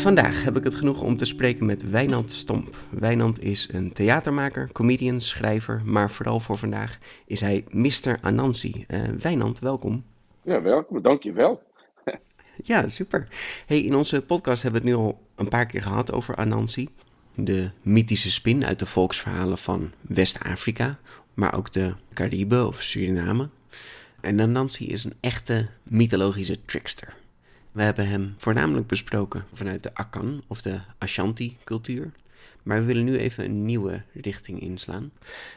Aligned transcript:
Vandaag 0.00 0.44
heb 0.44 0.56
ik 0.56 0.64
het 0.64 0.74
genoeg 0.74 1.00
om 1.00 1.16
te 1.16 1.24
spreken 1.24 1.66
met 1.66 1.90
Wijnand 1.90 2.32
Stomp. 2.32 2.76
Wijnand 2.90 3.42
is 3.42 3.68
een 3.72 3.92
theatermaker, 3.92 4.72
comedian, 4.72 5.20
schrijver, 5.20 5.82
maar 5.84 6.10
vooral 6.10 6.40
voor 6.40 6.58
vandaag 6.58 6.98
is 7.26 7.40
hij 7.40 7.64
Mr. 7.70 8.18
Anansi. 8.20 8.84
Uh, 8.88 9.02
Wijnand, 9.02 9.58
welkom. 9.58 10.04
Ja, 10.42 10.62
welkom. 10.62 11.02
Dankjewel. 11.02 11.62
ja, 12.62 12.88
super. 12.88 13.28
Hey, 13.66 13.80
in 13.80 13.94
onze 13.94 14.22
podcast 14.22 14.62
hebben 14.62 14.82
we 14.82 14.88
het 14.88 14.96
nu 14.96 15.04
al 15.04 15.20
een 15.36 15.48
paar 15.48 15.66
keer 15.66 15.82
gehad 15.82 16.12
over 16.12 16.36
Anansi. 16.36 16.88
De 17.34 17.70
mythische 17.82 18.30
spin 18.30 18.64
uit 18.64 18.78
de 18.78 18.86
volksverhalen 18.86 19.58
van 19.58 19.92
West-Afrika, 20.00 20.98
maar 21.34 21.54
ook 21.54 21.72
de 21.72 21.94
Cariben 22.14 22.66
of 22.66 22.82
Suriname. 22.82 23.48
En 24.20 24.40
Anansi 24.40 24.86
is 24.86 25.04
een 25.04 25.14
echte 25.20 25.68
mythologische 25.82 26.64
trickster. 26.64 27.19
We 27.72 27.82
hebben 27.82 28.08
hem 28.08 28.34
voornamelijk 28.36 28.86
besproken 28.86 29.44
vanuit 29.52 29.82
de 29.82 29.94
Akan 29.94 30.42
of 30.48 30.62
de 30.62 30.80
Ashanti-cultuur. 30.98 32.12
Maar 32.62 32.78
we 32.78 32.84
willen 32.84 33.04
nu 33.04 33.16
even 33.16 33.44
een 33.44 33.64
nieuwe 33.64 34.02
richting 34.12 34.60
inslaan. 34.60 35.12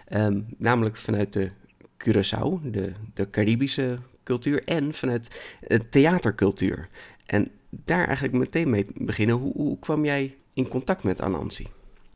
Ehm, 0.07 0.41
namelijk 0.57 0.95
vanuit 0.95 1.33
de 1.33 1.51
Curaçao, 1.97 2.71
de, 2.71 2.91
de 3.13 3.29
Caribische 3.29 3.97
cultuur 4.23 4.63
en 4.63 4.93
vanuit 4.93 5.57
de 5.67 5.89
theatercultuur. 5.89 6.89
En 7.25 7.51
daar 7.69 8.05
eigenlijk 8.05 8.37
meteen 8.37 8.69
mee 8.69 8.85
beginnen. 8.93 9.35
Hoe, 9.35 9.53
hoe 9.53 9.79
kwam 9.79 10.05
jij 10.05 10.35
in 10.53 10.67
contact 10.67 11.03
met 11.03 11.21
Anansi? 11.21 11.67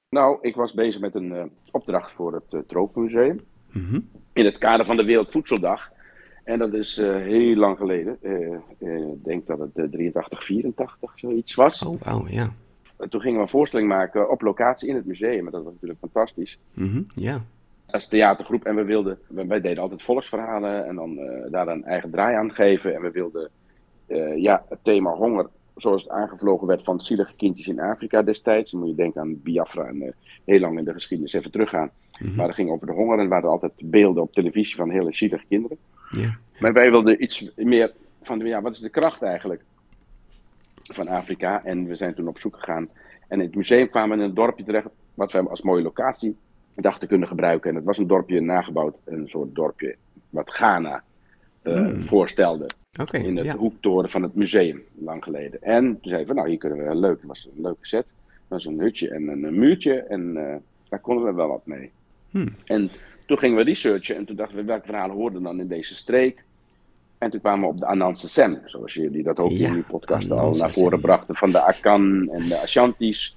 Nou, 0.10 0.38
ik 0.42 0.56
was 0.56 0.74
bezig 0.74 1.02
met 1.02 1.16
een 1.16 1.32
uh, 1.32 1.44
opdracht 1.72 2.12
voor 2.12 2.34
het 2.34 2.54
uh, 2.54 2.62
Tropenmuseum. 2.68 3.42
Mm 3.72 4.10
In 4.34 4.46
het 4.46 4.58
kader 4.58 4.86
van 4.86 4.98
de 4.98 5.04
Wereldvoedseldag. 5.04 5.92
En 6.48 6.60
dat 6.60 6.74
is 6.74 6.98
uh, 6.98 7.16
heel 7.16 7.56
lang 7.56 7.78
geleden. 7.78 8.18
Ik 8.80 9.24
denk 9.24 9.48
dat 9.48 9.60
het 9.60 9.92
83, 9.92 10.46
84 10.46 11.12
zoiets 11.16 11.56
was. 11.56 11.86
Oh, 11.86 12.30
ja. 12.30 12.50
En 12.98 13.10
toen 13.10 13.22
gingen 13.22 13.38
we 13.38 13.44
een 13.44 13.50
voorstelling 13.50 13.90
maken 13.90 14.30
op 14.30 14.42
locatie 14.42 14.90
in 14.90 14.96
het 14.96 15.06
museum. 15.06 15.46
En 15.46 15.52
dat 15.52 15.64
was 15.64 15.74
natuurlijk 15.74 16.00
fantastisch. 16.00 16.60
Mm 16.74 16.92
-hmm, 16.92 17.06
ja 17.16 17.42
als 17.88 18.08
theatergroep. 18.08 18.64
En 18.64 18.76
we 18.76 18.84
wilden, 18.84 19.20
wij 19.28 19.62
deden 19.62 19.78
altijd 19.78 20.02
volksverhalen 20.02 20.88
en 20.88 20.96
dan 20.96 21.20
daar 21.52 21.68
een 21.68 21.84
eigen 21.84 22.12
draai 22.12 22.36
aan 22.36 22.52
geven. 22.52 22.96
En 22.96 23.02
we 23.02 23.12
wilden 23.12 23.50
ja, 24.36 24.66
het 24.70 24.80
thema 24.82 25.12
honger, 25.12 25.50
zoals 25.76 26.04
het 26.04 26.12
aangevlogen 26.12 26.68
werd 26.68 26.84
van 26.84 27.00
zielige 27.00 27.36
kindjes 27.36 27.68
in 27.68 27.80
Afrika 27.80 28.22
destijds. 28.22 28.72
Dan 28.72 28.80
moet 28.80 28.90
je 28.90 28.96
denken 28.96 29.22
aan 29.22 29.42
Biafra 29.42 29.86
en 29.86 29.96
uh, 29.96 30.10
heel 30.46 30.60
lang 30.60 30.78
in 30.78 30.86
de 30.86 30.94
geschiedenis 30.94 31.34
even 31.34 31.52
teruggaan. 31.52 31.92
Mm 32.20 32.28
-hmm. 32.28 32.36
Maar 32.36 32.46
het 32.46 32.56
ging 32.56 32.70
over 32.70 32.88
de 32.88 32.94
honger 32.94 33.18
en 33.18 33.24
er 33.24 33.30
waren 33.30 33.50
altijd 33.50 33.72
beelden 33.84 34.24
op 34.24 34.34
televisie 34.34 34.76
van 34.76 34.90
hele 34.90 35.14
zielige 35.14 35.46
kinderen. 35.48 35.78
Yeah. 36.10 36.34
Maar 36.60 36.74
wij 36.74 36.92
wilden 36.92 37.24
iets 37.24 37.52
meer 37.56 37.92
van, 38.22 38.40
ja, 38.40 38.62
wat 38.62 38.74
is 38.74 38.80
de 38.80 38.90
kracht 38.90 39.22
eigenlijk 39.22 39.62
van 40.84 41.08
Afrika? 41.08 41.64
En 41.64 41.88
we 41.88 41.96
zijn 41.96 42.14
toen 42.14 42.28
op 42.28 42.40
zoek 42.40 42.56
gegaan. 42.56 42.90
En 43.28 43.40
in 43.40 43.46
het 43.46 43.56
museum 43.56 43.90
kwamen 43.90 44.18
we 44.18 44.24
in 44.24 44.30
een 44.30 44.36
dorpje 44.36 44.64
terecht, 44.64 44.88
wat 45.14 45.32
we 45.32 45.50
als 45.50 45.62
mooie 45.62 45.84
locatie 45.84 46.36
dacht 46.76 47.00
te 47.00 47.08
kunnen 47.08 47.28
gebruiken. 47.28 47.70
En 47.70 47.76
het 47.76 47.86
was 47.86 47.98
een 47.98 48.08
dorpje 48.08 48.42
nagebouwd, 48.42 48.96
een 49.04 49.30
soort 49.30 49.56
dorpje 49.56 49.96
wat 50.30 50.52
Ghana 50.52 51.04
uh, 51.64 51.80
mm. 51.80 52.02
voorstelde. 52.02 52.70
Okay, 53.00 53.22
in 53.22 53.38
het 53.38 53.46
ja. 53.46 53.56
hoektoren 53.56 54.10
van 54.10 54.24
het 54.24 54.36
museum, 54.36 54.82
lang 54.96 55.24
geleden. 55.24 55.62
En 55.62 55.84
toen 55.84 56.12
zeiden 56.12 56.28
we, 56.28 56.34
nou 56.34 56.50
hier 56.50 56.58
kunnen 56.58 56.88
we 56.88 56.96
leuk, 56.96 57.18
het 57.18 57.28
was 57.28 57.50
een 57.56 57.62
leuke 57.62 57.88
set. 57.88 58.06
Het 58.06 58.48
was 58.48 58.66
een 58.66 58.80
hutje 58.80 59.10
en 59.10 59.28
een, 59.28 59.44
een 59.44 59.60
muurtje 59.60 59.94
en 59.94 60.36
uh, 60.36 60.56
daar 60.90 61.00
konden 61.00 61.26
we 61.26 61.34
wel 61.34 61.48
wat 61.48 61.66
mee. 61.66 61.92
Hmm. 62.32 62.48
En 62.66 62.90
toen 63.26 63.38
gingen 63.38 63.58
we 63.58 63.64
researchen 63.64 64.16
en 64.16 64.26
toen 64.26 64.36
dachten 64.36 64.58
we, 64.58 64.64
welke 64.64 64.86
verhalen 64.86 65.16
hoorden 65.16 65.44
dan 65.44 65.60
in 65.60 65.68
deze 65.68 65.96
streek? 65.96 66.44
En 67.18 67.30
toen 67.30 67.40
kwamen 67.40 67.68
we 67.68 67.74
op 67.74 67.80
de 67.80 67.86
Ananse 67.86 68.30
Sem, 68.30 68.62
zoals 68.66 68.94
jullie 68.94 69.24
dat 69.24 69.40
ook 69.40 69.52
Ja, 69.52 69.68
in 69.68 69.74
die 69.74 69.84
podcast 69.84 70.32
al 70.32 70.56
naar 70.56 70.74
voren 70.74 71.02
brachten, 71.02 71.36
van 71.36 71.52
de 71.52 71.62
Akan 71.62 72.30
en 72.32 72.48
de 72.48 72.58
Ashantis. 72.58 73.36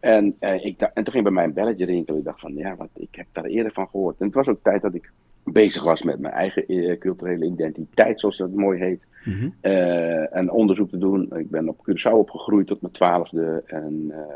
En, 0.00 0.36
eh, 0.38 0.64
ik 0.64 0.80
en 0.80 1.04
toen 1.04 1.12
ging 1.12 1.24
bij 1.24 1.32
mij 1.32 1.44
een 1.44 1.52
belletje 1.52 1.84
rinkelen. 1.84 2.18
Ik 2.18 2.24
dacht 2.24 2.40
van, 2.40 2.54
ja, 2.54 2.76
wat, 2.76 2.88
ik 2.94 3.08
heb 3.10 3.26
daar 3.32 3.44
eerder 3.44 3.72
van 3.72 3.88
gehoord. 3.88 4.18
En 4.18 4.26
het 4.26 4.34
was 4.34 4.46
ook 4.46 4.62
tijd 4.62 4.82
dat 4.82 4.94
ik 4.94 5.12
bezig 5.52 5.82
was 5.82 6.02
met 6.02 6.18
mijn 6.18 6.34
eigen 6.34 6.66
eh, 6.66 6.98
culturele 6.98 7.44
identiteit, 7.44 8.20
zoals 8.20 8.36
dat 8.36 8.50
mooi 8.50 8.78
heet. 8.78 9.02
Mhm. 9.24 9.48
Eh, 9.60 10.36
en 10.36 10.50
onderzoek 10.50 10.90
te 10.90 10.98
doen. 10.98 11.36
Ik 11.36 11.50
ben 11.50 11.68
op 11.68 11.86
Curaçao 11.90 12.12
opgegroeid 12.12 12.66
tot 12.66 12.80
mijn 12.80 12.92
twaalfde 12.92 13.62
en 13.66 14.06
eh, 14.10 14.34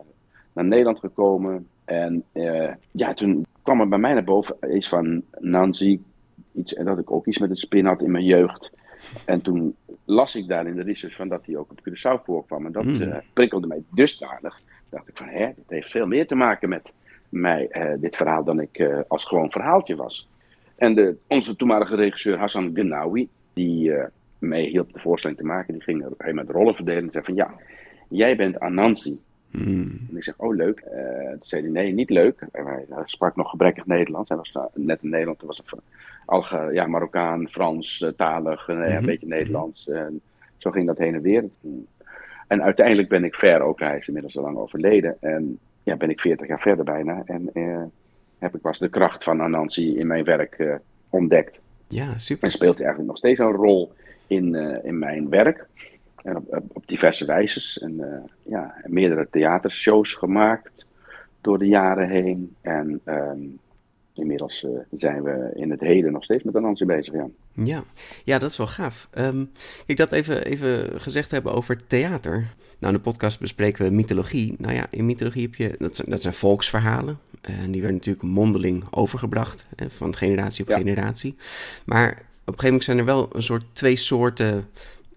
naar 0.53 0.65
Nederland 0.65 0.99
gekomen. 0.99 1.67
En 1.91 2.25
eh, 2.33 2.73
ja, 2.91 3.15
toen 3.15 3.47
kwam 3.63 3.81
er 3.81 3.89
bij 3.89 3.99
mij 3.99 4.13
naar 4.13 4.25
boven 4.25 4.57
iets 4.77 4.89
van 4.89 5.23
Nancy. 5.39 6.01
Iets, 6.53 6.75
en 6.75 6.85
dat 6.85 6.99
ik 6.99 7.11
ook 7.11 7.27
iets 7.27 7.39
met 7.39 7.49
het 7.49 7.59
spin 7.59 7.87
had 7.87 8.03
in 8.03 8.11
mijn 8.11 8.25
jeugd. 8.25 8.71
En 9.25 9.41
toen 9.41 9.77
las 10.05 10.37
ik 10.37 10.49
daar 10.49 10.67
in 10.67 10.75
de 10.75 10.83
research 10.83 11.17
van 11.17 11.29
dat 11.29 11.47
hij 11.47 11.57
ook 11.57 11.71
op 11.71 11.81
Curaçao 11.89 12.25
voorkwam. 12.25 12.67
En 12.67 12.73
dat 12.73 12.85
Hmm. 12.85 13.01
eh, 13.03 13.19
prikkelde 13.33 13.67
mij 13.67 13.83
dusdanig. 13.91 14.61
dacht 14.89 15.09
ik 15.09 15.17
van, 15.17 15.29
hè, 15.29 15.47
dat 15.47 15.65
heeft 15.69 15.91
veel 15.91 16.07
meer 16.07 16.27
te 16.27 16.35
maken 16.35 16.69
met 16.69 16.93
mij, 17.29 17.69
eh, 17.69 18.01
dit 18.01 18.17
verhaal, 18.17 18.45
dan 18.45 18.61
ik 18.61 19.05
als 19.09 19.25
gewoon 19.25 19.51
verhaaltje 19.51 19.97
was. 19.97 20.29
En 20.77 20.95
de, 20.95 21.17
onze 21.27 21.57
toenmalige 21.57 21.95
regisseur 21.95 22.39
Hassan 22.39 22.71
Genawi, 22.75 23.29
die 23.53 23.93
mij 24.39 24.63
hielp 24.63 24.93
de 24.93 24.99
voorstelling 24.99 25.39
te 25.39 25.47
maken, 25.47 25.73
die 25.73 25.83
ging 25.83 26.05
er 26.19 26.35
met 26.35 26.51
rollen 26.51 26.75
verdelen 26.75 27.03
en 27.05 27.11
zei 27.11 27.25
van, 27.25 27.35
ja, 27.35 27.55
jij 28.09 28.37
bent 28.37 28.61
Anansi. 28.61 29.21
Hmm. 29.51 30.07
En 30.11 30.17
ik 30.17 30.23
zeg, 30.25 30.35
oh 30.39 30.55
leuk. 30.57 30.79
Eh, 30.81 31.29
toen 31.31 31.39
zei 31.41 31.63
hij, 31.63 31.71
nee, 31.71 31.93
niet 31.93 32.11
leuk. 32.11 32.47
En 32.53 32.67
hij, 32.67 32.85
hij 32.89 33.03
sprak 33.05 33.37
nog 33.37 33.51
gebrekkig 33.51 33.87
Nederlands. 33.87 34.29
Hij 34.29 34.39
was 34.39 34.55
uh, 34.57 34.63
net 34.75 35.03
in 35.03 35.09
Nederland. 35.11 35.39
Hij 35.39 35.47
was 35.47 35.63
een 35.67 35.81
Alge, 36.25 36.69
ja, 36.73 36.87
Marokkaan, 36.87 37.49
Frans, 37.49 38.01
uh, 38.01 38.11
talig, 38.17 38.69
uh, 38.69 38.77
Mhm. 38.77 38.91
een 38.97 39.05
beetje 39.05 39.27
Nederlands. 39.27 39.89
En 39.89 40.21
zo 40.57 40.71
ging 40.71 40.87
dat 40.87 40.99
heen 40.99 41.15
en 41.15 41.23
weer. 41.23 41.45
En 42.47 42.63
uiteindelijk 42.63 43.09
ben 43.09 43.25
ik 43.25 43.35
ver, 43.35 43.61
ook 43.61 43.81
hij 43.81 43.97
is 43.99 44.07
inmiddels 44.07 44.37
al 44.37 44.43
lang 44.43 44.57
overleden. 44.57 45.17
En 45.21 45.59
ja, 45.83 45.97
ben 45.97 46.11
ik 46.11 46.21
40 46.21 46.49
jaar 46.49 46.61
verder 46.61 46.85
bijna. 46.85 47.23
En 47.25 47.51
eh, 47.53 47.83
heb 48.39 48.55
ik 48.55 48.61
pas 48.61 48.79
de 48.79 48.89
kracht 48.89 49.25
van 49.25 49.41
Anansi 49.41 49.99
in 49.99 50.07
mijn 50.07 50.25
werk 50.25 50.55
eh, 50.55 50.75
ontdekt. 51.09 51.61
Ja, 51.89 52.13
En 52.13 52.21
super. 52.21 52.51
speelt 52.51 52.77
hij 52.77 52.85
eigenlijk 52.87 53.09
nog 53.09 53.17
steeds 53.19 53.41
een 53.41 53.53
rol 53.53 53.93
in, 54.27 54.55
eh, 54.55 54.85
in 54.85 54.99
mijn 54.99 55.29
werk. 55.29 55.67
En 56.23 56.37
op, 56.73 56.83
diverse 56.87 57.25
wijzes. 57.25 57.79
En 57.79 58.01
eh, 58.01 58.19
ja, 58.43 58.75
meerdere 58.85 59.29
theatershows 59.31 60.15
gemaakt 60.15 60.87
door 61.41 61.59
de 61.59 61.67
jaren 61.67 62.09
heen. 62.09 62.55
En 62.61 63.01
ehm, 63.05 63.39
inmiddels 64.15 64.65
eh, 64.65 64.71
zijn 64.91 65.23
we 65.23 65.51
in 65.55 65.71
het 65.71 65.81
heden 65.81 66.13
nog 66.13 66.25
steeds 66.25 66.43
met 66.43 66.57
Anansi 66.57 66.85
bezig. 66.85 67.15
Ja. 67.15 67.27
Ja. 67.53 67.85
ja, 68.25 68.39
dat 68.39 68.51
is 68.51 68.57
wel 68.57 68.67
gaaf. 68.67 69.09
Ehm, 69.11 69.45
kijk, 69.87 69.99
dat 69.99 70.13
even, 70.13 70.45
even 70.45 71.01
gezegd 71.01 71.31
hebben 71.31 71.53
over 71.53 71.87
theater. 71.87 72.33
Nou, 72.79 72.93
in 72.95 72.99
de 72.99 73.11
podcast 73.11 73.41
bespreken 73.41 73.85
we 73.85 73.91
mythologie. 73.91 74.55
Nou 74.59 74.75
ja, 74.75 74.87
in 74.91 75.07
mythologie 75.07 75.43
heb 75.43 75.55
je, 75.55 75.75
dat 75.79 75.97
zijn, 75.97 76.11
dat 76.11 76.23
zijn 76.23 76.35
volksverhalen. 76.35 77.19
En 77.41 77.71
die 77.71 77.81
werden 77.81 77.99
natuurlijk 77.99 78.25
mondeling 78.25 78.85
overgebracht, 78.91 79.67
hè, 79.77 79.91
van 79.91 80.17
generatie 80.17 80.65
op 80.65 80.71
Ja. 80.71 80.77
generatie. 80.77 81.37
Maar 81.85 82.11
op 82.11 82.17
een 82.57 82.61
gegeven 82.61 82.65
moment 82.65 82.85
zijn 82.85 82.99
er 82.99 83.05
wel 83.05 83.29
een 83.33 83.43
soort 83.43 83.65
twee 83.73 83.97
soorten 83.97 84.69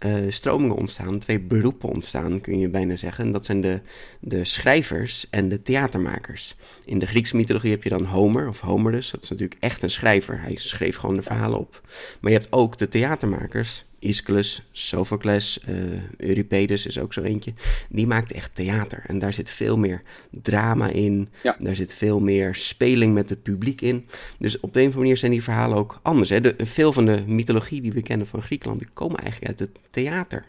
eh, 0.03 0.15
stromingen 0.29 0.75
ontstaan, 0.75 1.19
twee 1.19 1.39
beroepen 1.39 1.89
ontstaan, 1.89 2.41
kun 2.41 2.59
je 2.59 2.69
bijna 2.69 2.95
zeggen. 2.95 3.25
En 3.25 3.31
dat 3.31 3.45
zijn 3.45 3.61
de, 3.61 3.79
de 4.19 4.45
schrijvers 4.45 5.29
en 5.29 5.49
de 5.49 5.61
theatermakers. 5.61 6.55
In 6.85 6.99
de 6.99 7.05
Griekse 7.05 7.35
mythologie 7.35 7.71
heb 7.71 7.83
je 7.83 7.89
dan 7.89 8.05
Homer, 8.05 8.47
of 8.47 8.59
Homerus. 8.59 9.11
Dat 9.11 9.23
is 9.23 9.29
natuurlijk 9.29 9.59
echt 9.61 9.83
een 9.83 9.89
schrijver. 9.89 10.41
Hij 10.41 10.55
schreef 10.55 10.97
gewoon 10.97 11.15
de 11.15 11.21
verhalen 11.21 11.59
op. 11.59 11.81
Maar 12.19 12.31
je 12.31 12.37
hebt 12.37 12.51
ook 12.51 12.77
de 12.77 12.87
theatermakers. 12.87 13.85
Aeschylus, 14.03 14.61
Sophocles, 14.71 15.59
eh 15.59 15.75
Euripides 16.17 16.85
is 16.85 16.99
ook 16.99 17.13
zo 17.13 17.21
eentje. 17.21 17.53
Die 17.89 18.07
maakt 18.07 18.31
echt 18.31 18.55
theater. 18.55 19.03
En 19.07 19.19
daar 19.19 19.33
zit 19.33 19.49
veel 19.49 19.77
meer 19.77 20.01
drama 20.29 20.87
in. 20.87 21.29
Ja. 21.43 21.55
Daar 21.59 21.75
zit 21.75 21.93
veel 21.93 22.19
meer 22.19 22.55
speling 22.55 23.13
met 23.13 23.29
het 23.29 23.43
publiek 23.43 23.81
in. 23.81 24.05
Dus 24.37 24.59
op 24.59 24.73
de 24.73 24.79
een 24.79 24.87
of 24.87 24.93
andere 24.93 24.99
manier 24.99 25.17
zijn 25.17 25.31
die 25.31 25.43
verhalen 25.43 25.77
ook 25.77 25.99
anders. 26.01 26.29
Hè? 26.29 26.41
De, 26.41 26.55
veel 26.57 26.93
van 26.93 27.05
de 27.05 27.23
mythologie 27.27 27.81
die 27.81 27.93
we 27.93 28.01
kennen 28.01 28.27
van 28.27 28.41
Griekenland, 28.41 28.79
die 28.79 28.89
komen 28.93 29.19
eigenlijk 29.19 29.49
uit 29.51 29.59
het 29.59 29.79
theater. 29.89 30.45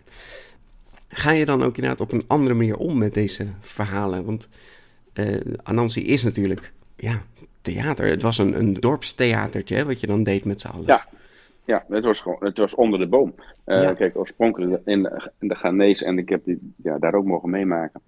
Ga 1.09 1.31
je 1.31 1.45
dan 1.45 1.63
ook 1.63 1.75
inderdaad 1.75 2.01
op 2.01 2.13
een 2.13 2.25
andere 2.27 2.55
manier 2.55 2.77
om 2.77 2.99
met 2.99 3.15
deze 3.15 3.47
verhalen? 3.61 4.25
Want 4.25 4.49
Uh, 5.21 5.37
Anansi 5.63 6.07
is 6.07 6.23
natuurlijk, 6.23 6.73
ja, 6.97 7.23
theater. 7.61 8.07
Het 8.07 8.23
was 8.23 8.39
een, 8.39 8.59
een 8.59 8.75
dorpstheatertje, 8.75 9.85
wat 9.85 10.01
je 10.01 10.07
dan 10.07 10.23
deed 10.23 10.45
met 10.45 10.61
z'n 10.61 10.67
allen. 10.67 10.87
Ja, 10.87 11.09
ja, 11.65 11.85
het 11.89 12.05
was 12.05 12.21
gewoon, 12.21 12.37
het 12.41 12.59
was 12.59 12.75
onder 12.75 12.99
de 12.99 13.07
boom. 13.07 13.35
Uh, 13.67 13.91
Kijk, 13.95 14.17
oorspronkelijk 14.17 14.81
in 14.85 15.03
de, 15.03 15.31
in 15.39 15.49
de 15.49 15.55
Ghanese 15.55 16.05
en 16.05 16.19
ik 16.19 16.29
heb 16.29 16.45
die, 16.45 16.73
ja, 16.77 16.99
daar 16.99 17.15
ook 17.15 17.25
mogen 17.25 17.51
meemaken. 17.51 18.01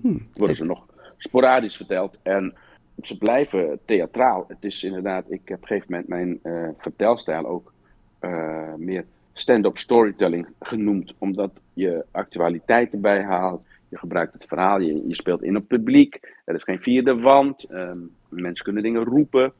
Hmm. 0.00 0.26
Worden 0.34 0.56
ze 0.56 0.64
nog 0.64 0.86
sporadisch 1.16 1.76
verteld 1.76 2.18
en 2.22 2.54
ze 3.02 3.18
blijven 3.18 3.78
theatraal. 3.84 4.44
Het 4.48 4.64
is 4.64 4.82
inderdaad, 4.82 5.24
ik 5.28 5.40
heb 5.44 5.56
op 5.56 5.62
een 5.62 5.68
gegeven 5.68 5.86
moment 5.90 6.08
mijn 6.08 6.40
uh, 6.42 6.68
vertelstijl 6.78 7.46
ook 7.46 7.72
uh, 8.20 8.74
meer 8.74 9.04
stand-up 9.32 9.78
storytelling 9.78 10.46
genoemd, 10.60 11.14
omdat 11.18 11.50
je 11.72 12.04
actualiteit 12.10 12.92
erbij 12.92 13.22
haalt. 13.22 13.62
Je 13.88 13.98
gebruikt 13.98 14.32
het 14.32 14.44
verhaal, 14.44 14.80
je, 14.80 15.08
je 15.08 15.14
speelt 15.14 15.42
in 15.42 15.56
op 15.56 15.68
publiek. 15.68 16.20
Er 16.44 16.54
is 16.54 16.62
geen 16.62 16.82
vierde 16.82 17.14
wand. 17.14 17.70
Um, 17.70 18.10
mensen 18.28 18.64
kunnen 18.64 18.82
dingen 18.82 19.04
roepen. 19.04 19.52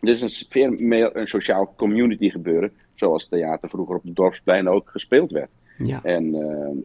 Dus 0.00 0.20
een 0.20 0.46
veel 0.48 0.70
meer 0.70 1.16
een 1.16 1.26
sociaal 1.26 1.74
community 1.76 2.30
gebeuren. 2.30 2.72
Zoals 2.94 3.28
theater 3.28 3.68
vroeger 3.68 3.96
op 3.96 4.04
de 4.04 4.12
dorpsplein 4.12 4.68
ook 4.68 4.90
gespeeld 4.90 5.30
werd. 5.30 5.50
Ja. 5.78 6.00
En, 6.02 6.34
uh, 6.34 6.82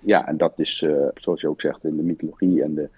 ja, 0.00 0.26
en 0.26 0.36
dat 0.36 0.52
is, 0.56 0.82
uh, 0.86 1.06
zoals 1.14 1.40
je 1.40 1.48
ook 1.48 1.60
zegt, 1.60 1.84
in 1.84 1.96
de 1.96 2.02
mythologie 2.02 2.62
en 2.62 2.74
de, 2.74 2.88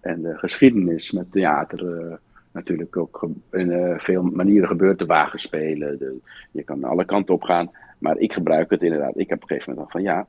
en 0.00 0.22
de 0.22 0.38
geschiedenis 0.38 1.10
met 1.10 1.32
theater 1.32 2.06
uh, 2.06 2.14
natuurlijk 2.52 2.96
ook 2.96 3.28
in 3.50 3.94
veel 3.98 4.22
manieren 4.22 4.68
gebeurd. 4.68 4.98
De 4.98 5.06
wagen 5.06 5.38
spelen, 5.38 5.98
de, 5.98 6.16
je 6.50 6.62
kan 6.62 6.84
alle 6.84 7.04
kanten 7.04 7.34
op 7.34 7.42
gaan. 7.42 7.70
Maar 7.98 8.18
ik 8.18 8.32
gebruik 8.32 8.70
het 8.70 8.82
inderdaad. 8.82 9.18
Ik 9.18 9.28
heb 9.28 9.42
op 9.42 9.50
een 9.50 9.56
gegeven 9.56 9.72
moment 9.72 9.92
van 9.92 10.02
ja, 10.02 10.26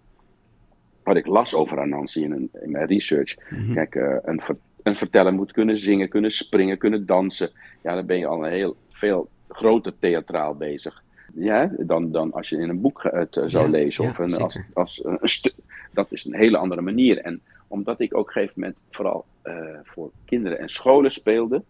wat 1.03 1.15
ik 1.15 1.25
las 1.25 1.55
over 1.55 1.79
Anansi 1.79 2.23
in, 2.23 2.49
in 2.61 2.71
mijn 2.71 2.87
research. 2.87 3.35
Mm-hmm. 3.49 3.73
Kijk, 3.73 3.95
een, 4.23 4.41
een 4.83 4.95
verteller 4.95 5.33
moet 5.33 5.51
kunnen 5.51 5.77
zingen, 5.77 6.09
kunnen 6.09 6.31
springen, 6.31 6.77
kunnen 6.77 7.05
dansen. 7.05 7.51
Ja, 7.83 7.95
dan 7.95 8.05
ben 8.05 8.17
je 8.17 8.25
al 8.25 8.45
een 8.45 8.51
heel 8.51 8.75
veel 8.91 9.29
groter 9.47 9.93
theatraal 9.99 10.55
bezig. 10.55 11.01
Ja, 11.33 11.71
dan, 11.77 12.11
dan 12.11 12.33
als 12.33 12.49
je 12.49 12.57
in 12.57 12.69
een 12.69 12.81
boek 12.81 13.03
het 13.03 13.35
uh, 13.35 13.43
zou 13.47 13.69
lezen. 13.69 14.03
of 14.03 14.17
een, 14.17 14.35
als, 14.35 14.59
als 14.73 15.01
een 15.03 15.19
stuk. 15.21 15.53
Dat 15.91 16.11
is 16.11 16.25
een 16.25 16.35
hele 16.35 16.57
andere 16.57 16.81
manier. 16.81 17.17
En 17.17 17.41
omdat 17.67 17.99
ik 17.99 18.13
ook 18.13 18.19
op 18.21 18.27
een 18.27 18.33
gegeven 18.33 18.59
moment 18.59 18.77
vooral 18.91 19.25
uh, 19.43 19.53
voor 19.83 20.11
kinderen 20.25 20.59
en 20.59 20.69
scholen 20.69 21.11
speelde. 21.11 21.63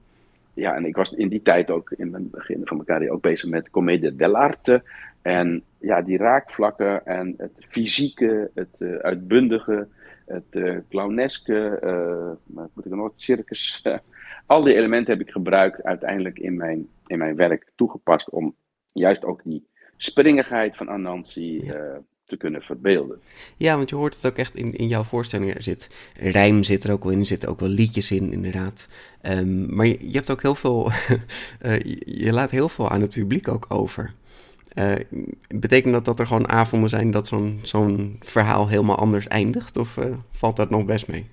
Ja, 0.54 0.75
en 0.75 0.86
ik 0.86 0.95
was 0.95 1.12
in 1.12 1.27
die 1.27 1.42
tijd 1.42 1.71
ook 1.71 1.92
in 1.92 2.13
het 2.13 2.31
begin 2.31 2.62
van 2.63 2.77
mijn 2.77 2.88
carrière 2.88 3.13
ook 3.13 3.21
bezig 3.21 3.50
met 3.50 3.69
comedie 3.69 4.15
dell'arte. 4.15 4.83
En 5.21 5.63
ja, 5.77 6.01
die 6.01 6.18
raakvlakken 6.18 7.06
en 7.06 7.33
het 7.38 7.51
fysieke, 7.68 8.50
het 8.54 8.75
uh, 8.80 8.95
uitbundige, 8.95 9.88
het 10.33 10.56
uh, 10.56 10.77
clowneske, 10.89 11.80
uh, 11.83 12.65
moet 12.74 12.85
ik 12.85 12.91
nog 12.91 13.12
het 13.12 13.21
circus. 13.21 13.83
al 14.45 14.62
die 14.62 14.75
elementen 14.75 15.18
heb 15.18 15.27
ik 15.27 15.31
gebruikt 15.31 15.83
uiteindelijk 15.83 16.39
in 16.39 16.57
mijn, 16.57 16.88
in 17.07 17.18
mijn 17.18 17.35
werk 17.35 17.71
toegepast 17.75 18.30
om 18.30 18.56
juist 18.91 19.25
ook 19.25 19.44
die 19.44 19.68
springigheid 19.97 20.77
van 20.77 20.89
Anansi 20.89 21.65
ja. 21.65 21.75
uh, 21.75 21.97
te 22.25 22.38
kunnen 22.38 22.62
verbeelden. 22.62 23.21
Ja, 23.57 23.75
want 23.75 23.89
je 23.89 23.95
hoort 23.95 24.15
het 24.15 24.25
ook 24.25 24.38
echt 24.38 24.56
in, 24.56 24.74
in 24.74 24.88
jouw 24.88 25.03
voorstelling. 25.03 25.53
Er 25.53 25.63
zit 25.63 25.89
rijm 26.15 26.63
zit 26.63 26.83
er 26.83 26.91
ook 26.91 27.03
wel 27.03 27.12
in, 27.12 27.19
er 27.19 27.25
zitten 27.25 27.50
ook 27.50 27.59
wel 27.59 27.69
liedjes 27.69 28.12
in, 28.12 28.31
inderdaad. 28.31 28.88
Um, 29.21 29.75
maar 29.75 29.86
je, 29.86 29.97
je, 30.00 30.15
hebt 30.15 30.31
ook 30.31 30.41
heel 30.41 30.56
veel, 30.56 30.91
je 32.24 32.31
laat 32.31 32.51
heel 32.51 32.69
veel 32.69 32.89
aan 32.89 33.01
het 33.01 33.13
publiek 33.13 33.47
ook 33.47 33.65
over. 33.69 34.12
Uh, 34.75 34.93
betekent 35.55 35.93
dat 35.93 36.05
dat 36.05 36.19
er 36.19 36.27
gewoon 36.27 36.49
avonden 36.49 36.89
zijn 36.89 37.11
dat 37.11 37.27
zo'n 37.27 37.59
zo'n 37.61 38.15
verhaal 38.19 38.67
helemaal 38.67 38.97
anders 38.97 39.27
eindigt? 39.27 39.77
Of 39.77 39.97
uh, 39.97 40.05
valt 40.31 40.55
dat 40.55 40.69
nog 40.69 40.85
best 40.85 41.07
mee? 41.07 41.25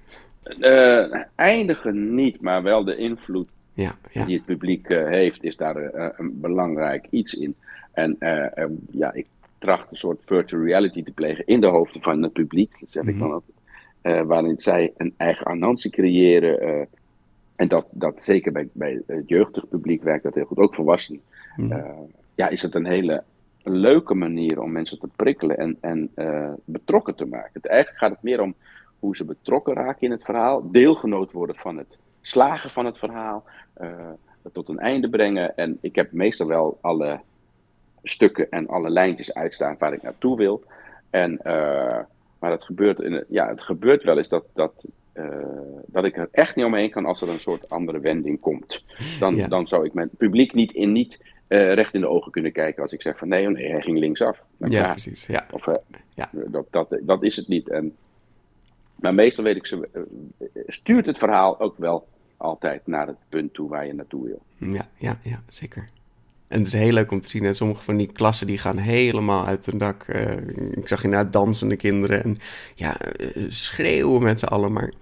Uh, 0.59 1.15
eindigen 1.35 2.15
niet, 2.15 2.41
maar 2.41 2.63
wel 2.63 2.85
de 2.85 2.97
invloed 2.97 3.49
ja, 3.73 3.95
ja. 4.13 4.25
die 4.25 4.37
het 4.37 4.45
publiek 4.45 4.89
heeft, 4.89 5.45
is 5.45 5.57
daar 5.57 5.77
een 6.19 6.41
belangrijk 6.41 7.07
iets 7.11 7.35
in. 7.35 7.55
En 7.93 8.17
ja, 8.91 9.13
ik 9.13 9.27
tracht 9.59 9.91
een 9.91 9.97
soort 9.97 10.25
virtual 10.25 10.63
reality 10.63 11.03
te 11.03 11.13
plegen 11.13 11.47
in 11.47 11.61
de 11.61 11.67
hoofden 11.67 12.03
van 12.03 12.23
het 12.23 12.33
publiek, 12.33 12.81
dat 12.81 12.93
zeg 12.93 13.05
ik 13.05 13.15
mhm. 13.15 13.19
dan 13.19 13.33
altijd. 13.33 14.27
waarin 14.27 14.59
zij 14.59 14.93
een 14.97 15.15
eigen 15.17 15.47
Anansi 15.47 15.91
creëren. 15.91 16.89
en 17.57 17.69
dat, 17.69 17.87
dat 17.91 18.23
zeker 18.23 18.53
bij, 18.53 18.69
bij 18.73 19.03
het 19.07 19.29
jeugdig 19.29 19.69
publiek 19.69 20.03
werkt 20.03 20.23
dat 20.23 20.35
heel 20.35 20.45
goed, 20.45 20.59
ook 20.59 20.75
volwassenen. 20.75 21.21
Mm 21.57 22.09
ja, 22.41 22.49
is 22.49 22.63
het 22.63 22.75
een 22.75 22.87
hele 22.87 23.23
leuke 23.63 24.15
manier 24.15 24.61
om 24.61 24.73
mensen 24.73 24.99
te 24.99 25.09
prikkelen 25.17 25.59
en, 25.59 25.77
en 25.81 26.11
uh, 26.17 26.53
betrokken 26.65 27.15
te 27.15 27.25
maken. 27.25 27.51
Het, 27.53 27.67
eigenlijk 27.67 27.99
gaat 28.01 28.11
het 28.11 28.23
meer 28.23 28.41
om 28.41 28.55
hoe 28.99 29.17
ze 29.17 29.25
betrokken 29.25 29.75
raken 29.75 30.01
in 30.01 30.11
het 30.11 30.25
verhaal, 30.25 30.71
deelgenoot 30.71 31.33
worden 31.33 31.57
van 31.57 31.77
het 31.77 31.99
slagen 32.21 32.71
van 32.71 32.87
het 32.87 32.99
verhaal, 32.99 33.45
uh, 33.81 33.89
het 34.43 34.55
tot 34.55 34.69
een 34.69 34.79
einde 34.79 35.09
brengen. 35.09 35.57
En 35.57 35.79
ik 35.81 35.95
heb 35.95 36.13
meestal 36.13 36.47
wel 36.47 36.79
alle 36.81 37.21
stukken 38.03 38.51
en 38.51 38.67
alle 38.67 38.91
lijntjes 38.91 39.35
uitstaan 39.35 39.77
waar 39.79 39.93
ik 39.93 40.03
naartoe 40.03 40.37
wil. 40.37 40.65
En, 41.11 41.33
uh, 41.33 41.99
maar 42.39 42.51
het 42.51 42.65
gebeurt, 42.65 43.01
in, 43.01 43.25
ja, 43.29 43.49
het 43.49 43.61
gebeurt 43.61 44.03
wel 44.03 44.19
eens 44.19 44.29
dat, 44.29 44.45
dat, 44.55 44.85
dat 45.87 46.05
ik 46.05 46.17
er 46.17 46.29
echt 46.33 46.57
niet 46.57 46.65
omheen 46.65 46.91
kan 46.91 47.07
als 47.07 47.21
er 47.21 47.29
een 47.29 47.39
soort 47.39 47.71
andere 47.71 48.01
wending 48.01 48.41
komt. 48.41 48.85
Dan, 49.19 49.49
dan 49.49 49.67
zou 49.67 49.85
ik 49.85 49.95
mijn 49.95 50.11
publiek 50.17 50.55
niet 50.55 50.73
in 50.73 50.93
niet 50.93 51.19
uh, 51.51 51.75
recht 51.75 51.95
in 51.95 52.01
de 52.01 52.09
ogen 52.09 52.33
kunnen 52.33 52.53
kijken 52.53 52.83
als 52.83 52.93
ik 52.93 53.03
zeg 53.03 53.19
van 53.19 53.29
nee, 53.29 53.47
oh 53.47 53.53
nee 53.53 53.71
hij 53.71 53.81
ging 53.81 53.99
linksaf. 53.99 54.43
Ja, 54.57 54.67
ja, 54.69 54.91
precies. 54.91 55.27
Ja. 55.27 55.47
Of, 55.51 55.67
uh, 55.67 55.75
ja. 56.15 56.31
Dat, 56.33 56.67
dat, 56.71 56.97
dat 57.01 57.23
is 57.23 57.37
het 57.37 57.49
niet. 57.49 57.69
En, 57.69 57.97
maar 58.95 59.15
meestal 59.15 59.45
weet 59.45 59.57
ik, 59.57 59.67
ze, 59.67 59.89
uh, 60.39 60.49
stuurt 60.67 61.07
het 61.07 61.19
verhaal 61.19 61.61
ook 61.61 61.79
wel 61.79 62.07
altijd 62.37 62.87
naar 62.87 63.07
het 63.07 63.17
punt 63.29 63.55
toe 63.55 63.69
waar 63.69 63.87
je 63.87 63.95
naartoe 63.95 64.25
wil. 64.25 64.71
Ja, 64.73 64.89
ja, 64.97 65.19
ja 65.23 65.43
zeker. 65.49 65.89
En 66.49 66.59
het 66.59 66.67
is 66.67 66.73
heel 66.73 66.93
leuk 66.93 67.11
om 67.11 67.21
te 67.21 67.29
zien. 67.29 67.45
En 67.45 67.55
sommige 67.55 67.85
van 67.85 67.97
die 67.97 68.13
klassen 68.13 68.47
die 68.47 68.59
gaan 68.59 68.77
helemaal 68.77 69.47
uit 69.47 69.67
hun 69.67 69.79
dak. 69.79 70.05
ik 70.71 70.89
zag 70.89 71.05
inderdaad 71.05 71.33
dansende 71.33 71.77
kinderen. 71.77 72.23
En 72.25 72.39
ja, 72.75 72.97
schreeuwen 73.49 74.23
met 74.23 74.39
z'n 74.39 74.47
allen. 74.47 74.73
Maar 74.73 74.93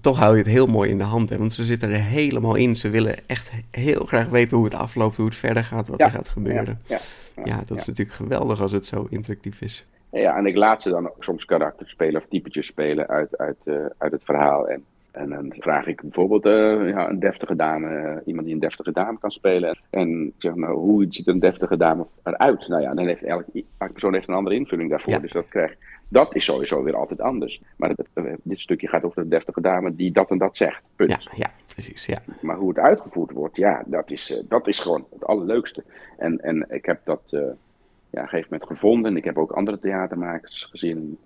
toch 0.00 0.18
hou 0.18 0.32
je 0.32 0.42
het 0.42 0.52
heel 0.52 0.66
mooi 0.66 0.90
in 0.90 0.98
de 0.98 1.04
hand. 1.04 1.30
Hè? 1.30 1.38
Want 1.38 1.52
ze 1.52 1.64
zitten 1.64 1.90
er 1.90 2.00
helemaal 2.00 2.54
in. 2.54 2.76
Ze 2.76 2.90
willen 2.90 3.28
echt 3.28 3.50
heel 3.70 4.04
graag 4.04 4.28
weten 4.28 4.56
hoe 4.56 4.66
het 4.66 4.74
afloopt, 4.74 5.16
hoe 5.16 5.26
het 5.26 5.36
verder 5.36 5.64
gaat, 5.64 5.88
wat 5.88 6.00
er 6.00 6.10
gaat 6.10 6.28
gebeuren. 6.28 6.80
Ja, 6.86 6.98
ja, 7.36 7.42
ja 7.44 7.62
dat 7.66 7.78
is 7.78 7.86
natuurlijk 7.86 8.16
geweldig 8.16 8.60
als 8.60 8.72
het 8.72 8.86
zo 8.86 9.06
interactief 9.10 9.60
is. 9.60 9.86
Ja, 10.10 10.36
en 10.36 10.46
ik 10.46 10.56
laat 10.56 10.82
ze 10.82 10.90
dan 10.90 11.08
ook 11.08 11.24
soms 11.24 11.44
karakters 11.44 11.90
spelen 11.90 12.20
of 12.20 12.26
typetjes 12.28 12.66
spelen 12.66 13.08
uit, 13.08 13.38
uit, 13.38 13.56
uh, 13.64 13.86
uit 13.98 14.12
het 14.12 14.24
verhaal. 14.24 14.68
En, 14.68 14.84
en 15.12 15.28
dan 15.28 15.54
vraag 15.58 15.86
ik 15.86 16.00
bijvoorbeeld 16.00 16.46
uh, 16.46 16.88
ja, 16.88 17.08
een 17.08 17.20
deftige 17.20 17.56
dame, 17.56 17.88
uh, 17.88 18.16
iemand 18.24 18.46
die 18.46 18.54
een 18.54 18.60
deftige 18.60 18.92
dame 18.92 19.18
kan 19.18 19.30
spelen. 19.30 19.78
En 19.90 20.26
ik 20.26 20.34
zeg 20.38 20.54
nou, 20.54 20.76
hoe 20.76 21.06
ziet 21.08 21.26
een 21.26 21.40
deftige 21.40 21.76
dame 21.76 22.06
eruit? 22.22 22.68
Nou 22.68 22.82
ja, 22.82 22.94
dan 22.94 23.06
heeft 23.06 23.22
elke, 23.22 23.64
elke 23.78 23.92
persoon 23.92 24.14
heeft 24.14 24.28
een 24.28 24.34
andere 24.34 24.56
invulling 24.56 24.90
daarvoor. 24.90 25.20
Dus 25.20 25.32
dat 25.32 25.48
krijgt 25.48 25.76
dat 26.10 26.34
is 26.34 26.44
sowieso 26.44 26.82
weer 26.82 26.96
altijd 26.96 27.20
anders. 27.20 27.62
Maar 27.76 27.94
eh, 28.14 28.24
dit 28.42 28.58
stukje 28.58 28.88
gaat 28.88 29.04
over 29.04 29.22
de 29.22 29.28
deftige 29.28 29.60
dame 29.60 29.94
die 29.94 30.12
dat 30.12 30.30
en 30.30 30.38
dat 30.38 30.56
zegt. 30.56 30.82
Punt. 30.96 31.10
Ja, 31.10 31.32
ja 31.34 31.50
precies. 31.72 32.06
Ja. 32.06 32.18
Maar 32.40 32.56
hoe 32.56 32.68
het 32.68 32.78
uitgevoerd 32.78 33.30
wordt, 33.30 33.56
ja, 33.56 33.82
dat 33.86 34.10
is, 34.10 34.30
uh, 34.30 34.38
dat 34.48 34.66
is 34.66 34.78
gewoon 34.78 35.06
het 35.10 35.24
allerleukste. 35.24 35.84
En, 36.18 36.40
en 36.40 36.66
ik 36.68 36.84
heb 36.84 37.00
dat 37.04 37.22
uh, 37.24 37.40
ja, 37.40 37.46
op 37.46 37.56
een 38.10 38.28
gegeven 38.28 38.48
moment 38.50 38.70
gevonden. 38.70 39.16
Ik 39.16 39.24
heb 39.24 39.38
ook 39.38 39.52
andere 39.52 39.78
theatermakers 39.78 40.64
gezien. 40.70 41.18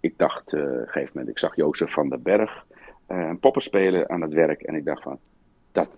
Ik 0.00 0.14
dacht, 0.16 0.46
op 0.46 0.52
een 0.52 0.86
gegeven 0.86 1.10
moment, 1.12 1.28
ik 1.28 1.38
zag 1.38 1.56
Jozef 1.56 1.90
van 1.90 2.08
den 2.08 2.22
Berg 2.22 2.64
een 3.10 3.38
poppen 3.38 3.62
spelen 3.62 4.10
aan 4.10 4.20
het 4.20 4.32
werk. 4.32 4.62
En 4.62 4.74
ik 4.74 4.84
dacht 4.84 5.02
van, 5.02 5.18
dat, 5.72 5.88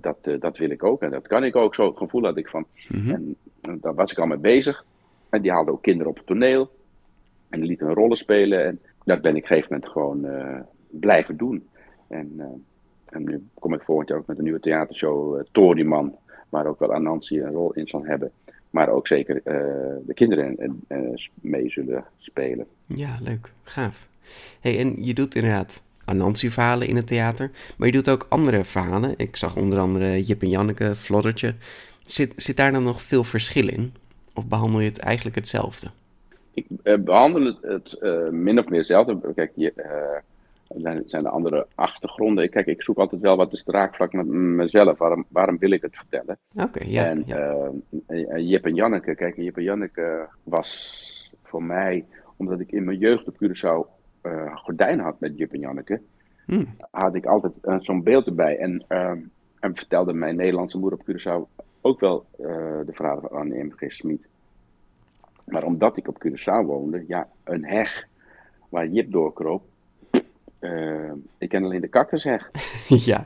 dat, 0.00 0.40
dat 0.40 0.58
wil 0.58 0.70
ik 0.70 0.84
ook. 0.84 1.02
En 1.02 1.10
dat 1.10 1.26
kan 1.26 1.44
ik 1.44 1.56
ook. 1.56 1.74
Zo 1.74 1.92
gevoel 1.92 2.24
had 2.24 2.36
ik 2.36 2.48
van. 2.48 2.66
Mm 2.88 3.00
-hmm. 3.00 3.10
En 3.60 3.78
daar 3.80 3.94
was 3.94 4.10
ik 4.10 4.18
al 4.18 4.26
mee 4.26 4.38
bezig. 4.38 4.84
En 5.28 5.42
die 5.42 5.50
haalde 5.50 5.70
ook 5.70 5.82
kinderen 5.82 6.10
op 6.10 6.16
het 6.16 6.26
toneel. 6.26 6.70
En 7.48 7.60
die 7.60 7.68
liet 7.68 7.80
een 7.80 7.94
rollen 7.94 8.16
spelen. 8.16 8.64
En 8.64 8.80
dat 9.04 9.22
ben 9.22 9.36
ik 9.36 9.44
op 9.44 9.50
een 9.50 9.56
gegeven 9.56 9.72
moment 9.72 9.92
gewoon 9.92 10.24
uh, 10.24 10.60
blijven 10.90 11.36
doen. 11.36 11.68
En, 12.08 12.40
en, 13.04 13.24
nu 13.24 13.46
kom 13.54 13.74
ik 13.74 13.82
volgend 13.82 14.08
jaar 14.08 14.18
ook 14.18 14.26
met 14.26 14.38
een 14.38 14.44
nieuwe 14.44 14.60
theatershow, 14.60 15.42
Toriman. 15.52 16.16
Waar 16.48 16.66
ook 16.66 16.78
wel 16.78 16.92
Anansi 16.92 17.40
een 17.40 17.52
rol 17.52 17.72
in 17.72 17.86
zal 17.86 18.04
hebben. 18.04 18.30
Maar 18.70 18.88
ook 18.88 19.06
zeker 19.06 19.40
de 20.06 20.14
kinderen 20.14 20.82
mee 21.34 21.70
zullen 21.70 22.04
spelen. 22.18 22.66
Ja, 22.86 23.18
leuk. 23.22 23.52
Gaaf. 23.62 24.08
Hey, 24.60 24.78
en 24.78 25.04
je 25.04 25.14
doet 25.14 25.34
inderdaad 25.34 25.85
Anansi-verhalen 26.06 26.88
in 26.88 26.96
het 26.96 27.06
theater. 27.06 27.50
Maar 27.76 27.86
je 27.86 27.94
doet 27.94 28.08
ook 28.08 28.26
andere 28.28 28.64
verhalen. 28.64 29.14
Ik 29.16 29.36
zag 29.36 29.56
onder 29.56 29.78
andere 29.78 30.22
Jip 30.22 30.42
en 30.42 30.48
Janneke, 30.48 30.94
Floddertje. 30.94 31.54
Zit, 32.02 32.32
zit 32.36 32.56
daar 32.56 32.72
dan 32.72 32.82
nog 32.82 33.02
veel 33.02 33.24
verschil 33.24 33.68
in? 33.68 33.94
Of 34.34 34.46
behandel 34.46 34.80
je 34.80 34.88
het 34.88 34.98
eigenlijk 34.98 35.36
hetzelfde? 35.36 35.90
ik 36.56 36.66
uh, 36.82 36.98
behandel 36.98 37.44
het, 37.44 37.58
het 37.62 37.96
uh, 38.00 38.28
min 38.28 38.58
of 38.58 38.68
meer 38.68 38.78
hetzelfde. 38.78 39.32
Kijk, 39.34 39.52
je, 39.54 39.72
uh, 39.76 40.80
zijn, 40.82 41.02
zijn 41.06 41.24
er 41.24 41.30
andere 41.30 41.66
achtergronden. 41.74 42.50
Kijk, 42.50 42.66
ik 42.66 42.82
zoek 42.82 42.98
altijd 42.98 43.20
wel 43.20 43.36
wat 43.36 43.52
is 43.52 43.58
het 43.58 43.74
raakvlak 43.74 44.12
met 44.12 44.26
mezelf. 44.26 44.98
Waarom, 44.98 45.24
waarom 45.28 45.58
wil 45.58 45.70
ik 45.70 45.82
het 45.82 45.96
vertellen? 45.96 46.38
Oké, 46.56 46.84
ja. 46.84 47.04
En 47.04 47.22
ja. 47.26 48.38
Jip 48.38 48.64
en 48.64 48.74
Janneke, 48.74 49.14
kijk, 49.14 49.36
Jip 49.36 49.56
en 49.56 49.62
Janneke 49.62 50.28
was 50.42 51.30
voor 51.42 51.62
mij, 51.62 52.04
omdat 52.36 52.60
ik 52.60 52.72
in 52.72 52.84
mijn 52.84 52.98
jeugd 52.98 53.28
op 53.28 53.34
Curaçao 53.34 53.95
gordijnen 54.54 55.04
had 55.04 55.20
met 55.20 55.38
Jip 55.38 55.52
en 55.52 55.60
Janneke. 55.60 56.00
Hmm. 56.46 56.76
had 56.90 57.14
ik 57.14 57.26
altijd 57.26 57.52
eh, 57.62 57.76
zo'n 57.80 58.02
beeld 58.02 58.26
erbij. 58.26 58.58
En, 58.58 58.84
ehm, 58.88 59.18
en 59.60 59.76
vertelde 59.76 60.12
mijn 60.12 60.36
Nederlandse 60.36 60.78
moeder 60.78 60.98
op 60.98 61.06
Curaçao 61.10 61.64
ook 61.80 62.00
wel 62.00 62.26
eh, 62.38 62.46
de 62.86 62.92
verhalen 62.92 63.22
van 63.22 63.38
Anne 63.38 63.64
M.G. 63.64 63.92
Smit. 63.92 64.26
Maar 65.44 65.64
omdat 65.64 65.96
ik 65.96 66.08
op 66.08 66.26
Curaçao 66.26 66.66
woonde, 66.66 67.04
ja, 67.06 67.28
een 67.44 67.64
heg 67.64 68.06
waar 68.68 68.86
Jip 68.88 69.12
doorkroop. 69.12 69.62
eh, 70.58 71.12
ik 71.38 71.48
ken 71.48 71.64
alleen 71.64 71.80
de 71.80 71.88
kaktersheg. 71.88 72.50
ja. 73.10 73.24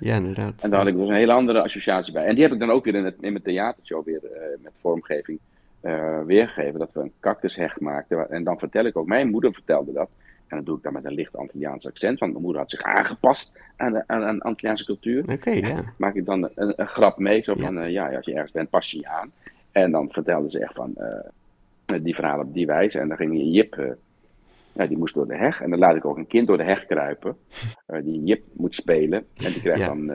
ja, 0.00 0.16
inderdaad. 0.16 0.62
En 0.62 0.70
daar 0.70 0.78
had 0.78 0.88
ik 0.88 0.96
dus 0.96 1.08
een 1.08 1.14
hele 1.14 1.32
andere 1.32 1.62
associatie 1.62 2.12
bij. 2.12 2.24
En 2.24 2.34
die 2.34 2.44
heb 2.44 2.52
ik 2.52 2.58
dan 2.58 2.70
ook 2.70 2.84
weer 2.84 2.94
in, 2.94 3.04
het, 3.04 3.16
in 3.20 3.32
mijn 3.32 3.44
theatershow 3.44 4.04
weer 4.04 4.24
eh, 4.24 4.40
met 4.62 4.72
vormgeving 4.76 5.38
eh, 5.80 6.22
weergegeven. 6.22 6.78
Dat 6.78 6.92
we 6.92 7.00
een 7.00 7.12
cactusheg 7.20 7.80
maakten. 7.80 8.30
En 8.30 8.44
dan 8.44 8.58
vertel 8.58 8.84
ik 8.84 8.96
ook, 8.96 9.06
mijn 9.06 9.30
moeder 9.30 9.52
vertelde 9.52 9.92
dat. 9.92 10.08
En 10.48 10.56
dat 10.56 10.66
doe 10.66 10.76
ik 10.76 10.82
dan 10.82 10.92
met 10.92 11.04
een 11.04 11.14
licht 11.14 11.36
Antilliaans 11.36 11.86
accent. 11.86 12.18
Want 12.18 12.30
mijn 12.32 12.44
moeder 12.44 12.60
had 12.62 12.70
zich 12.70 12.82
aangepast 12.82 13.52
aan 13.76 13.92
de, 13.92 14.02
aan, 14.06 14.22
aan 14.24 14.40
Antilliaanse 14.40 14.84
cultuur. 14.84 15.24
Oké, 15.32 15.50
ja. 15.50 15.82
Maak 15.98 16.14
ik 16.14 16.24
dan 16.24 16.50
een, 16.54 16.72
een 16.76 16.86
grap 16.88 17.18
mee. 17.18 17.42
Zo 17.42 17.54
Ja. 17.56 17.64
van, 17.64 17.78
eh, 17.78 17.90
ja, 17.90 18.16
als 18.16 18.24
je 18.26 18.32
ergens 18.34 18.52
bent, 18.52 18.70
pas 18.70 18.90
je 18.90 18.98
je 18.98 19.08
aan. 19.08 19.32
En 19.72 19.90
dan 19.90 20.08
vertelde 20.10 20.50
ze 20.50 20.58
echt 20.60 20.74
van 20.74 20.94
eh, 20.96 21.98
die 22.02 22.14
verhalen 22.14 22.46
op 22.46 22.54
die 22.54 22.66
wijze. 22.66 22.98
En 22.98 23.08
dan 23.08 23.16
ging 23.16 23.32
je 23.36 23.50
Jip, 23.50 23.74
eh, 23.74 23.90
ja, 24.72 24.86
die 24.86 24.98
moest 24.98 25.14
door 25.14 25.26
de 25.26 25.36
heg. 25.36 25.60
En 25.60 25.70
dan 25.70 25.78
laat 25.78 25.96
ik 25.96 26.04
ook 26.04 26.16
een 26.16 26.26
kind 26.26 26.46
door 26.46 26.56
de 26.56 26.64
heg 26.64 26.86
kruipen. 26.86 27.36
die 28.04 28.24
Jip 28.24 28.42
moet 28.52 28.74
spelen. 28.74 29.18
En 29.36 29.52
die 29.52 29.60
krijgt 29.60 29.80
Ja. 29.80 29.86
dan 29.86 30.10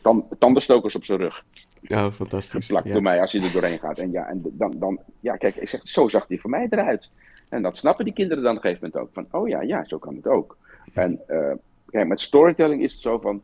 tan- 0.00 0.26
tandenstokers 0.38 0.94
op 0.94 1.04
zijn 1.04 1.18
rug. 1.18 1.44
Oh, 1.88 2.10
fantastisch. 2.12 2.66
Geplakt 2.66 2.86
Ja. 2.86 2.92
door 2.92 3.02
mij 3.02 3.20
als 3.20 3.32
hij 3.32 3.42
er 3.42 3.52
doorheen 3.52 3.78
gaat. 3.78 3.98
En 3.98 4.10
ja, 4.10 4.26
en 4.26 4.42
dan, 4.52 4.74
dan, 4.78 5.00
ja, 5.20 5.36
kijk, 5.36 5.56
ik 5.56 5.68
zeg, 5.68 5.80
zo 5.86 6.08
zag 6.08 6.26
die 6.26 6.40
voor 6.40 6.50
mij 6.50 6.66
eruit. 6.70 7.10
En 7.50 7.62
dat 7.62 7.76
snappen 7.76 8.04
die 8.04 8.14
kinderen 8.14 8.42
dan 8.42 8.56
op 8.56 8.64
een 8.64 8.70
gegeven 8.70 8.90
moment 8.92 9.08
ook. 9.16 9.26
Van, 9.30 9.40
oh 9.40 9.48
ja, 9.48 9.60
ja, 9.60 9.84
zo 9.84 9.98
kan 9.98 10.14
het 10.16 10.26
ook. 10.26 10.56
En 10.94 11.20
eh, 11.26 11.52
kijk, 11.90 12.06
met 12.08 12.20
storytelling 12.20 12.82
is 12.82 12.92
het 12.92 13.00
zo 13.00 13.18
van, 13.18 13.42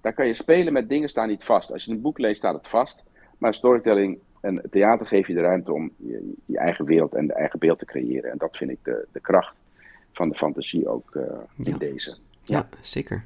daar 0.00 0.12
kan 0.12 0.26
je 0.26 0.34
spelen 0.34 0.72
met 0.72 0.88
dingen 0.88 1.08
staan 1.08 1.28
niet 1.28 1.44
vast. 1.44 1.72
Als 1.72 1.84
je 1.84 1.90
een 1.92 2.00
boek 2.00 2.18
leest, 2.18 2.36
staat 2.36 2.54
het 2.54 2.68
vast. 2.68 3.02
Maar 3.38 3.54
storytelling 3.54 4.18
en 4.40 4.62
theater 4.70 5.06
geeft 5.06 5.26
je 5.28 5.34
de 5.34 5.40
ruimte 5.40 5.72
om 5.72 5.90
je, 5.96 6.32
je 6.46 6.58
eigen 6.58 6.84
wereld 6.84 7.14
en 7.14 7.26
de 7.26 7.32
eigen 7.34 7.58
beeld 7.58 7.78
te 7.78 7.84
creëren. 7.84 8.30
En 8.30 8.38
dat 8.38 8.56
vind 8.56 8.70
ik 8.70 8.78
de, 8.82 9.06
de 9.12 9.20
kracht 9.20 9.54
van 10.12 10.28
de 10.28 10.34
fantasie 10.34 10.88
ook 10.88 11.10
eh, 11.14 11.22
in 11.56 11.64
Ja. 11.72 11.78
deze. 11.78 12.16
Ja, 12.42 12.68
zeker. 12.80 13.24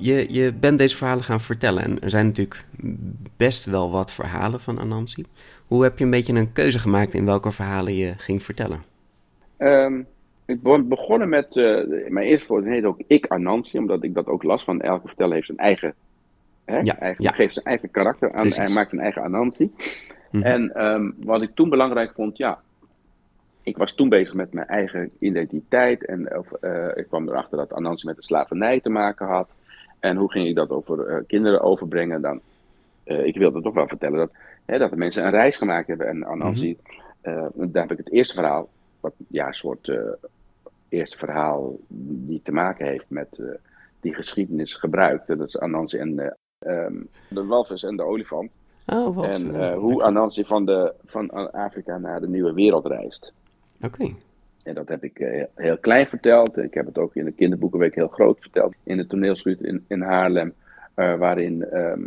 Je, 0.00 0.26
je 0.32 0.52
bent 0.52 0.78
deze 0.78 0.96
verhalen 0.96 1.24
gaan 1.24 1.40
vertellen 1.40 1.82
en 1.82 2.00
er 2.00 2.10
zijn 2.10 2.26
natuurlijk 2.26 2.64
best 3.36 3.64
wel 3.64 3.90
wat 3.90 4.12
verhalen 4.12 4.60
van 4.60 4.78
Anansi. 4.78 5.24
Hoe 5.66 5.82
heb 5.82 5.98
je 5.98 6.04
een 6.04 6.10
beetje 6.10 6.34
een 6.34 6.52
keuze 6.52 6.78
gemaakt 6.78 7.14
in 7.14 7.24
welke 7.24 7.50
verhalen 7.50 7.94
je 7.94 8.14
ging 8.16 8.42
vertellen? 8.42 8.82
Ehm, 9.56 10.02
ik 10.46 10.62
ben 10.62 10.88
begonnen 10.88 11.28
met, 11.28 11.56
eh, 11.56 12.08
mijn 12.08 12.26
eerste 12.26 12.46
voorbeeld 12.46 12.74
heet 12.74 12.84
ook 12.84 13.00
Ik 13.06 13.26
Anansi, 13.26 13.78
omdat 13.78 14.02
ik 14.02 14.14
dat 14.14 14.26
ook 14.26 14.42
las 14.42 14.64
van 14.64 14.80
elke 14.80 15.06
verteller 15.06 15.34
heeft 15.34 15.46
zijn 15.46 15.58
eigen, 15.58 15.94
hè, 16.64 16.78
Ja, 16.78 16.98
eigen 16.98 17.24
ja. 17.24 17.32
geeft 17.32 17.52
zijn 17.52 17.64
eigen 17.64 17.90
karakter 17.90 18.32
aan, 18.32 18.46
hij 18.46 18.68
maakt 18.68 18.90
zijn 18.90 19.02
eigen 19.02 19.22
Anansi. 19.22 19.72
Mhm. 20.30 20.44
En 20.44 20.74
ehm, 20.74 21.10
wat 21.16 21.42
ik 21.42 21.50
toen 21.54 21.68
belangrijk 21.68 22.12
vond, 22.14 22.36
ja, 22.36 22.60
ik 23.62 23.76
was 23.76 23.94
toen 23.94 24.08
bezig 24.08 24.34
met 24.34 24.52
mijn 24.52 24.66
eigen 24.66 25.10
identiteit 25.18 26.06
en 26.06 26.38
of, 26.38 26.52
eh, 26.52 26.88
ik 26.94 27.06
kwam 27.08 27.28
erachter 27.28 27.58
dat 27.58 27.72
Anansi 27.72 28.06
met 28.06 28.16
de 28.16 28.22
slavernij 28.22 28.80
te 28.80 28.90
maken 28.90 29.26
had. 29.26 29.48
En 30.00 30.16
hoe 30.16 30.30
ging 30.30 30.48
ik 30.48 30.54
dat 30.54 30.70
over 30.70 31.06
eh, 31.06 31.22
kinderen 31.26 31.60
overbrengen? 31.60 32.20
Dan, 32.22 32.40
eh, 33.04 33.24
ik 33.24 33.36
wilde 33.36 33.62
toch 33.62 33.74
wel 33.74 33.88
vertellen 33.88 34.18
dat, 34.18 34.30
hè, 34.64 34.78
dat 34.78 34.90
de 34.90 34.96
mensen 34.96 35.24
een 35.24 35.30
reis 35.30 35.56
gemaakt 35.56 35.86
hebben. 35.86 36.06
En 36.06 36.26
Anansi, 36.26 36.78
eh, 37.20 37.46
daar 37.54 37.82
heb 37.82 37.98
ik 37.98 38.04
het 38.04 38.12
eerste 38.12 38.34
verhaal, 38.34 38.68
wat 39.00 39.14
ja, 39.28 39.46
een 39.46 39.54
soort 39.54 39.92
eerste 40.88 41.16
verhaal 41.16 41.78
die 41.88 42.40
te 42.42 42.52
maken 42.52 42.86
heeft 42.86 43.06
met 43.08 43.40
die 44.00 44.14
geschiedenis 44.14 44.74
gebruikt. 44.74 45.26
Dat 45.26 45.40
is 45.40 45.58
Anansi 45.58 45.98
en 45.98 46.18
eh, 46.18 46.30
ehm, 46.58 46.94
de 47.28 47.44
walvis 47.44 47.82
en 47.82 47.96
de 47.96 48.02
olifant. 48.02 48.58
Oh? 48.86 49.24
En 49.24 49.74
hoe 49.74 50.02
Anansi 50.02 50.44
van, 50.44 50.64
de, 50.64 50.94
van 51.04 51.52
Afrika 51.52 51.98
naar 51.98 52.20
de 52.20 52.28
nieuwe 52.28 52.52
wereld 52.52 52.86
reist. 52.86 53.34
Oké, 53.82 54.14
En 54.64 54.74
dat 54.74 54.88
heb 54.88 55.04
ik 55.04 55.18
eh, 55.18 55.44
heel 55.54 55.78
klein 55.78 56.06
verteld. 56.06 56.56
Ik 56.58 56.74
heb 56.74 56.86
het 56.86 56.98
ook 56.98 57.14
in 57.16 57.24
de 57.24 57.32
kinderboekenweek 57.32 57.94
heel 57.94 58.08
groot 58.08 58.40
verteld. 58.40 58.74
In 58.82 58.96
de 58.96 59.06
toneelschuur 59.06 59.56
in, 59.66 59.84
in 59.88 60.00
Haarlem. 60.00 60.54
eh, 60.94 61.14
waarin 61.18 61.64
ehm, 61.64 62.00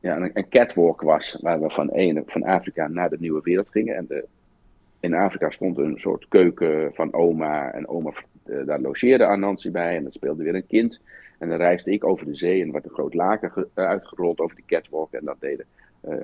ja, 0.00 0.16
een, 0.32 0.48
catwalk 0.48 1.00
was. 1.00 1.38
Waar 1.40 1.60
we 1.60 1.70
van, 1.70 1.90
van 2.26 2.42
Afrika 2.42 2.88
naar 2.88 3.10
de 3.10 3.16
nieuwe 3.20 3.40
wereld 3.42 3.68
gingen. 3.70 3.96
En 3.96 4.06
de, 4.06 4.24
in 5.00 5.14
Afrika 5.14 5.50
stond 5.50 5.78
een 5.78 5.98
soort 5.98 6.26
keuken 6.28 6.90
van 6.94 7.12
oma. 7.12 7.72
En 7.72 7.88
oma, 7.88 8.12
eh, 8.44 8.66
daar 8.66 8.80
logeerde 8.80 9.24
Anansi 9.26 9.70
bij. 9.70 9.96
En 9.96 10.02
dat 10.02 10.12
speelde 10.12 10.42
weer 10.42 10.54
een 10.54 10.66
kind. 10.66 11.00
En 11.38 11.48
dan 11.48 11.58
reisde 11.58 11.90
ik 11.90 12.04
over 12.04 12.26
de 12.26 12.34
zee. 12.34 12.60
En 12.60 12.66
er 12.66 12.72
werd 12.72 12.84
een 12.84 12.90
groot 12.90 13.14
laken 13.14 13.50
ge- 13.50 13.68
uitgerold 13.74 14.40
over 14.40 14.56
die 14.56 14.64
catwalk. 14.66 15.12
En 15.12 15.24
dat 15.24 15.36
deden 15.40 15.66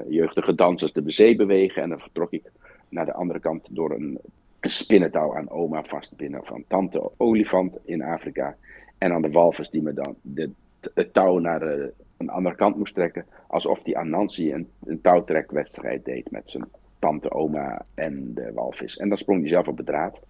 jeugdige 0.08 0.54
dansers 0.54 0.92
de 0.92 1.02
zee 1.06 1.36
bewegen. 1.36 1.82
En 1.82 1.88
dan 1.88 2.00
vertrok 2.00 2.32
ik 2.32 2.42
naar 2.88 3.04
de 3.06 3.12
andere 3.12 3.40
kant 3.40 3.66
door 3.70 3.90
een, 3.90 4.18
een 4.62 4.71
spinnentouw 4.71 5.37
aan 5.37 5.50
oma 5.50 5.83
vastbinden 5.83 6.45
van 6.45 6.64
tante 6.69 7.11
olifant 7.16 7.78
in 7.85 8.02
Afrika. 8.02 8.57
En 8.99 9.12
aan 9.12 9.23
de 9.23 9.31
walvis 9.31 9.71
die 9.71 9.83
me 9.83 9.92
dan 9.92 10.14
de, 10.21 10.50
het 10.95 11.12
touw 11.12 11.38
naar 11.38 11.62
eh, 11.62 11.85
een 12.16 12.31
andere 12.31 12.54
kant 12.54 12.76
moest 12.76 12.95
trekken. 12.95 13.26
Alsof 13.47 13.83
die 13.83 13.99
Anansi 13.99 14.52
een, 14.52 14.69
een 14.85 15.00
touwtrekwedstrijd 15.00 16.04
deed 16.04 16.31
met 16.31 16.42
zijn 16.47 16.64
tante, 16.99 17.31
oma 17.31 17.85
en 17.95 18.35
de 18.35 18.52
walvis. 18.54 18.97
En 18.97 19.09
dan 19.09 19.19
sprong 19.19 19.40
hij 19.40 19.49
zelf 19.49 19.69
op 19.69 19.76
de 19.76 19.85
draad. 19.85 20.21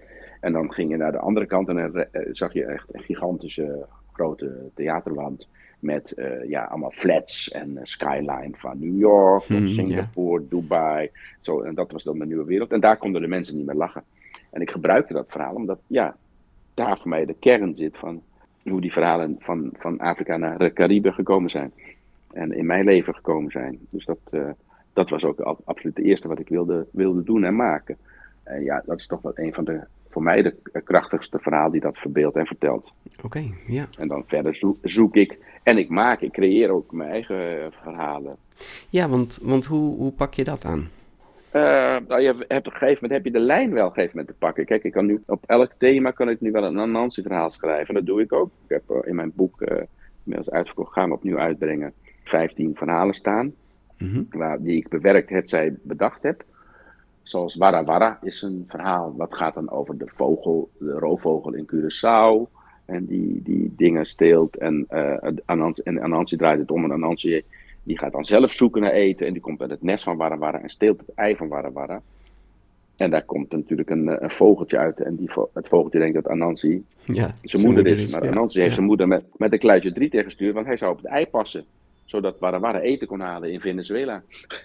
En 0.40 0.52
dan 0.52 0.72
ging 0.72 0.90
je 0.90 0.96
naar 0.96 1.12
de 1.12 1.18
andere 1.18 1.46
kant 1.46 1.68
en 1.68 1.74
dan 1.74 1.96
eh, 1.96 2.28
zag 2.32 2.52
je 2.52 2.64
echt 2.64 2.94
een 2.94 3.02
gigantische 3.02 3.86
grote 4.12 4.70
theaterwand. 4.74 5.48
Met 5.78 6.12
eh, 6.12 6.48
ja, 6.48 6.64
allemaal 6.64 6.92
flats 6.94 7.50
en 7.50 7.78
skyline 7.82 8.56
van 8.56 8.78
New 8.78 8.98
York, 8.98 9.44
Hmm. 9.44 9.68
Singapore, 9.68 10.48
Dubai. 10.48 11.10
Zo, 11.40 11.60
en 11.60 11.74
dat 11.74 11.92
was 11.92 12.02
dan 12.02 12.18
de 12.18 12.26
nieuwe 12.26 12.44
wereld. 12.44 12.72
En 12.72 12.80
daar 12.80 12.96
konden 12.96 13.20
de 13.20 13.28
mensen 13.28 13.56
niet 13.56 13.66
meer 13.66 13.74
lachen. 13.74 14.04
En 14.52 14.60
ik 14.60 14.70
gebruikte 14.70 15.12
dat 15.12 15.30
verhaal 15.30 15.54
omdat 15.54 15.78
ja, 15.86 16.16
daar 16.74 16.98
voor 16.98 17.08
mij 17.08 17.24
de 17.24 17.36
kern 17.38 17.76
zit 17.76 17.96
van 17.96 18.22
hoe 18.62 18.80
die 18.80 18.92
verhalen 18.92 19.36
van, 19.38 19.70
van 19.78 19.98
Afrika 19.98 20.36
naar 20.36 20.58
de 20.58 20.72
Cariben 20.72 21.12
gekomen 21.14 21.50
zijn. 21.50 21.72
En 22.32 22.52
in 22.52 22.66
mijn 22.66 22.84
leven 22.84 23.14
gekomen 23.14 23.50
zijn. 23.50 23.78
Dus 23.90 24.04
dat, 24.04 24.18
eh, 24.30 24.50
dat 24.92 25.10
was 25.10 25.24
ook 25.24 25.40
absoluut 25.64 25.96
het 25.96 26.06
eerste 26.06 26.28
wat 26.28 26.38
ik 26.38 26.48
wilde, 26.48 26.86
wilde 26.90 27.22
doen 27.22 27.44
en 27.44 27.56
maken. 27.56 27.96
En 28.42 28.62
ja, 28.62 28.82
dat 28.86 28.98
is 28.98 29.06
toch 29.06 29.22
wel 29.22 29.32
een 29.34 29.54
van 29.54 29.64
de, 29.64 29.80
voor 30.08 30.22
mij 30.22 30.42
de 30.42 30.54
krachtigste 30.84 31.38
verhaal 31.38 31.70
die 31.70 31.80
dat 31.80 31.98
verbeeldt 31.98 32.36
en 32.36 32.46
vertelt. 32.46 32.92
oké, 33.22 33.44
ja. 33.66 33.86
En 33.98 34.08
dan 34.08 34.24
verder 34.26 34.54
zoek, 34.54 34.78
zoek 34.82 35.16
ik 35.16 35.38
en 35.62 35.78
ik 35.78 35.88
maak, 35.88 36.20
ik 36.20 36.32
creëer 36.32 36.70
ook 36.70 36.92
mijn 36.92 37.10
eigen 37.10 37.64
eh, 37.64 37.66
verhalen. 37.82 38.36
Ja, 38.88 39.08
want, 39.08 39.38
want 39.42 39.64
hoe, 39.64 39.96
hoe 39.96 40.12
pak 40.12 40.34
je 40.34 40.44
dat 40.44 40.64
aan? 40.64 40.88
Eh, 41.52 41.96
nou, 42.08 42.20
je 42.20 42.26
hebt, 42.48 42.66
op 42.66 42.72
een 42.72 42.78
gegeven 42.78 42.98
moment 43.02 43.12
heb 43.12 43.24
je 43.24 43.30
de 43.30 43.46
lijn 43.46 43.72
wel 43.72 43.82
op 43.82 43.88
een 43.88 43.94
gegeven 43.94 44.16
moment 44.16 44.34
te 44.34 44.44
pakken. 44.44 44.64
Kijk, 44.64 44.84
ik 44.84 44.92
kan 44.92 45.06
nu 45.06 45.22
op 45.26 45.44
elk 45.46 45.72
thema 45.78 46.10
kan 46.10 46.28
ik 46.28 46.40
nu 46.40 46.50
wel 46.50 46.64
een 46.64 46.78
Anansi-verhaal 46.78 47.50
schrijven. 47.50 47.88
En 47.88 47.94
dat 47.94 48.06
doe 48.06 48.20
ik 48.20 48.32
ook. 48.32 48.50
Ik 48.64 48.68
heb 48.68 48.90
eh, 48.90 49.08
in 49.08 49.14
mijn 49.14 49.32
boek, 49.34 49.60
eh 49.60 49.82
inmiddels 50.24 50.54
uitverkocht, 50.54 50.92
gaan 50.92 51.08
we 51.08 51.14
opnieuw 51.14 51.38
uitbrengen, 51.38 51.92
15 52.24 52.76
verhalen 52.76 53.14
staan. 53.14 53.54
Mhm. 53.98 54.22
Waar, 54.30 54.62
die 54.62 54.76
ik 54.76 54.88
bewerkt 54.88 55.30
heb, 55.30 55.48
zij 55.48 55.76
bedacht 55.82 56.22
heb. 56.22 56.44
Zoals 57.22 57.56
Wara 57.56 57.84
Wara 57.84 58.18
is 58.22 58.42
een 58.42 58.64
verhaal. 58.68 59.16
Dat 59.16 59.34
gaat 59.34 59.54
dan 59.54 59.70
over 59.70 59.98
de 59.98 60.08
vogel, 60.14 60.70
de 60.78 60.92
roofvogel 60.92 61.54
in 61.54 61.70
Curaçao. 61.74 62.50
En 62.84 63.06
die, 63.06 63.42
die 63.42 63.72
dingen 63.76 64.06
steelt. 64.06 64.56
En, 64.56 64.86
Anansi, 65.44 65.82
en 65.82 66.02
Anansi 66.02 66.36
draait 66.36 66.58
het 66.58 66.70
om. 66.70 66.84
En 66.84 66.92
Anansi 66.92 67.44
die 67.82 67.98
gaat 67.98 68.12
dan 68.12 68.24
zelf 68.24 68.52
zoeken 68.52 68.82
naar 68.82 68.92
eten. 68.92 69.26
En 69.26 69.32
die 69.32 69.42
komt 69.42 69.58
bij 69.58 69.66
het 69.70 69.82
nest 69.82 70.04
van 70.04 70.16
Wara 70.16 70.38
Wara 70.38 70.60
en 70.62 70.68
steelt 70.68 70.98
het 71.00 71.14
ei 71.14 71.36
van 71.36 71.48
Wara 71.48 71.72
Wara. 71.72 72.02
En 72.96 73.10
daar 73.10 73.22
komt 73.24 73.52
natuurlijk 73.52 73.90
een, 73.90 74.08
eh, 74.08 74.16
een 74.18 74.30
vogeltje 74.30 74.78
uit. 74.78 75.00
En 75.00 75.16
die, 75.16 75.30
het 75.52 75.68
vogeltje 75.68 75.98
denkt 75.98 76.14
dat 76.14 76.28
Anansi 76.28 76.84
Ja, 77.04 77.34
zijn 77.42 77.62
moeder 77.66 77.86
is. 77.86 78.12
Maar 78.12 78.24
ja. 78.24 78.30
Anansi 78.30 78.60
heeft 78.60 78.74
zijn 78.74 78.86
moeder 78.86 79.08
met, 79.08 79.24
met 79.36 79.52
een 79.52 79.58
kluitje 79.58 79.92
drie 79.92 80.08
tegengestuurd. 80.10 80.54
Want 80.54 80.66
hij 80.66 80.76
zou 80.76 80.90
op 80.92 80.96
het 80.96 81.06
ei 81.06 81.26
passen. 81.26 81.64
Zodat 82.04 82.38
Wara 82.38 82.60
Wara 82.60 82.80
eten 82.80 83.06
kon 83.06 83.20
halen 83.20 83.52
in 83.52 83.60
Venezuela. 83.60 84.22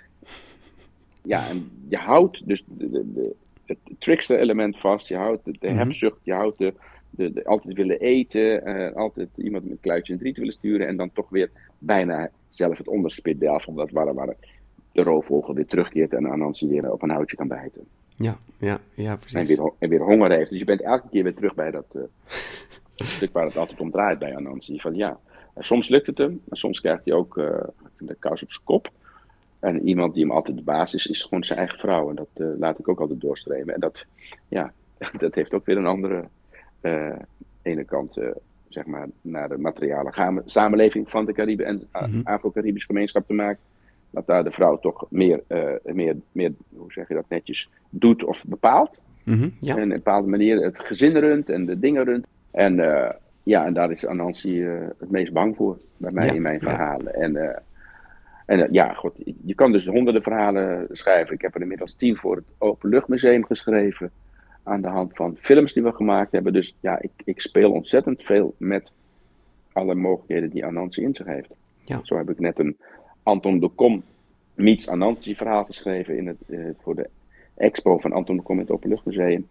Ja, 1.23 1.47
en 1.49 1.69
je 1.89 1.97
houdt 1.97 2.47
dus 2.47 2.63
de, 2.67 2.89
de, 2.89 3.13
de- 3.13 3.35
het 3.65 3.77
trickster 3.99 4.39
element 4.39 4.77
vast. 4.77 5.07
Je 5.07 5.15
houdt 5.15 5.45
de, 5.45 5.51
de 5.59 5.67
Mhm. 5.67 5.77
hebzucht. 5.77 6.17
Je 6.23 6.33
houdt 6.33 6.57
de, 6.57 6.73
de, 7.09 7.33
de 7.33 7.45
altijd 7.45 7.75
willen 7.75 7.99
eten. 7.99 8.65
eh, 8.65 8.95
altijd 8.95 9.29
iemand 9.35 9.63
met 9.63 9.71
een 9.71 9.79
kluitje 9.79 10.13
en 10.13 10.19
drie 10.19 10.33
te 10.33 10.39
willen 10.39 10.55
sturen. 10.55 10.87
En 10.87 10.97
dan 10.97 11.11
toch 11.13 11.29
weer 11.29 11.49
bijna 11.77 12.29
zelf 12.49 12.77
het 12.77 12.87
onderspit 12.87 13.39
delft. 13.39 13.67
Omdat 13.67 13.91
Wara 13.91 14.13
Wara 14.13 14.33
de 14.91 15.03
roofvogel 15.03 15.53
weer 15.53 15.65
terugkeert. 15.65 16.13
En 16.13 16.25
Anansi 16.31 16.67
weer 16.67 16.91
op 16.91 17.01
een 17.01 17.09
houtje 17.09 17.35
kan 17.35 17.47
bijten. 17.47 17.85
Ja, 18.15 18.37
ja, 18.57 18.79
ja, 18.93 19.11
En 19.11 19.17
precies. 19.19 19.57
weer, 19.57 19.71
en 19.79 19.89
weer 19.89 20.01
honger 20.01 20.31
heeft. 20.31 20.49
Dus 20.49 20.59
je 20.59 20.65
bent 20.65 20.81
elke 20.81 21.09
keer 21.09 21.23
weer 21.23 21.35
terug 21.35 21.55
bij 21.55 21.71
dat 21.71 21.85
eh, 21.91 22.01
stuk 23.05 23.33
waar 23.33 23.45
het 23.45 23.57
altijd 23.57 23.79
om 23.79 23.91
draait 23.91 24.19
bij 24.19 24.35
Anansi. 24.35 24.79
Van 24.79 24.95
ja, 24.95 25.19
soms 25.57 25.89
lukt 25.89 26.07
het 26.07 26.17
hem, 26.17 26.41
maar 26.43 26.57
soms 26.57 26.81
krijgt 26.81 27.05
hij 27.05 27.13
ook 27.13 27.37
eh, 27.37 27.63
de 27.97 28.15
kous 28.19 28.43
op 28.43 28.51
zijn 28.51 28.65
kop. 28.65 28.91
En 29.59 29.87
iemand 29.87 30.13
die 30.13 30.23
hem 30.23 30.31
altijd 30.31 30.57
de 30.57 30.63
baas 30.63 30.93
is, 30.93 31.07
is 31.07 31.21
gewoon 31.23 31.43
zijn 31.43 31.59
eigen 31.59 31.79
vrouw. 31.79 32.09
En 32.09 32.15
dat 32.15 32.57
laat 32.59 32.79
ik 32.79 32.87
ook 32.87 32.99
altijd 32.99 33.21
doorstremen. 33.21 33.73
En 33.73 33.79
dat, 33.79 34.05
ja, 34.47 34.73
dat 35.17 35.35
heeft 35.35 35.53
ook 35.53 35.65
weer 35.65 35.77
een 35.77 35.85
andere 35.85 36.27
uh, 36.81 37.15
ene 37.61 37.83
kant, 37.83 38.17
uh, 38.17 38.27
zeg 38.67 38.85
maar, 38.85 39.07
naar 39.21 39.49
de 39.49 39.57
materiale 39.57 40.41
samenleving 40.45 41.09
van 41.09 41.25
de 41.25 41.33
Cariben 41.33 41.65
en 41.65 41.79
de 41.79 42.21
Afro-Caribische 42.23 42.87
gemeenschap 42.87 43.27
te 43.27 43.33
maken. 43.33 43.59
Dat 44.09 44.27
daar 44.27 44.43
de 44.43 44.51
vrouw 44.51 44.79
toch 44.79 45.05
meer, 45.09 45.41
meer, 45.83 46.15
meer, 46.31 46.53
hoe 46.75 46.91
zeg 46.91 47.07
je 47.07 47.13
dat 47.13 47.29
netjes, 47.29 47.69
doet 47.89 48.23
of 48.23 48.43
bepaalt. 48.45 48.99
Mm 49.23 49.53
ja. 49.59 49.75
En 49.75 49.75
op 49.75 49.81
een 49.81 49.89
bepaalde 49.89 50.27
manier 50.27 50.63
het 50.63 50.79
gezin 50.79 51.17
runt 51.17 51.49
en 51.49 51.65
de 51.65 51.79
dingen 51.79 52.03
runt. 52.03 52.25
En 52.51 52.75
ja, 53.43 53.65
en 53.65 53.73
daar 53.73 53.91
is 53.91 54.05
Anansi 54.05 54.63
het 54.99 55.11
meest 55.11 55.33
bang 55.33 55.55
voor, 55.55 55.77
bij 55.97 56.11
mij 56.11 56.35
in 56.35 56.41
mijn 56.41 56.59
verhalen. 56.59 57.13
En 57.13 57.61
en 58.47 58.59
uh, 58.59 58.65
ja, 58.71 58.93
god, 58.93 59.21
je 59.45 59.55
kan 59.55 59.71
dus 59.71 59.85
honderden 59.85 60.21
verhalen 60.21 60.87
schrijven. 60.91 61.33
Ik 61.33 61.41
heb 61.41 61.55
er 61.55 61.61
inmiddels 61.61 61.93
tien 61.93 62.15
voor 62.15 62.35
het 62.35 62.45
Openluchtmuseum 62.57 63.45
geschreven. 63.45 64.11
Aan 64.67 64.81
de 64.81 64.87
hand 64.87 65.15
van 65.15 65.35
films 65.39 65.73
die 65.73 65.83
we 65.83 65.91
gemaakt 65.91 66.31
hebben. 66.31 66.53
Dus 66.53 66.75
ja, 66.79 67.01
ik, 67.01 67.11
ik 67.23 67.41
speel 67.41 67.71
ontzettend 67.71 68.23
veel 68.23 68.55
met 68.57 68.91
alle 69.71 69.95
mogelijkheden 69.95 70.49
die 70.49 70.65
Anansi 70.65 71.01
in 71.01 71.13
zich 71.13 71.25
heeft. 71.25 71.49
Ja. 71.81 71.99
Zo 72.03 72.17
heb 72.17 72.29
ik 72.29 72.39
net 72.39 72.59
een 72.59 72.77
Anton 73.23 73.59
de 73.59 73.69
Kom 73.69 74.03
meets 74.53 74.89
Anansi 74.89 75.35
verhaal 75.35 75.63
geschreven 75.63 76.17
in 76.17 76.27
het, 76.27 76.37
uh, 76.47 76.69
voor 76.81 76.95
de 76.95 77.09
expo 77.55 77.97
van 77.97 78.11
Anton 78.11 78.35
de 78.35 78.41
Kom 78.41 78.55
in 78.55 78.61
het 78.61 78.71
Openluchtmuseum. 78.71 79.47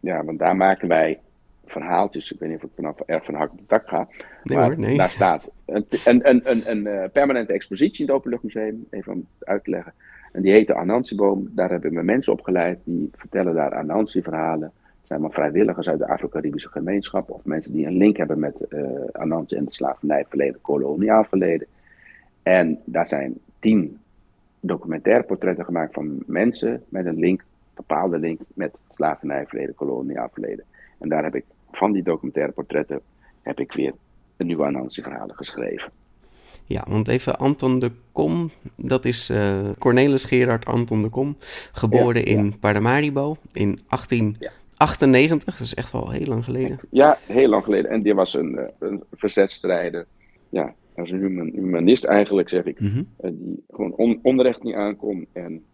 Ja, 0.00 0.24
want 0.24 0.38
daar 0.38 0.56
maken 0.56 0.88
wij 0.88 1.20
verhaaltjes. 1.66 2.32
Ik 2.32 2.38
weet 2.38 2.48
niet 2.48 2.58
of 2.58 2.64
ik 2.64 2.70
vanaf 2.74 3.00
erg 3.00 3.24
van 3.24 3.34
hak 3.34 3.50
op 3.50 3.58
de 3.58 3.64
dak 3.66 3.88
ga. 3.88 4.08
Nee, 4.42 4.58
maar 4.58 4.66
hoor, 4.66 4.78
nee. 4.78 4.96
daar 4.96 5.10
staat 5.10 5.50
een, 5.64 5.86
een, 6.04 6.50
een, 6.50 6.70
een, 6.70 6.86
uh, 6.86 7.04
permanente 7.12 7.52
expositie 7.52 8.00
in 8.00 8.06
het 8.06 8.16
Openluchtmuseum. 8.16 8.86
Even 8.90 9.12
om 9.12 9.26
het 9.38 9.48
uit 9.48 9.64
te 9.64 9.70
leggen. 9.70 9.92
En 10.34 10.42
die 10.42 10.52
heet 10.52 10.66
de 10.66 10.74
Anansi-boom. 10.74 11.50
Daar 11.50 11.70
hebben 11.70 11.94
we 11.94 12.02
mensen 12.02 12.32
opgeleid. 12.32 12.78
Die 12.84 13.10
vertellen 13.12 13.54
daar 13.54 13.74
Anansi-verhalen. 13.74 14.72
Het 14.98 15.06
zijn 15.06 15.20
maar 15.20 15.30
vrijwilligers 15.30 15.88
uit 15.88 15.98
de 15.98 16.08
Afro-Caribische 16.08 16.68
gemeenschap. 16.68 17.30
Of 17.30 17.44
mensen 17.44 17.72
die 17.72 17.86
een 17.86 17.96
link 17.96 18.16
hebben 18.16 18.38
met 18.38 18.56
uh, 18.68 18.80
Anansi 19.12 19.56
en 19.56 19.64
het 19.64 19.72
slavernijverleden, 19.72 20.60
koloniaal 20.60 21.24
verleden. 21.24 21.66
En 22.42 22.80
daar 22.84 23.06
zijn 23.06 23.38
tien 23.58 23.98
documentaire 24.60 25.22
portretten 25.22 25.64
gemaakt 25.64 25.94
van 25.94 26.22
mensen 26.26 26.82
met 26.88 27.06
een 27.06 27.18
link, 27.18 27.44
bepaalde 27.74 28.18
link 28.18 28.40
met 28.54 28.78
slavernijverleden, 28.94 29.74
koloniaal 29.74 30.28
verleden. 30.32 30.64
En 30.98 31.08
daar 31.08 31.24
heb 31.24 31.34
ik 31.34 31.44
van 31.70 31.92
die 31.92 32.02
documentaire 32.02 32.52
portretten 32.52 33.00
heb 33.42 33.60
ik 33.60 33.72
weer 33.72 33.92
een 34.36 34.46
nieuwe 34.46 34.64
Anansi-verhalen 34.64 35.36
geschreven. 35.36 35.90
Ja, 36.66 36.84
want 36.88 37.08
even 37.08 37.38
Anton 37.38 37.78
de 37.78 37.90
Kom, 38.12 38.50
dat 38.76 39.04
is 39.04 39.30
uh, 39.30 39.58
Cornelis 39.78 40.24
Gerard 40.24 40.66
Anton 40.66 41.02
de 41.02 41.08
Kom, 41.08 41.36
geboren 41.72 42.24
Ja, 42.24 42.30
ja. 42.30 42.38
in 42.38 42.58
Paramaribo 42.58 43.36
in 43.52 43.78
1898. 43.88 45.56
Dat 45.56 45.66
is 45.66 45.74
echt 45.74 45.92
wel 45.92 46.10
heel 46.10 46.26
lang 46.26 46.44
geleden. 46.44 46.78
Ja, 46.90 47.18
heel 47.26 47.48
lang 47.48 47.64
geleden. 47.64 47.90
En 47.90 48.00
die 48.00 48.14
was 48.14 48.34
een, 48.34 48.58
eh, 48.58 48.64
een 48.78 49.02
verzetstrijder. 49.12 50.06
Ja, 50.48 50.74
als 50.96 51.10
een 51.10 51.18
human, 51.18 51.50
humanist 51.54 52.04
eigenlijk, 52.04 52.48
zeg 52.48 52.64
ik. 52.64 52.80
Mhm. 52.80 53.02
eh, 53.16 53.30
die 53.32 53.62
gewoon 53.70 53.94
on, 53.94 54.18
onrecht 54.22 54.62
niet 54.62 54.74
aankon. 54.74 55.26
En 55.32 55.64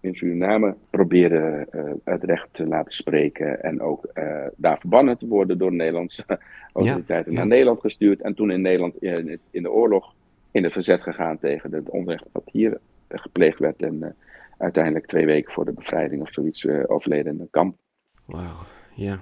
in 0.00 0.14
Suriname 0.14 0.74
probeerde 0.90 1.66
eh, 1.70 1.84
het 2.04 2.24
recht 2.24 2.48
te 2.52 2.66
laten 2.66 2.92
spreken. 2.92 3.62
En 3.62 3.80
ook 3.80 4.04
eh, 4.04 4.46
daar 4.56 4.78
verbannen 4.78 5.18
te 5.18 5.26
worden 5.26 5.58
door 5.58 5.70
de 5.70 5.76
Nederlandse 5.76 6.24
autoriteiten 6.72 7.32
ja. 7.32 7.38
naar 7.38 7.46
Nederland 7.46 7.80
gestuurd. 7.80 8.20
En 8.20 8.34
toen 8.34 8.50
in 8.50 8.60
Nederland 8.60 9.02
in 9.50 9.62
de 9.62 9.70
oorlog 9.70 10.14
in 10.52 10.64
het 10.64 10.72
verzet 10.72 11.02
gegaan 11.02 11.38
tegen 11.38 11.72
het 11.72 11.90
onrecht 11.90 12.24
wat 12.32 12.48
hier 12.52 12.78
gepleegd 13.08 13.58
werd. 13.58 13.82
En 13.82 14.02
eh, 14.02 14.10
uiteindelijk 14.58 15.06
twee 15.06 15.26
weken 15.26 15.52
voor 15.52 15.64
de 15.64 15.72
bevrijding 15.72 16.22
of 16.22 16.32
zoiets 16.32 16.64
eh, 16.64 16.82
overleden 16.86 17.32
in 17.34 17.40
een 17.40 17.50
kamp. 17.50 17.76
Wauw, 18.24 18.56
ja. 18.94 19.20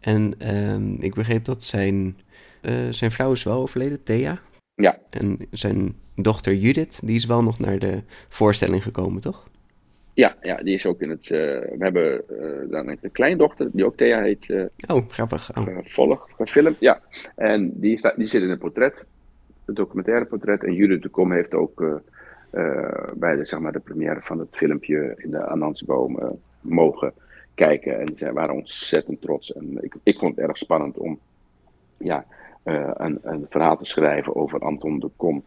En 0.00 0.34
ehm, 0.38 0.92
ik 0.92 1.14
begreep 1.14 1.44
dat 1.44 1.64
zijn, 1.64 2.16
eh, 2.60 2.72
zijn 2.90 3.10
vrouw 3.10 3.32
is 3.32 3.42
wel 3.42 3.60
overleden, 3.60 4.02
Thea. 4.02 4.40
Ja, 4.74 4.98
En 5.10 5.38
zijn 5.50 5.94
dochter 6.14 6.54
Judith, 6.54 7.00
die 7.04 7.14
is 7.14 7.26
wel 7.26 7.42
nog 7.42 7.58
naar 7.58 7.78
de 7.78 8.02
voorstelling 8.28 8.82
gekomen, 8.82 9.20
toch? 9.20 9.48
ja, 10.14 10.36
ja, 10.40 10.56
die 10.56 10.74
is 10.74 10.86
ook 10.86 11.00
in 11.00 11.10
het. 11.10 11.28
we 11.28 11.76
hebben 11.78 12.28
eh, 12.28 12.70
dan 12.70 12.88
een 12.88 13.12
kleindochter, 13.12 13.68
die 13.72 13.84
ook 13.84 13.96
Thea 13.96 14.20
heet, 14.20 14.54
Oh, 14.86 15.08
grappig. 15.08 15.56
Oh. 15.56 15.64
gevolgd, 15.64 16.32
gefilmd. 16.32 16.76
Ja, 16.80 17.00
en 17.36 17.80
die, 17.80 17.98
staat, 17.98 18.16
die 18.16 18.26
zit 18.26 18.42
in 18.42 18.50
het 18.50 18.58
portret, 18.58 19.04
het 19.64 19.76
documentaire 19.76 20.24
portret. 20.24 20.64
En 20.64 20.74
Judith 20.74 21.02
de 21.02 21.08
Kom 21.08 21.32
heeft 21.32 21.54
ook 21.54 21.80
eh, 21.80 21.94
eh, 22.50 23.12
bij 23.14 23.36
de, 23.36 23.44
zeg 23.44 23.60
maar, 23.60 23.72
de 23.72 23.78
première 23.78 24.22
van 24.22 24.38
het 24.38 24.48
filmpje 24.50 25.14
in 25.16 25.30
de 25.30 25.46
Anansiboom 25.46 26.18
eh, 26.18 26.28
mogen 26.60 27.12
kijken. 27.54 28.00
En 28.00 28.08
zij 28.16 28.32
waren 28.32 28.54
ontzettend 28.54 29.20
trots. 29.20 29.52
En 29.52 29.78
ik, 29.80 29.94
ik 30.02 30.18
vond 30.18 30.36
het 30.36 30.46
erg 30.46 30.58
spannend 30.58 30.98
om 30.98 31.18
ja, 31.96 32.24
een, 32.64 33.18
een 33.22 33.46
verhaal 33.50 33.76
te 33.76 33.84
schrijven 33.84 34.36
over 34.36 34.60
Anton 34.60 34.98
de 34.98 35.10
Kom. 35.16 35.44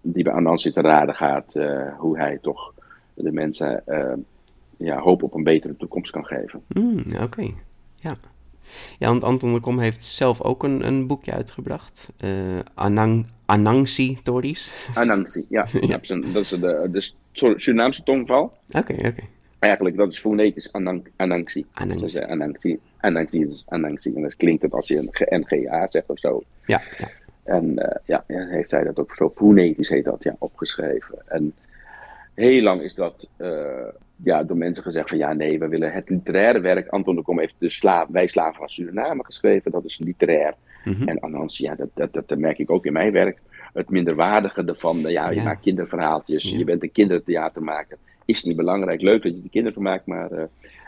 die 0.00 0.24
bij 0.24 0.32
Anansi 0.32 0.72
te 0.72 0.80
raden 0.80 1.14
gaat 1.14 1.52
hoe 1.96 2.18
hij 2.18 2.38
toch 2.42 2.74
de 3.14 3.32
mensen 3.32 3.82
ja, 4.76 4.98
hoop 4.98 5.22
op 5.22 5.34
een 5.34 5.44
betere 5.44 5.76
toekomst 5.76 6.10
kan 6.10 6.24
geven. 6.24 6.62
Hmm, 6.68 7.04
Oké, 7.22 7.50
ja. 7.94 8.16
Ja, 8.98 9.08
want 9.08 9.24
Anton 9.24 9.54
de 9.54 9.60
Kom 9.60 9.78
heeft 9.78 10.06
zelf 10.06 10.42
ook 10.42 10.62
een, 10.62 10.86
een 10.86 11.06
boekje 11.06 11.32
uitgebracht. 11.32 12.08
eh 12.16 12.30
Anang, 12.74 13.26
Anangsi 13.46 14.18
Tories. 14.22 14.72
Anangsi, 14.94 15.46
ja. 15.48 15.66
Ja. 15.80 15.98
Dat 16.32 16.42
is, 16.42 16.48
de, 16.48 16.88
de 16.92 17.10
Surinaamse 17.32 18.02
tongval. 18.02 18.52
Oké, 18.70 18.92
oké. 18.92 19.22
Eigenlijk, 19.58 19.96
dat 19.96 20.12
is 20.12 20.18
fonetisch 20.18 20.72
Anang, 20.72 21.06
Anangsi. 21.16 21.66
Anangsi. 21.72 22.04
Dus, 22.04 22.14
eh, 22.14 22.30
Anangsi. 22.30 22.78
Anangsi 23.00 23.40
is 23.44 23.64
Anangsi. 23.68 24.14
En 24.14 24.22
dat 24.22 24.36
klinkt 24.36 24.62
het 24.62 24.72
als 24.72 24.88
je 24.88 24.96
een 24.96 25.44
NGA 25.48 25.86
zegt 25.90 26.10
of 26.10 26.18
zo. 26.18 26.42
Ja, 26.66 26.80
ja. 26.98 27.08
En 27.44 27.74
ja, 28.04 28.24
ja, 28.26 28.46
heeft 28.46 28.70
hij 28.70 28.84
dat 28.84 28.98
ook 28.98 29.14
zo 29.16 29.32
fonetisch 29.34 29.88
heet 29.88 30.04
dat, 30.04 30.22
ja, 30.22 30.36
opgeschreven. 30.38 31.18
En 31.26 31.54
heel 32.36 32.62
lang 32.62 32.80
is 32.82 32.94
dat 32.94 33.28
eh, 33.36 33.88
ja, 34.22 34.42
door 34.44 34.56
mensen 34.56 34.82
gezegd 34.82 35.08
van 35.08 35.18
ja, 35.18 35.32
nee, 35.32 35.58
we 35.58 35.68
willen 35.68 35.92
het 35.92 36.08
literaire 36.08 36.60
werk. 36.60 36.88
Anton 36.88 37.14
de 37.16 37.22
Kom 37.22 37.38
heeft 37.38 37.54
de 37.58 37.70
sla 37.70 38.06
Wij 38.08 38.26
Slaven 38.26 38.54
van 38.54 38.68
Suriname 38.68 39.24
geschreven, 39.24 39.70
dat 39.70 39.84
is 39.84 39.98
literair. 39.98 40.54
Mhm. 40.84 41.08
En 41.08 41.20
Anansi, 41.20 41.64
ja, 41.64 41.74
dat, 41.74 42.12
dat, 42.12 42.28
dat 42.28 42.38
merk 42.38 42.58
ik 42.58 42.70
ook 42.70 42.86
in 42.86 42.92
mijn 42.92 43.12
werk. 43.12 43.38
Het 43.72 43.90
minderwaardige 43.90 44.64
ervan, 44.64 44.96
nou 45.00 45.12
ja, 45.12 45.30
je 45.30 45.36
Ja. 45.36 45.42
maakt 45.44 45.60
kinderverhaaltjes, 45.62 46.50
Ja. 46.50 46.58
je 46.58 46.64
bent 46.64 46.82
een 46.82 46.92
kindertheatermaker. 46.92 47.96
Is 48.24 48.42
niet 48.44 48.56
belangrijk, 48.56 49.00
leuk 49.00 49.22
dat 49.22 49.34
je 49.36 49.42
de 49.42 49.48
kinderen 49.48 49.82
maakt, 49.82 50.06
maar... 50.06 50.30
eh, 50.30 50.44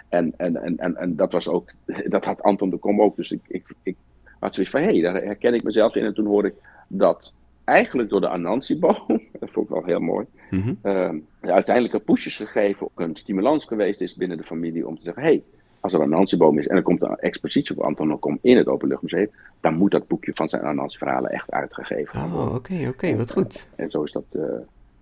en, 0.08 0.32
en, 0.36 0.56
en, 0.62 0.78
en, 0.78 0.96
en 0.96 1.16
dat 1.16 1.32
was 1.32 1.48
ook, 1.48 1.70
dat 2.14 2.24
had 2.24 2.42
Anton 2.42 2.70
de 2.70 2.76
Kom 2.76 3.00
ook. 3.02 3.16
Dus 3.16 3.30
ik, 3.30 3.40
ik, 3.48 3.66
ik 3.82 3.96
had 4.40 4.54
zoiets 4.54 4.72
van, 4.72 4.80
hé, 4.82 4.86
hey, 4.90 5.00
daar 5.00 5.14
herken 5.22 5.54
ik 5.54 5.62
mezelf 5.62 5.94
in. 5.94 6.04
En 6.04 6.14
toen 6.14 6.26
hoorde 6.26 6.48
ik 6.48 6.54
dat 6.88 7.32
eigenlijk 7.64 8.10
door 8.10 8.20
de 8.20 8.28
Anansi-boom, 8.28 9.20
dat 9.40 9.50
vond 9.50 9.68
ik 9.68 9.74
wel 9.74 9.84
heel 9.84 10.00
mooi, 10.00 10.26
Mhm. 10.50 10.74
uh, 10.82 11.10
uiteindelijk 11.40 12.04
pushes 12.04 12.36
gegeven, 12.36 12.86
ook 12.86 13.00
een 13.00 13.16
stimulans 13.16 13.64
geweest 13.64 14.00
is 14.00 14.14
binnen 14.14 14.36
de 14.36 14.42
familie 14.44 14.86
om 14.86 14.96
te 14.96 15.02
zeggen, 15.02 15.22
hé, 15.22 15.28
hey, 15.28 15.42
als 15.80 15.92
er 15.92 16.00
een 16.00 16.12
Anansi-boom 16.14 16.58
is 16.58 16.66
en 16.66 16.76
er 16.76 16.82
komt 16.82 17.02
een 17.02 17.16
expositie 17.16 17.74
voor 17.74 17.84
Anton 17.84 18.18
Kom 18.18 18.38
in 18.42 18.56
het 18.56 18.66
Openluchtmuseum, 18.66 19.30
dan 19.60 19.74
moet 19.74 19.90
dat 19.90 20.06
boekje 20.06 20.32
van 20.34 20.48
zijn 20.48 20.62
Anansi-verhalen 20.62 21.30
echt 21.30 21.50
uitgegeven 21.50 22.08
gaan 22.08 22.30
worden. 22.30 22.48
Oh, 22.48 22.54
oké, 22.54 22.86
oké, 22.88 23.16
wat 23.16 23.32
goed. 23.32 23.66
En 23.76 23.90
zo 23.90 24.02
is 24.02 24.12
dat 24.12 24.24
eh, 24.32 24.42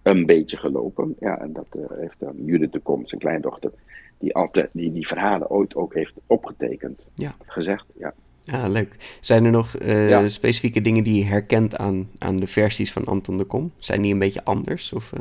een 0.03 0.27
beetje 0.27 0.57
gelopen. 0.57 1.17
Ja, 1.21 1.39
en 1.39 1.53
dat 1.53 1.67
eh, 1.71 1.99
heeft 1.99 2.17
dan 2.19 2.35
Judith 2.45 2.73
de 2.73 2.79
Kom, 2.81 3.07
zijn 3.07 3.21
kleindochter, 3.21 3.71
die, 4.19 4.35
altijd, 4.35 4.69
die 4.73 4.93
die 4.93 5.07
verhalen 5.07 5.51
ooit 5.51 5.75
ook 5.75 5.95
heeft 5.95 6.15
opgetekend, 6.27 7.07
Ja. 7.15 7.33
gezegd. 7.47 7.87
Ja. 7.99 8.15
Ja, 8.47 8.69
leuk. 8.69 9.17
Zijn 9.21 9.45
er 9.45 9.51
nog 9.51 9.77
eh, 9.77 10.09
Ja. 10.09 10.29
specifieke 10.29 10.81
dingen 10.81 11.05
die 11.05 11.19
je 11.19 11.25
herkent 11.25 11.77
aan, 11.77 12.09
aan 12.19 12.37
de 12.37 12.47
versies 12.47 12.93
van 12.93 13.05
Anton 13.05 13.37
de 13.39 13.45
Kom? 13.45 13.73
Zijn 13.79 14.03
die 14.03 14.13
een 14.13 14.19
beetje 14.19 14.45
anders? 14.45 14.93
Of, 14.93 15.13
eh? 15.13 15.21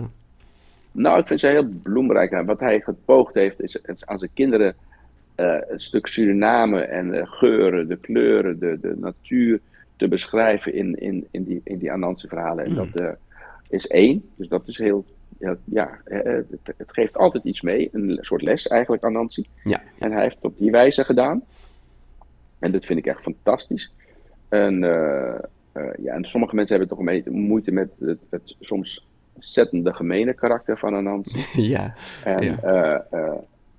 Nou, 0.92 1.20
ik 1.20 1.28
vind 1.28 1.40
ze 1.40 1.48
heel 1.48 1.70
bloemrijk. 1.84 2.32
En 2.32 2.46
Wat 2.46 2.60
hij 2.60 2.80
gepoogd 2.80 3.34
heeft, 3.34 3.62
is, 3.62 3.76
is 3.86 4.06
aan 4.06 4.18
zijn 4.18 4.32
kinderen 4.34 4.76
eh, 5.36 5.56
een 5.70 5.80
stuk 5.80 6.08
Suriname 6.08 6.82
en 6.82 7.10
de 7.12 7.26
geuren, 7.26 7.88
de 7.88 7.98
kleuren, 7.98 8.60
de, 8.60 8.78
de 8.82 8.94
natuur 8.98 9.60
te 9.96 10.08
beschrijven 10.08 10.74
in, 10.74 10.96
in, 11.00 11.28
in 11.32 11.44
die, 11.44 11.62
in 11.64 11.78
die 11.78 11.92
Anansi 11.92 12.28
verhalen. 12.28 12.66
En 12.66 12.72
Mm. 12.72 12.76
dat 12.92 13.16
is 13.70 13.88
één. 13.88 14.24
Dus 14.36 14.48
dat 14.48 14.68
is 14.68 14.78
heel. 14.78 15.06
Ja, 15.64 16.00
het, 16.04 16.46
geeft 16.88 17.18
altijd 17.18 17.44
iets 17.44 17.62
mee. 17.62 17.90
Een 17.92 18.18
soort 18.22 18.42
les 18.42 18.68
eigenlijk, 18.68 19.04
Anansi. 19.04 19.46
Ja, 19.64 19.82
En 20.00 20.12
hij 20.12 20.22
heeft 20.22 20.36
het 20.36 20.44
op 20.44 20.58
die 20.58 20.72
wijze 20.72 21.04
gedaan. 21.04 21.42
En 22.66 22.72
dat 22.72 22.86
vind 22.86 23.00
ik 23.00 23.06
echt 23.06 23.22
fantastisch. 23.22 23.94
En, 24.50 24.84
eh, 24.84 25.36
eh, 25.72 25.94
ja, 25.98 26.14
en 26.14 26.24
sommige 26.24 26.56
mensen 26.56 26.78
hebben 26.78 26.98
toch 26.98 27.06
een 27.06 27.14
beetje 27.14 27.32
moeite 27.32 27.72
met 27.72 27.90
het, 28.00 28.20
het 28.30 28.56
soms 28.60 29.06
ontzettende 29.34 29.94
gemene 29.94 30.34
karakter 30.34 30.78
van 30.78 30.96
Anansi. 30.96 31.46
ja. 31.74 31.94
En 32.24 32.44
Ja. 32.44 33.06
eh, 33.10 33.32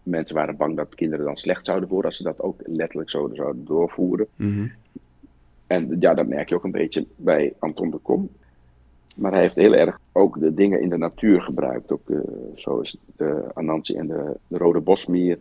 mensen 0.03 0.35
waren 0.35 0.57
bang 0.57 0.77
dat 0.77 0.94
kinderen 0.94 1.25
dan 1.25 1.37
slecht 1.37 1.66
zouden 1.66 1.88
worden 1.88 2.09
als 2.11 2.16
ze 2.16 2.22
dat 2.22 2.40
ook 2.40 2.61
letterlijk 2.64 3.11
zo 3.11 3.31
zouden 3.33 3.64
doorvoeren. 3.64 4.27
Mhm. 4.37 4.66
En 5.66 5.96
ja, 6.01 6.14
dat 6.14 6.27
merk 6.27 6.49
je 6.49 6.55
ook 6.55 6.64
een 6.64 6.70
beetje 6.70 7.07
bij 7.16 7.53
Anton 7.59 7.90
de 7.90 7.99
Kom. 7.99 8.29
Maar 9.16 9.33
hij 9.33 9.40
heeft 9.40 9.57
heel 9.57 9.75
erg 9.75 10.01
ook 10.12 10.40
de 10.40 10.55
dingen 10.55 10.81
in 10.81 10.88
de 10.88 10.99
natuur 10.99 11.42
gebruikt. 11.42 11.92
Ook, 11.92 12.09
uh, 12.09 12.18
zoals 12.55 12.96
de 13.16 13.44
Anansi 13.55 13.94
en 13.96 14.07
de, 14.07 14.37
de 14.46 14.59
Rode 14.59 14.81
Bosmier. 14.81 15.38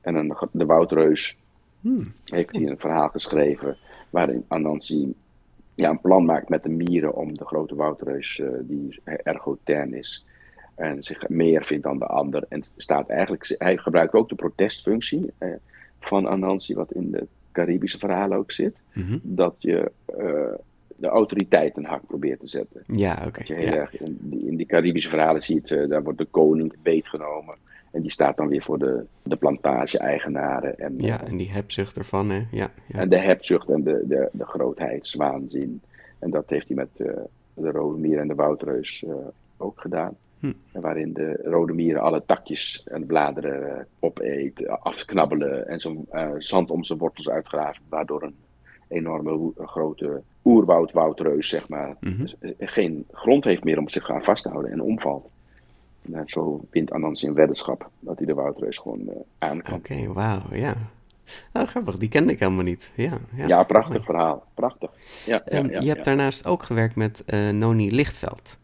En 0.00 0.14
een, 0.14 0.36
de 0.52 0.66
Woudreus. 0.66 1.36
Hmm. 1.82 2.02
Heeft 2.24 2.52
hij 2.52 2.66
een 2.66 2.78
verhaal 2.78 3.08
geschreven 3.08 3.76
waarin 4.10 4.44
Anansi 4.48 5.14
ja, 5.74 5.90
een 5.90 6.00
plan 6.00 6.24
maakt 6.24 6.48
met 6.48 6.62
de 6.62 6.68
mieren 6.68 7.14
om 7.14 7.36
de 7.36 7.44
grote 7.44 7.74
woudreus, 7.74 8.38
uh, 8.38 8.48
die 8.60 9.00
ergotern 9.04 9.94
is, 9.94 10.24
en 10.74 11.02
zich 11.02 11.28
meer 11.28 11.64
vindt 11.64 11.84
dan 11.84 11.98
de 11.98 12.06
ander. 12.06 12.44
En 12.48 12.64
staat 12.76 13.08
eigenlijk, 13.08 13.54
hij 13.58 13.76
gebruikt 13.76 14.14
ook 14.14 14.28
de 14.28 14.34
protestfunctie 14.34 15.30
uh, 15.38 15.48
van 16.00 16.28
Anansi, 16.28 16.74
wat 16.74 16.92
in 16.92 17.10
de 17.10 17.26
Caribische 17.52 17.98
verhalen 17.98 18.38
ook 18.38 18.52
zit. 18.52 18.74
Mm 18.92 19.02
-hmm. 19.02 19.20
Dat 19.22 19.54
je 19.58 19.92
uh, 20.18 20.54
de 20.96 21.08
autoriteit 21.08 21.76
een 21.76 21.84
hak 21.84 22.06
probeert 22.06 22.40
te 22.40 22.48
zetten. 22.48 22.82
Ja, 22.86 23.24
oké. 23.26 23.40
Okay, 23.40 23.64
ja. 23.64 23.74
erg 23.74 24.00
in, 24.00 24.18
die, 24.20 24.46
in 24.46 24.56
die 24.56 24.66
Caribische 24.66 25.08
verhalen 25.08 25.42
ziet, 25.42 25.68
daar 25.68 26.02
wordt 26.02 26.18
de 26.18 26.24
koning 26.24 26.74
beetgenomen. 26.82 27.54
En 27.92 28.02
die 28.02 28.10
staat 28.10 28.36
dan 28.36 28.48
weer 28.48 28.62
voor 28.62 28.78
de, 28.78 29.04
de 29.22 29.36
plantage-eigenaren. 29.36 30.78
En, 30.78 30.94
ja, 30.98 31.24
en 31.24 31.36
die 31.36 31.50
hebzucht 31.50 31.96
ervan, 31.96 32.30
hè? 32.30 32.42
Ja, 32.50 32.70
ja. 32.86 32.98
En 32.98 33.08
de 33.08 33.18
hebzucht 33.18 33.68
en 33.68 33.82
de, 33.82 34.04
de, 34.06 34.28
de 34.32 34.44
grootheidswaanzin. 34.44 35.82
En 36.18 36.30
dat 36.30 36.50
heeft 36.50 36.66
hij 36.66 36.76
met 36.76 36.88
uh, 36.96 37.12
de 37.54 37.70
rode 37.70 37.98
mier 37.98 38.18
en 38.18 38.28
de 38.28 38.34
woudreus 38.34 39.02
uh, 39.06 39.14
ook 39.56 39.80
gedaan. 39.80 40.16
Hm. 40.38 40.52
Waarin 40.72 41.12
de 41.12 41.40
rode 41.44 41.72
mieren 41.72 42.02
alle 42.02 42.22
takjes 42.26 42.82
en 42.84 43.06
bladeren 43.06 43.76
uh, 43.76 43.84
opeet, 44.00 44.68
afknabbelen 44.68 45.68
en 45.68 45.80
zo'n 45.80 46.08
zand 46.38 46.70
om 46.70 46.84
zijn 46.84 46.98
wortels 46.98 47.28
uitgraven. 47.28 47.82
Waardoor 47.88 48.22
een 48.22 48.36
enorme 48.88 49.52
grote 49.56 50.22
oerwoudwoudreus, 50.44 51.48
zeg 51.48 51.68
maar, 51.68 51.96
mm 52.00 52.12
-hmm. 52.12 52.54
geen 52.58 53.04
grond 53.10 53.44
heeft 53.44 53.64
meer 53.64 53.78
om 53.78 53.88
zich 53.88 54.10
aan 54.10 54.24
vast 54.24 54.42
te 54.42 54.48
houden 54.48 54.72
en 54.72 54.80
omvalt. 54.80 55.30
Nou, 56.02 56.24
zo 56.26 56.64
wint 56.70 56.92
Anansi 56.92 57.26
een 57.26 57.34
weddenschap 57.34 57.90
dat 58.00 58.16
hij 58.16 58.26
de 58.26 58.34
woudreus 58.34 58.78
gewoon 58.78 59.00
uh, 59.00 59.12
aan 59.38 59.62
kan. 59.62 59.74
Oké, 59.74 59.92
okay, 59.92 60.08
wauw, 60.08 60.42
ja. 60.52 60.74
Nou, 61.52 61.66
grappig, 61.66 61.96
die 61.96 62.08
kende 62.08 62.32
ik 62.32 62.38
helemaal 62.38 62.64
niet. 62.64 62.90
Ja, 62.94 63.18
ja. 63.34 63.46
ja 63.46 63.62
prachtig 63.62 63.98
oh. 63.98 64.04
verhaal, 64.04 64.44
prachtig. 64.54 64.90
Ja, 65.26 65.44
en 65.44 65.68
ja, 65.68 65.80
je 65.80 65.88
hebt 65.88 66.04
daarnaast 66.04 66.46
ook 66.46 66.62
gewerkt 66.62 66.96
met 66.96 67.24
uh, 67.26 67.50
Noni 67.50 67.94
Lichtveld. 67.94 68.56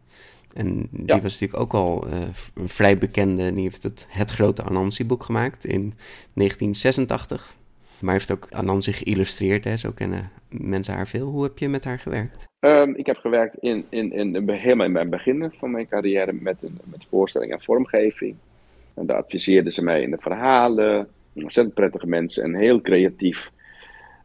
En 0.54 0.88
die 0.90 1.20
was 1.20 1.40
natuurlijk 1.40 1.60
ook 1.60 1.74
al 1.74 2.06
uh, 2.06 2.14
een 2.54 2.68
vrij 2.68 2.98
bekende, 2.98 3.54
die 3.54 3.62
heeft 3.62 3.82
het, 3.82 4.06
het 4.08 4.30
grote 4.30 4.62
Anansi-boek 4.62 5.22
gemaakt 5.24 5.64
in 5.64 5.94
1986. 6.34 7.56
Maar 8.00 8.12
heeft 8.12 8.32
ook 8.32 8.46
Anansi 8.50 8.92
geïllustreerd, 8.92 9.64
hè? 9.64 9.76
zo 9.76 9.90
kennen 9.90 10.30
mensen 10.50 10.94
haar 10.94 11.08
veel. 11.08 11.26
Hoe 11.26 11.42
heb 11.42 11.58
je 11.58 11.68
met 11.68 11.84
haar 11.84 11.98
gewerkt? 11.98 12.46
Um, 12.60 12.94
ik 12.94 13.06
heb 13.06 13.16
gewerkt 13.16 13.56
in, 13.58 13.84
in, 13.88 14.12
in, 14.12 14.50
helemaal 14.50 14.86
in 14.86 14.92
mijn 14.92 15.10
begin 15.10 15.50
van 15.52 15.70
mijn 15.70 15.88
carrière 15.88 16.32
met, 16.32 16.56
met 16.84 17.06
voorstelling 17.08 17.52
en 17.52 17.60
vormgeving. 17.60 18.36
En 18.94 19.06
daar 19.06 19.16
adviseerden 19.16 19.72
ze 19.72 19.84
mij 19.84 20.02
in 20.02 20.10
de 20.10 20.18
verhalen. 20.20 21.08
Ontzettend 21.32 21.74
prettige 21.74 22.06
mensen 22.06 22.42
en 22.42 22.54
heel 22.54 22.80
creatief. 22.80 23.50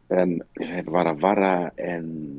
En 0.06 0.46
Warawara 0.84 1.72
en 1.74 2.32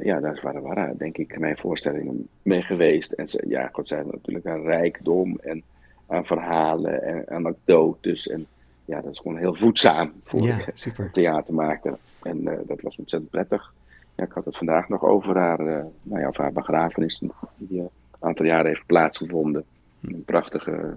ja, 0.00 0.20
daar 0.20 0.34
is 0.34 0.42
Warawara 0.42 0.94
denk 0.98 1.18
ik 1.18 1.38
mijn 1.38 1.56
voorstellingen 1.56 2.28
mee 2.42 2.62
geweest. 2.62 3.12
En 3.12 3.28
ze, 3.28 3.44
ja, 3.48 3.68
god, 3.72 3.88
zij 3.88 4.02
natuurlijk 4.10 4.44
een 4.44 4.62
rijkdom 4.62 5.38
en 5.42 5.62
aan 6.06 6.26
verhalen 6.26 7.02
en 7.02 7.28
anekdotes. 7.28 8.28
En 8.28 8.46
ja, 8.92 9.00
dat 9.00 9.12
is 9.12 9.18
gewoon 9.18 9.36
heel 9.36 9.54
voedzaam 9.54 10.12
voor 10.24 10.42
ja, 10.42 10.58
super. 10.74 11.10
theatermaker. 11.10 11.98
En 12.22 12.40
uh, 12.42 12.52
dat 12.66 12.80
was 12.80 12.96
ontzettend 12.96 13.30
prettig. 13.30 13.72
Ja, 14.14 14.24
ik 14.24 14.32
had 14.32 14.44
het 14.44 14.56
vandaag 14.56 14.88
nog 14.88 15.04
over 15.04 15.36
haar, 15.36 15.60
uh, 15.60 15.84
nou 16.02 16.20
ja, 16.20 16.30
haar 16.32 16.52
begrafenis, 16.52 17.22
die 17.56 17.80
een 17.80 17.90
aantal 18.18 18.46
jaren 18.46 18.66
heeft 18.66 18.86
plaatsgevonden. 18.86 19.64
Een 20.00 20.22
prachtige 20.24 20.96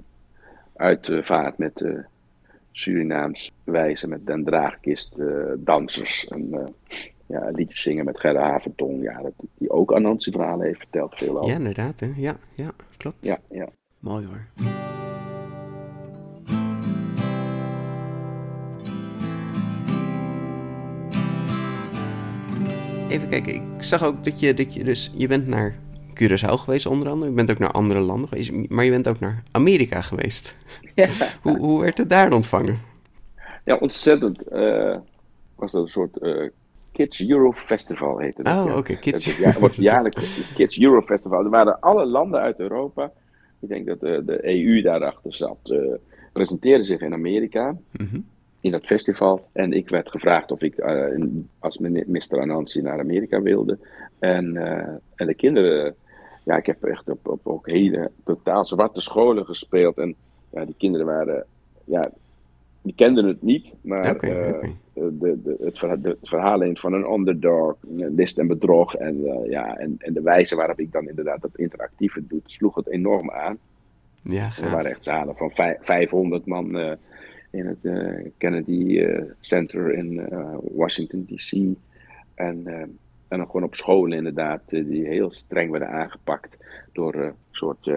uitvaart 0.75 1.57
met 1.57 1.79
uh, 1.79 1.99
Surinaams 2.71 3.51
wijze, 3.63 4.07
met 4.07 4.25
den 4.25 4.43
draagkist, 4.43 5.15
dansers 5.57 6.27
en 6.27 6.73
ja, 7.25 7.49
liedjes 7.49 7.81
zingen 7.81 8.05
met 8.05 8.19
Gerda 8.19 8.41
Haventong. 8.41 9.03
Ja, 9.03 9.21
dat, 9.21 9.33
die 9.57 9.69
ook 9.69 9.93
Anansi 9.93 10.31
verhalen 10.31 10.65
heeft 10.65 10.79
verteld 10.79 11.15
veel 11.15 11.37
over. 11.37 11.49
Ja, 11.49 11.55
inderdaad. 11.55 11.99
Hè? 11.99 12.11
Ja, 12.15 12.37
ja, 12.53 12.71
klopt. 12.97 13.25
Ja, 13.25 13.39
ja. 13.49 13.67
Mooi 13.99 14.25
hoor. 14.25 14.45
Even 23.09 23.29
kijken, 23.29 23.53
ik 23.53 23.61
zag 23.83 24.03
ook 24.03 24.23
dat 24.23 24.39
je, 24.39 24.53
dat 24.53 24.73
je 24.73 24.83
dus, 24.83 25.11
je 25.17 25.27
bent 25.27 25.47
naar 25.47 25.75
Curaçao 26.09 26.53
geweest 26.53 26.85
onder 26.85 27.09
andere, 27.09 27.29
je 27.29 27.35
bent 27.35 27.51
ook 27.51 27.57
naar 27.57 27.71
andere 27.71 27.99
landen 27.99 28.27
geweest, 28.27 28.69
maar 28.69 28.85
je 28.85 28.91
bent 28.91 29.07
ook 29.07 29.19
naar 29.19 29.43
Amerika 29.51 30.01
geweest. 30.01 30.55
Ja. 30.95 31.09
hoe, 31.43 31.57
hoe 31.57 31.81
werd 31.81 31.97
het 31.97 32.09
daar 32.09 32.33
ontvangen? 32.33 32.79
Ja, 33.65 33.75
ontzettend. 33.75 34.41
Uh, 34.51 34.97
was 35.55 35.71
dat 35.71 35.83
een 35.83 35.89
soort 35.89 36.17
uh, 36.21 36.49
Kids 36.91 37.27
Euro 37.27 37.51
Festival 37.51 38.17
heette 38.17 38.43
dat. 38.43 38.57
Oh, 38.57 38.65
ja. 38.65 38.69
oké, 38.69 38.79
okay. 38.79 38.95
Kids 38.95 39.25
Het 39.25 39.35
ja, 39.35 39.59
wordt 39.59 39.75
jaarlijks 39.91 40.53
Kids 40.53 40.79
Euro 40.79 41.01
Festival. 41.01 41.43
Er 41.43 41.49
waren 41.49 41.79
alle 41.79 42.05
landen 42.05 42.39
uit 42.39 42.59
Europa, 42.59 43.11
ik 43.59 43.69
denk 43.69 43.85
dat 43.85 43.99
de, 43.99 44.21
de 44.25 44.47
EU 44.47 44.81
daarachter 44.81 45.35
zat, 45.35 45.59
uh, 45.63 45.93
presenteerden 46.33 46.85
zich 46.85 47.01
in 47.01 47.13
Amerika. 47.13 47.77
Mm 47.91 48.07
-hmm 48.11 48.25
in 48.65 48.71
dat 48.71 48.85
festival. 48.85 49.47
En 49.51 49.73
ik 49.73 49.89
werd 49.89 50.09
gevraagd 50.09 50.51
of 50.51 50.61
ik 50.61 50.77
uh, 50.77 51.25
als 51.59 51.77
Mr. 51.77 52.39
Anansi 52.39 52.81
naar 52.81 52.99
Amerika 52.99 53.41
wilde. 53.41 53.77
En, 54.19 54.55
uh, 54.55 54.87
en 55.15 55.27
de 55.27 55.33
kinderen, 55.33 55.95
ja, 56.43 56.57
ik 56.57 56.65
heb 56.65 56.83
echt 56.83 57.09
op, 57.09 57.27
op 57.27 57.39
ook 57.43 57.67
hele 57.67 58.11
totaal 58.23 58.65
zwarte 58.65 59.01
scholen 59.01 59.45
gespeeld. 59.45 59.97
En 59.97 60.15
ja, 60.49 60.65
die 60.65 60.75
kinderen 60.77 61.05
waren, 61.05 61.45
ja, 61.83 62.11
die 62.81 62.93
kenden 62.95 63.25
het 63.25 63.41
niet. 63.41 63.73
Maar 63.81 64.09
okay, 64.09 64.49
okay. 64.49 64.75
de, 64.93 65.41
de, 65.43 65.57
het, 65.59 65.77
verhaal, 65.77 66.01
de, 66.01 66.09
het 66.09 66.29
verhaal 66.29 66.61
in 66.61 66.77
van 66.77 66.93
een 66.93 67.11
underdog, 67.11 67.75
list 67.95 68.37
en 68.37 68.47
bedrog. 68.47 68.95
En, 68.95 69.21
ja, 69.49 69.77
en, 69.77 69.95
en 69.97 70.13
de 70.13 70.21
wijze 70.21 70.55
waarop 70.55 70.79
ik 70.79 70.91
dan 70.91 71.09
inderdaad 71.09 71.41
dat 71.41 71.57
interactieve 71.57 72.27
doe, 72.27 72.41
sloeg 72.45 72.75
het 72.75 72.89
enorm 72.89 73.31
aan. 73.31 73.57
Ja, 74.21 74.49
er 74.61 74.71
waren 74.71 74.91
echt 74.91 75.03
zalen 75.03 75.35
van 75.35 75.51
500 75.79 76.45
man 76.45 76.97
in 77.55 77.65
het 77.65 77.77
uh, 77.81 78.31
Kennedy 78.37 78.71
uh, 78.71 79.21
Center 79.39 79.93
in 79.93 80.13
uh, 80.13 80.55
Washington 80.61 81.25
DC. 81.29 81.51
En, 82.35 82.67
en 83.27 83.37
dan 83.37 83.45
gewoon 83.45 83.63
op 83.63 83.75
scholen 83.75 84.17
inderdaad, 84.17 84.69
die 84.69 85.07
heel 85.07 85.31
streng 85.31 85.71
werden 85.71 85.89
aangepakt 85.89 86.57
door 86.91 87.15
een 87.15 87.33
soort 87.51 87.89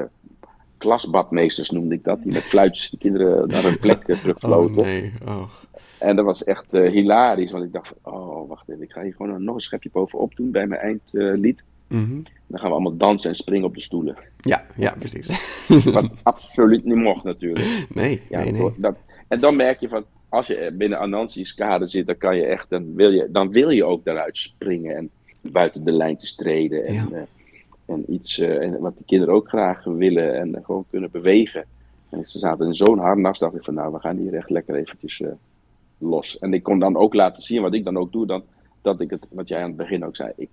klasbadmeesters 0.78 1.70
noemde 1.70 1.94
ik 1.94 2.04
dat, 2.04 2.22
die 2.22 2.32
met 2.32 2.42
fluitjes 2.42 2.90
de 2.90 2.98
kinderen 2.98 3.48
naar 3.48 3.62
hun 3.62 3.78
plek 3.78 4.04
terugvloten. 4.04 4.78
Oh, 4.78 4.84
nee. 4.84 5.12
oh. 5.26 5.50
En 5.98 6.16
dat 6.16 6.24
was 6.24 6.44
echt 6.44 6.72
hilarisch, 6.72 7.50
want 7.50 7.64
ik 7.64 7.72
dacht 7.72 7.88
van, 7.88 8.12
oh 8.12 8.48
wacht 8.48 8.68
even, 8.68 8.82
ik 8.82 8.92
ga 8.92 9.02
hier 9.02 9.14
gewoon 9.14 9.44
nog 9.44 9.54
een 9.54 9.60
schepje 9.60 9.90
bovenop 9.92 10.36
doen 10.36 10.50
bij 10.50 10.66
mijn 10.66 10.80
eindlied. 10.80 11.62
Mm 11.88 12.04
-hmm. 12.04 12.22
Dan 12.46 12.58
gaan 12.58 12.68
we 12.68 12.74
allemaal 12.74 12.96
dansen 12.96 13.30
en 13.30 13.36
springen 13.36 13.66
op 13.66 13.74
de 13.74 13.80
stoelen. 13.80 14.16
Ja, 14.40 14.66
ja, 14.76 14.94
precies. 14.98 15.56
Wat 15.84 16.10
absoluut 16.22 16.84
niet 16.84 16.96
mocht 16.96 17.24
natuurlijk. 17.24 17.86
Nee, 17.94 18.22
ja, 18.28 18.42
nee, 18.42 18.52
nee. 18.52 18.72
Dat, 18.76 18.96
en 19.28 19.40
dan 19.40 19.56
merk 19.56 19.80
je 19.80 19.88
van, 19.88 20.04
als 20.28 20.46
je 20.46 20.70
binnen 20.72 20.98
Anansi's 20.98 21.54
kade 21.54 21.86
zit, 21.86 22.06
dan 22.06 22.16
kan 22.16 22.36
je 22.36 22.44
echt, 22.44 22.70
dan 22.70 22.94
wil 22.94 23.10
je, 23.10 23.28
dan 23.30 23.50
wil 23.50 23.70
je 23.70 23.84
ook 23.84 24.04
daaruit 24.04 24.36
springen 24.36 24.96
en 24.96 25.10
buiten 25.40 25.84
de 25.84 25.92
lijntjes 25.92 26.34
treden. 26.34 26.84
En, 26.84 26.94
Ja. 26.94 27.06
uh, 27.12 27.18
en 27.86 28.12
iets 28.12 28.38
uh, 28.38 28.62
en 28.62 28.80
wat 28.80 28.96
die 28.96 29.06
kinderen 29.06 29.34
ook 29.34 29.48
graag 29.48 29.84
willen 29.84 30.34
en 30.34 30.60
gewoon 30.64 30.84
kunnen 30.90 31.10
bewegen. 31.10 31.64
En 32.10 32.24
ze 32.24 32.38
zaten 32.38 32.66
in 32.66 32.74
zo'n 32.74 32.98
harnas, 32.98 33.38
dacht 33.38 33.54
ik 33.54 33.64
van 33.64 33.74
nou, 33.74 33.92
we 33.92 33.98
gaan 33.98 34.16
hier 34.16 34.34
echt 34.34 34.50
lekker 34.50 34.74
eventjes 34.74 35.22
los. 35.98 36.38
En 36.38 36.54
ik 36.54 36.62
kon 36.62 36.78
dan 36.78 36.96
ook 36.96 37.14
laten 37.14 37.42
zien, 37.42 37.62
wat 37.62 37.74
ik 37.74 37.84
dan 37.84 37.96
ook 37.96 38.12
doe, 38.12 38.26
dan, 38.26 38.42
dat 38.82 39.00
ik 39.00 39.10
het, 39.10 39.26
wat 39.30 39.48
jij 39.48 39.60
aan 39.62 39.68
het 39.68 39.76
begin 39.76 40.04
ook 40.04 40.16
zei, 40.16 40.32
ik 40.36 40.48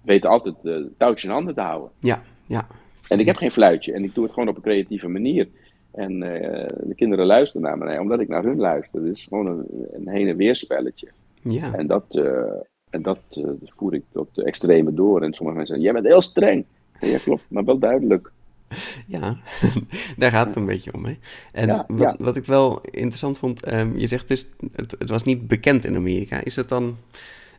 weet 0.00 0.26
altijd 0.26 0.54
touwtjes 0.96 1.24
in 1.24 1.30
handen 1.30 1.54
te 1.54 1.60
houden. 1.60 1.90
Ja, 1.98 2.22
ja. 2.46 2.66
En 3.08 3.18
ik 3.18 3.26
heb 3.26 3.36
geen 3.36 3.50
fluitje 3.50 3.92
en 3.92 4.04
ik 4.04 4.14
doe 4.14 4.24
het 4.24 4.32
gewoon 4.32 4.48
op 4.48 4.56
een 4.56 4.62
creatieve 4.62 5.08
manier. 5.08 5.48
En 5.92 6.12
uh, 6.12 6.66
de 6.82 6.94
kinderen 6.96 7.26
luisteren 7.26 7.62
naar 7.62 7.78
mij, 7.78 7.98
omdat 7.98 8.20
ik 8.20 8.28
naar 8.28 8.44
hun 8.44 8.58
luister. 8.58 9.02
Het 9.02 9.16
is 9.16 9.26
gewoon 9.28 9.46
een, 9.46 9.66
een 9.92 10.08
heen 10.08 10.28
en 10.28 10.36
weer 10.36 10.56
spelletje. 10.56 11.08
Ja. 11.42 11.74
En 11.74 11.86
dat, 11.86 12.04
uh, 12.10 12.42
en 12.90 13.02
dat 13.02 13.18
uh, 13.30 13.48
voer 13.62 13.94
ik 13.94 14.02
tot 14.12 14.28
de 14.34 14.44
extreme 14.44 14.94
door. 14.94 15.22
En 15.22 15.32
sommige 15.32 15.56
mensen 15.56 15.76
zeggen, 15.76 15.84
jij 15.84 15.92
bent 15.92 16.06
heel 16.06 16.22
streng. 16.22 16.64
Ja, 17.00 17.18
klopt, 17.18 17.44
maar 17.48 17.64
wel 17.64 17.78
duidelijk. 17.78 18.30
Ja, 19.06 19.36
daar 20.16 20.30
gaat 20.30 20.46
het 20.46 20.56
een 20.56 20.66
beetje 20.66 20.94
om. 20.94 21.04
Hè? 21.04 21.14
En 21.52 21.66
Ja, 21.66 21.84
wat, 21.88 21.98
ja. 21.98 22.14
wat 22.18 22.36
ik 22.36 22.44
wel 22.44 22.80
interessant 22.90 23.38
vond, 23.38 23.72
um, 23.72 23.98
je 23.98 24.06
zegt 24.06 24.28
dus, 24.28 24.48
het, 24.72 24.94
het 24.98 25.10
was 25.10 25.22
niet 25.22 25.48
bekend 25.48 25.84
in 25.84 25.96
Amerika. 25.96 26.44
Is 26.44 26.56
het 26.56 26.68
dan 26.68 26.96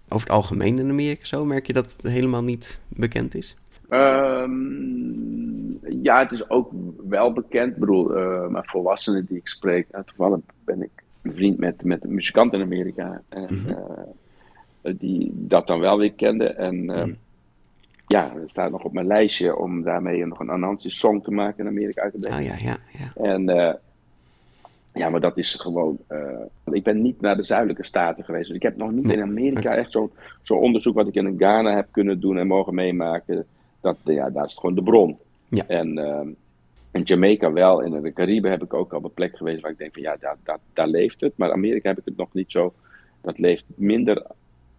over 0.10 0.28
het 0.28 0.36
algemeen 0.36 0.80
in 0.80 0.90
Amerika 0.90 1.26
zo? 1.26 1.46
Merk 1.46 1.68
je 1.68 1.74
dat 1.74 1.92
het 1.92 2.12
helemaal 2.12 2.44
niet 2.44 2.80
bekend 2.88 3.36
is? 3.36 3.56
Um, 3.90 5.63
ja, 5.82 6.20
het 6.20 6.32
is 6.32 6.50
ook 6.50 6.72
wel 7.08 7.34
bekend. 7.34 7.74
Ik 7.74 7.80
bedoel, 7.80 8.18
uh, 8.18 8.48
mijn 8.48 8.66
volwassenen 8.68 9.26
die 9.26 9.38
ik 9.38 9.48
spreek, 9.48 9.88
uh, 9.92 10.00
toevallig 10.02 10.40
ben 10.64 10.82
ik 10.82 10.90
vriend 11.24 11.58
met, 11.58 11.84
met 11.84 12.04
een 12.04 12.14
muzikant 12.14 12.54
in 12.54 12.62
Amerika. 12.62 13.22
En, 13.30 13.48
Mhm. 13.62 13.70
uh, 13.70 14.94
die 14.98 15.32
dat 15.36 15.68
dan 15.68 15.80
wel 15.80 15.98
weer 15.98 16.14
kende. 16.14 16.46
En 16.48 16.86
Mhm. 16.86 17.14
ja, 18.08 18.32
het 18.40 18.50
staat 18.50 18.72
nog 18.72 18.84
op 18.84 18.94
mijn 18.94 19.08
lijstje 19.08 19.58
om 19.58 19.84
daarmee 19.84 20.26
nog 20.26 20.40
een 20.40 20.52
Anansi-song 20.52 21.22
te 21.22 21.32
maken 21.32 21.60
in 21.64 21.70
Amerika 21.70 22.02
uit 22.02 22.12
te 22.14 22.18
brengen. 22.20 22.40
Oh 22.40 22.46
ja, 22.46 22.56
ja, 22.58 22.78
ja. 22.98 23.24
En 23.24 23.50
eh, 23.50 23.74
ja, 24.94 25.10
maar 25.10 25.20
dat 25.22 25.38
is 25.38 25.56
gewoon. 25.56 25.98
eh, 26.08 26.20
ik 26.72 26.84
ben 26.84 27.02
niet 27.02 27.22
naar 27.22 27.36
de 27.36 27.44
zuidelijke 27.44 27.86
staten 27.86 28.24
geweest. 28.24 28.48
Dus 28.48 28.56
ik 28.56 28.62
heb 28.64 28.78
nog 28.78 28.92
niet 28.92 29.06
Nee, 29.06 29.16
in 29.18 29.22
Amerika 29.24 29.76
echt 29.76 29.92
zo'n 29.92 30.12
zo'n 30.42 30.58
onderzoek 30.60 30.96
wat 30.96 31.08
ik 31.08 31.16
in 31.16 31.36
Ghana 31.38 31.76
heb 31.76 31.88
kunnen 31.92 32.20
doen 32.20 32.38
en 32.38 32.48
mogen 32.48 32.74
meemaken. 32.76 33.46
Dat, 33.82 33.98
ja, 34.04 34.30
daar 34.30 34.46
is 34.46 34.52
het 34.52 34.60
gewoon 34.60 34.76
de 34.76 34.84
bron. 34.84 35.18
Ja. 35.56 35.68
En 35.68 35.98
ehm, 35.98 36.28
in 36.92 37.02
Jamaica 37.02 37.52
wel. 37.52 37.84
En 37.84 37.94
in 37.94 38.02
de 38.02 38.14
Cariben 38.14 38.52
heb 38.52 38.64
ik 38.64 38.74
ook 38.74 38.94
al 38.94 39.04
een 39.04 39.14
plek 39.14 39.38
geweest 39.38 39.62
waar 39.62 39.72
ik 39.72 39.78
denk 39.78 39.94
van 39.94 40.02
ja, 40.02 40.16
daar, 40.20 40.38
daar, 40.44 40.60
daar 40.74 40.88
leeft 40.88 41.22
het. 41.22 41.34
Maar 41.36 41.52
Amerika 41.52 41.90
heb 41.90 41.98
ik 41.98 42.06
het 42.06 42.18
nog 42.18 42.34
niet 42.34 42.52
zo. 42.52 42.74
Dat 43.22 43.40
leeft 43.40 43.64
minder 43.76 44.26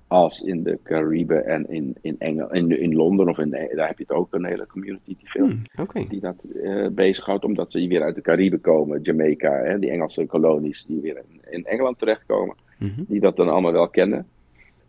als 0.07 0.41
in 0.41 0.63
de 0.63 0.79
Cariben 0.83 1.47
en 1.47 1.69
in, 1.71 1.97
in, 2.01 2.17
Engel, 2.19 2.53
in, 2.53 2.81
in 2.81 2.95
Londen 2.95 3.29
of 3.29 3.39
in, 3.39 3.51
daar 3.51 3.87
heb 3.89 3.99
je 3.99 4.05
het 4.07 4.17
ook 4.17 4.35
een 4.35 4.45
hele 4.45 4.67
community 4.67 5.17
die 5.19 5.31
veel 5.31 5.47
Hm, 5.47 5.81
Oké. 5.81 6.05
die 6.09 6.21
dat 6.21 6.35
eh 6.63 6.87
bezighoudt, 6.93 7.45
omdat 7.45 7.73
ze 7.73 7.87
weer 7.89 8.03
uit 8.03 8.15
de 8.15 8.21
Cariben 8.21 8.61
komen, 8.61 9.01
Jamaica, 9.03 9.53
hè, 9.53 9.79
die 9.79 9.91
Engelse 9.91 10.27
kolonies 10.27 10.85
die 10.87 11.01
weer 11.01 11.17
in, 11.17 11.41
in 11.51 11.65
Engeland 11.65 11.99
terechtkomen, 11.99 12.55
Mhm. 12.79 13.03
die 13.07 13.21
dat 13.21 13.37
dan 13.37 13.49
allemaal 13.49 13.73
wel 13.73 13.89
kennen. 13.89 14.27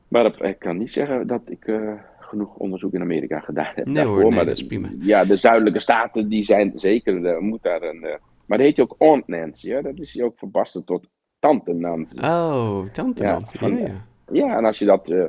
Maar 0.08 0.24
dat, 0.24 0.44
ik 0.44 0.60
kan 0.60 0.78
niet 0.78 0.92
zeggen 0.92 1.28
dat 1.28 1.42
ik 1.46 1.68
eh, 1.68 1.94
genoeg 2.26 2.56
onderzoek 2.56 2.94
in 2.94 3.02
Amerika 3.02 3.40
gedaan 3.40 3.72
heb. 3.76 3.86
Nee 3.86 3.96
daarvoor, 3.96 4.14
hoor, 4.14 4.24
nee, 4.24 4.32
maar 4.36 4.46
dat 4.46 4.56
de- 4.56 4.62
is 4.62 4.68
prima. 4.68 4.90
Ja, 5.00 5.24
de 5.26 5.36
zuidelijke 5.36 5.80
staten, 5.80 6.30
die 6.30 6.44
zijn 6.44 6.72
zeker, 6.76 7.26
er 7.26 7.42
moet 7.42 7.64
daar 7.64 7.82
een... 7.82 8.04
eh, 8.04 8.16
maar 8.46 8.58
dat 8.58 8.68
heet 8.68 8.76
je 8.76 8.82
ook 8.82 8.96
Aunt 9.00 9.28
Nancy, 9.28 9.70
hè? 9.70 9.82
dat 9.82 10.00
is 10.00 10.14
je 10.14 10.24
ook 10.24 10.38
verbasterd 10.38 10.86
tot 10.86 11.08
Tante 11.40 11.74
Nancy. 11.74 12.20
Oh, 12.20 12.80
tante 12.92 13.24
Ja, 13.24 13.32
Nancy. 13.32 13.58
van- 13.58 13.78
Ja, 13.78 13.86
ja. 13.88 14.06
Ja, 14.32 14.58
en 14.58 14.66
als 14.66 14.80
je 14.80 14.86
dat. 14.86 15.10
eh, 15.10 15.24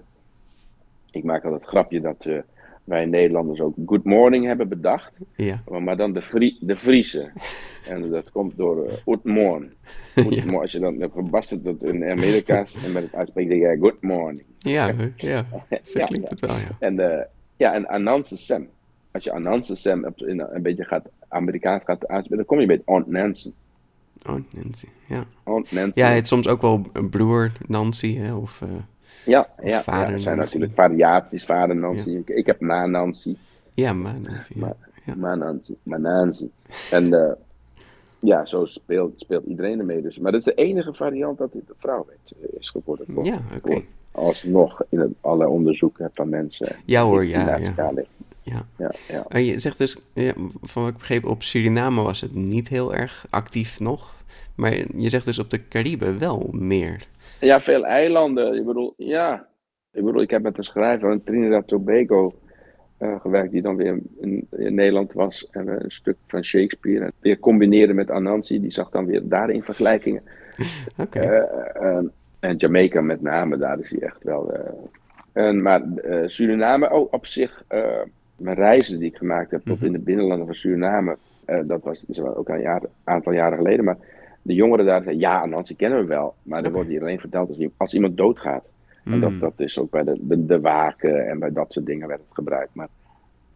ik 1.10 1.24
maak 1.24 1.42
altijd 1.44 1.60
het 1.60 1.70
grapje 1.70 2.00
dat 2.00 2.26
wij 2.86 3.06
Nederlanders 3.06 3.60
ook 3.60 3.74
Good 3.86 4.04
Morning 4.04 4.44
hebben 4.46 4.68
bedacht. 4.68 5.12
Ja. 5.36 5.62
Maar, 5.80 5.96
dan 5.96 6.12
de, 6.12 6.22
Frie, 6.22 6.56
de 6.60 6.76
Friese. 6.76 7.30
En 7.88 8.10
dat 8.10 8.30
komt 8.30 8.56
door 8.56 8.84
uh, 8.86 8.92
Good 9.04 9.24
Morning. 9.24 9.72
Good 10.14 10.34
Ja. 10.34 10.40
morning. 10.40 10.60
Als 10.62 10.72
je 10.72 10.78
dan 10.78 10.94
uh, 11.02 11.06
verbastert 11.12 11.64
dat 11.64 11.82
in 11.82 12.04
Amerika's 12.04 12.84
en 12.84 12.92
met 12.92 13.02
het 13.02 13.14
uitspreken 13.14 13.58
denk 13.58 13.62
je 13.72 13.78
Good 13.80 14.02
Morning. 14.02 14.42
Ja, 14.58 14.94
ja. 15.16 15.44
Zo 15.82 15.98
Ja, 15.98 16.04
klinkt 16.04 16.30
het 16.30 16.40
wel, 16.40 16.56
ja. 16.56 16.68
En, 16.78 16.98
eh, 17.18 17.24
ja, 17.56 17.74
en 17.74 17.88
Ananse 17.88 18.36
Sam. 18.36 18.66
Als 19.10 19.24
je 19.24 19.32
Ananse 19.32 19.74
Sam 19.74 20.04
in, 20.16 20.40
een 20.40 20.62
beetje 20.62 20.84
gaat, 20.84 21.08
Amerikaans 21.28 21.84
gaat 21.84 22.08
uitspreken, 22.08 22.36
dan 22.36 22.44
kom 22.46 22.60
je 22.60 22.66
bij 22.66 22.82
Aunt 22.84 23.06
Nancy. 23.06 23.52
Oh, 24.28 24.36
Nancy. 24.50 24.86
Ja. 25.08 25.24
Aunt 25.44 25.72
Nancy. 25.72 25.98
Ja, 26.00 26.08
het 26.08 26.22
is 26.22 26.28
soms 26.28 26.48
ook 26.48 26.60
wel 26.60 26.86
een 26.92 27.08
broer 27.10 27.52
Nancy, 27.66 28.16
hè, 28.16 28.34
of... 28.34 28.62
eh, 28.62 28.68
ja, 29.26 29.48
ja, 29.62 29.82
vader 29.82 30.08
ja, 30.08 30.14
er 30.14 30.20
zijn 30.20 30.36
Nancy. 30.36 30.52
natuurlijk 30.58 30.80
variaties. 30.80 31.44
Vader 31.44 31.76
Nancy. 31.76 32.10
Ik, 32.10 32.28
ik 32.28 32.46
heb 32.46 32.60
na 32.60 32.86
Nancy. 32.86 33.36
ja, 33.74 33.92
maar 33.92 34.20
Nancy. 34.20 34.52
Ja. 34.54 34.60
Maar- 34.60 34.76
Ja. 35.04 35.14
Mananzi. 35.14 35.76
Mananzi. 35.82 36.50
En 36.90 37.12
eh, 37.12 37.32
ja, 38.18 38.44
zo 38.46 38.64
speelt, 38.64 39.12
speelt 39.20 39.44
iedereen 39.46 39.78
ermee. 39.78 40.02
Dus. 40.02 40.18
Maar 40.18 40.32
dat 40.32 40.40
is 40.46 40.54
de 40.54 40.62
enige 40.62 40.94
variant 40.94 41.38
dat 41.38 41.52
dit 41.52 41.62
een 41.68 41.74
vrouw 41.78 42.06
eh, 42.40 42.48
is 42.60 42.68
geworden. 42.70 43.06
voor- 43.14 43.24
Ja, 43.24 43.38
oké. 43.56 43.82
Alsnog 44.12 44.82
in 44.88 44.98
het, 45.00 45.10
alle 45.20 45.48
onderzoeken 45.48 46.10
van 46.14 46.28
mensen. 46.28 46.76
Ja 46.84 47.02
hoor, 47.04 47.20
die 47.20 47.30
ja, 47.30 47.56
ja. 47.56 47.92
Ja. 48.42 48.64
Ja, 48.78 48.90
ja. 49.08 49.24
En 49.28 49.44
je 49.44 49.58
zegt 49.58 49.78
dus, 49.78 49.96
ja, 50.12 50.32
van 50.62 50.82
wat 50.82 50.92
ik 50.92 50.98
begreep, 50.98 51.24
op 51.24 51.42
Suriname 51.42 52.02
was 52.02 52.20
het 52.20 52.34
niet 52.34 52.68
heel 52.68 52.94
erg 52.94 53.26
actief 53.30 53.80
nog. 53.80 54.14
Maar 54.54 54.74
je 54.96 55.08
zegt 55.08 55.24
dus 55.24 55.38
op 55.38 55.50
de 55.50 55.68
Cariben 55.68 56.18
wel 56.18 56.48
meer. 56.52 57.06
Ja, 57.40 57.60
veel 57.60 57.84
eilanden. 57.86 58.54
Ik 58.54 58.64
bedoel, 58.64 58.94
ja. 58.96 59.46
Ik 59.92 60.04
bedoel, 60.04 60.22
ik 60.22 60.30
heb 60.30 60.42
met 60.42 60.58
een 60.58 60.64
schrijver 60.64 61.10
in 61.12 61.22
Trinidad 61.24 61.66
Tobago 61.68 62.34
eh, 62.98 63.20
gewerkt, 63.20 63.52
die 63.52 63.62
dan 63.62 63.76
weer 63.76 63.98
in, 64.20 64.46
in 64.56 64.74
Nederland 64.74 65.12
was. 65.12 65.48
En 65.50 65.64
we 65.64 65.84
een 65.84 65.90
stuk 65.90 66.16
van 66.26 66.44
Shakespeare. 66.44 67.04
En 67.04 67.12
weer 67.20 67.38
combineerde 67.38 67.92
met 67.92 68.10
Anansi. 68.10 68.60
Die 68.60 68.72
zag 68.72 68.90
dan 68.90 69.06
weer 69.06 69.28
daarin 69.28 69.62
vergelijkingen. 69.62 70.22
Oké. 70.96 71.18
Eh, 71.20 71.96
eh, 71.96 72.04
en 72.40 72.56
Jamaica 72.56 73.00
met 73.00 73.22
name, 73.22 73.56
daar 73.56 73.78
is 73.80 73.90
hij 73.90 73.98
echt 74.00 74.22
wel. 74.22 74.52
eh, 74.52 74.70
en, 75.32 75.62
maar 75.62 75.82
eh, 75.96 76.28
Suriname, 76.28 76.90
ook 76.90 77.12
op 77.14 77.26
zich, 77.26 77.64
eh, 77.68 78.00
mijn 78.36 78.56
reizen 78.56 78.98
die 78.98 79.08
ik 79.10 79.16
gemaakt 79.16 79.50
heb 79.50 79.64
tot 79.64 79.76
Mhm. 79.76 79.86
in 79.86 79.92
de 79.92 79.98
binnenlanden 79.98 80.46
van 80.46 80.54
Suriname, 80.54 81.16
eh, 81.44 81.58
dat 81.64 81.82
was 81.82 82.04
is 82.08 82.20
ook 82.20 82.48
een 82.48 82.60
jaar, 82.60 82.82
aantal 83.04 83.32
jaren 83.32 83.56
geleden. 83.56 83.84
Maar 83.84 83.96
de 84.46 84.54
jongeren 84.54 84.86
daar 84.86 85.02
zeiden, 85.02 85.22
ja, 85.22 85.46
Nancy 85.46 85.76
kennen 85.76 85.98
we 85.98 86.04
wel. 86.04 86.34
Maar 86.42 86.58
er 86.58 86.64
Oké. 86.64 86.74
wordt 86.74 86.88
hier 86.88 87.00
alleen 87.00 87.20
verteld 87.20 87.56
als, 87.76 87.94
iemand 87.94 88.16
doodgaat. 88.16 88.64
En 89.04 89.12
Mm. 89.12 89.20
dat, 89.20 89.40
dat 89.40 89.52
is 89.56 89.78
ook 89.78 89.90
bij 89.90 90.04
de, 90.04 90.16
de, 90.20 90.46
de 90.46 90.60
waken 90.60 91.28
en 91.28 91.38
bij 91.38 91.52
dat 91.52 91.72
soort 91.72 91.86
dingen 91.86 92.08
werd 92.08 92.20
het 92.20 92.34
gebruikt. 92.34 92.74
Maar 92.74 92.88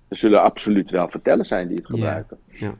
er 0.08 0.16
zullen 0.16 0.42
absoluut 0.42 0.90
wel 0.90 1.08
vertellers 1.08 1.48
zijn 1.48 1.68
die 1.68 1.76
het 1.76 1.86
gebruiken. 1.86 2.38
Ja. 2.46 2.74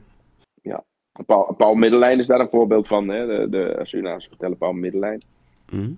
ja. 0.61 0.83
Paul, 1.25 1.53
Paul 1.57 1.73
Middelijn 1.75 2.19
is 2.19 2.27
daar 2.27 2.39
een 2.39 2.49
voorbeeld 2.49 2.87
van. 2.87 3.07
Hè? 3.07 3.25
De, 3.25 3.49
de 3.49 3.79
Surinaamse 3.83 4.27
verteller 4.27 4.57
Paul 4.57 4.73
Middelijn. 4.73 5.23
Mhm. 5.71 5.91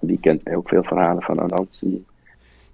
Die 0.00 0.20
kent 0.20 0.50
ook 0.50 0.68
veel 0.68 0.84
verhalen 0.84 1.22
van 1.22 1.40
Anansi. 1.40 2.04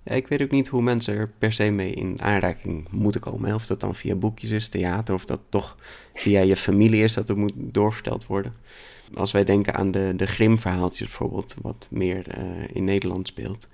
Ja, 0.08 0.14
ik 0.14 0.26
weet 0.26 0.42
ook 0.42 0.50
niet 0.50 0.68
hoe 0.68 0.82
mensen 0.82 1.16
er 1.16 1.30
per 1.38 1.52
se 1.52 1.70
mee 1.70 1.92
in 1.92 2.22
aanraking 2.22 2.88
moeten 2.90 3.20
komen. 3.20 3.54
Of 3.54 3.66
dat 3.66 3.80
dan 3.80 3.94
via 3.94 4.14
boekjes 4.14 4.50
is, 4.50 4.68
theater, 4.68 5.14
of 5.14 5.24
dat 5.24 5.40
toch 5.48 5.76
via 6.14 6.40
je 6.40 6.56
familie 6.56 7.02
is 7.02 7.14
dat 7.14 7.28
het 7.28 7.36
moet 7.36 7.52
doorverteld 7.56 8.26
worden. 8.26 8.54
Als 9.14 9.32
wij 9.32 9.44
denken 9.44 9.74
aan 9.74 9.90
de, 9.90 10.12
de 10.16 10.26
Grimm-verhaaltjes 10.26 11.08
bijvoorbeeld, 11.08 11.54
wat 11.62 11.88
meer 11.90 12.28
eh, 12.28 12.44
in 12.72 12.84
Nederland 12.84 13.28
speelt. 13.28 13.68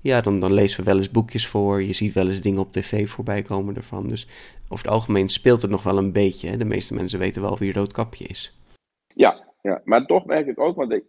Ja, 0.00 0.20
dan, 0.20 0.40
dan 0.40 0.52
lezen 0.52 0.78
we 0.78 0.84
wel 0.84 0.96
eens 0.96 1.10
boekjes 1.10 1.46
voor. 1.46 1.82
Je 1.82 1.92
ziet 1.92 2.12
wel 2.12 2.28
eens 2.28 2.40
dingen 2.40 2.60
op 2.60 2.72
tv 2.72 3.08
voorbij 3.08 3.42
komen 3.42 3.76
ervan. 3.76 4.08
Dus 4.08 4.28
over 4.68 4.84
het 4.84 4.94
algemeen 4.94 5.28
speelt 5.28 5.62
het 5.62 5.70
nog 5.70 5.82
wel 5.82 5.98
een 5.98 6.12
beetje. 6.12 6.48
Hè. 6.48 6.56
De 6.56 6.64
meeste 6.64 6.94
mensen 6.94 7.18
weten 7.18 7.42
wel 7.42 7.58
wie 7.58 7.72
Roodkapje 7.72 8.24
is. 8.24 8.58
Ja, 9.14 9.44
ja, 9.62 9.80
maar 9.84 10.06
toch 10.06 10.24
merk 10.24 10.46
ik 10.46 10.60
ook, 10.60 10.76
want 10.76 10.92
ik, 10.92 11.04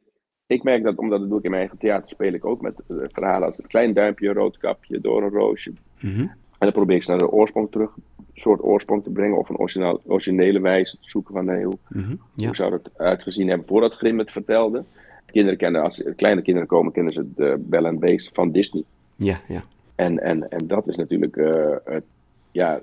ik 0.48 0.64
merk 0.64 0.84
dat, 0.84 0.96
omdat 0.98 1.20
dat 1.20 1.30
doe 1.30 1.38
ik 1.38 1.44
in 1.44 1.50
mijn 1.50 1.62
eigen 1.62 1.80
theater, 1.80 2.10
speel 2.10 2.34
ik 2.34 2.46
ook 2.46 2.62
met 2.62 2.74
eh, 2.88 2.96
verhalen 3.12 3.48
als 3.48 3.58
het 3.58 3.68
klein 3.68 3.94
duimpje, 3.94 4.34
rood 4.34 4.58
kapje, 4.58 5.00
door 5.02 5.24
een 5.24 5.30
roosje. 5.30 5.72
Mhm. 6.02 6.20
En 6.20 6.66
dan 6.66 6.72
probeer 6.72 6.96
ik 6.96 7.04
ze 7.04 7.10
naar 7.10 7.20
de 7.20 7.32
oorsprong 7.32 7.72
terug, 7.72 7.96
een 8.18 8.42
soort 8.42 8.64
oorsprong 8.64 9.04
te 9.04 9.10
brengen, 9.10 9.38
of 9.38 9.50
een 9.50 9.58
origineel, 9.58 10.02
originele 10.06 10.60
wijze 10.60 10.92
te 10.98 11.10
zoeken 11.10 11.34
van 11.34 11.46
nee, 11.46 11.64
hoe, 11.66 11.78
Mhm. 11.90 12.16
Ja. 12.36 12.46
hoe 12.46 12.56
zou 12.56 12.74
het 12.74 12.90
uitgezien 12.98 13.48
hebben 13.48 13.68
voordat 13.68 13.94
Grimm 13.94 14.20
het 14.20 14.32
vertelde. 14.32 14.84
Kinderen 15.26 15.58
kennen, 15.58 15.82
als 15.84 16.04
kleine 16.16 16.42
kinderen 16.42 16.68
komen, 16.68 16.92
kennen 16.92 17.14
ze 17.14 17.34
de 17.36 17.56
Bell 17.60 17.86
and 17.86 18.00
Beast 18.00 18.30
van 18.34 18.52
Disney. 18.52 18.84
ja, 19.16 19.40
ja. 19.48 19.64
En, 19.96 20.20
en, 20.20 20.50
en 20.50 20.68
dat 20.68 20.88
is 20.88 20.96
natuurlijk 20.96 21.36
eh, 21.38 21.76
het, 21.86 22.04
ja, 22.52 22.82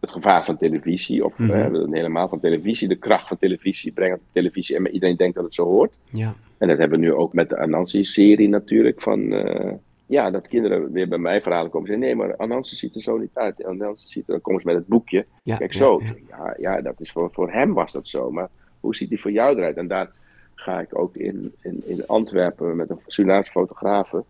het 0.00 0.10
gevaar 0.10 0.44
van 0.44 0.58
televisie, 0.58 1.24
of 1.24 1.38
Mhm. 1.38 1.50
eh, 1.50 1.84
helemaal 1.90 2.28
van 2.28 2.40
televisie, 2.40 2.88
de 2.88 2.96
kracht 2.96 3.28
van 3.28 3.38
televisie, 3.38 3.92
brengen 3.92 4.20
televisie 4.32 4.76
en 4.76 4.88
iedereen 4.88 5.16
denkt 5.16 5.34
dat 5.34 5.44
het 5.44 5.54
zo 5.54 5.64
hoort. 5.64 5.92
ja. 6.12 6.34
En 6.62 6.68
dat 6.68 6.78
hebben 6.78 7.00
we 7.00 7.04
nu 7.04 7.12
ook 7.12 7.32
met 7.32 7.48
de 7.48 7.58
Anansi-serie 7.58 8.48
natuurlijk. 8.48 9.02
Van, 9.02 9.32
eh, 9.32 9.72
ja, 10.06 10.30
dat 10.30 10.48
kinderen 10.48 10.92
weer 10.92 11.08
bij 11.08 11.18
mij 11.18 11.42
verhalen 11.42 11.70
komen 11.70 11.88
en 11.90 11.98
zeggen: 11.98 12.18
nee, 12.18 12.26
maar 12.26 12.36
Anansi 12.36 12.76
ziet 12.76 12.94
er 12.94 13.02
zo 13.02 13.18
niet 13.18 13.30
uit. 13.34 13.64
Anansi 13.64 14.08
ziet 14.08 14.26
er, 14.26 14.32
dan 14.32 14.40
komen 14.40 14.60
ze 14.60 14.66
met 14.66 14.76
het 14.76 14.86
boekje. 14.86 15.26
ja 15.42 15.56
Kijk, 15.56 15.72
zo. 15.72 16.00
ja. 16.02 16.14
Ja, 16.28 16.56
ja, 16.58 16.80
dat 16.80 17.00
is 17.00 17.12
voor, 17.12 17.30
voor 17.30 17.52
hem 17.52 17.74
was 17.74 17.92
dat 17.92 18.08
zo. 18.08 18.30
Maar 18.30 18.48
hoe 18.80 18.94
ziet 18.94 19.08
die 19.08 19.20
voor 19.20 19.30
jou 19.30 19.56
eruit? 19.56 19.76
En 19.76 19.88
daar 19.88 20.10
ga 20.54 20.80
ik 20.80 20.98
ook 20.98 21.16
in, 21.16 21.52
in, 21.62 21.82
in 21.84 22.06
Antwerpen 22.06 22.76
met 22.76 22.90
een 22.90 22.98
Surinaamse 23.06 23.50
fotografe 23.50 24.24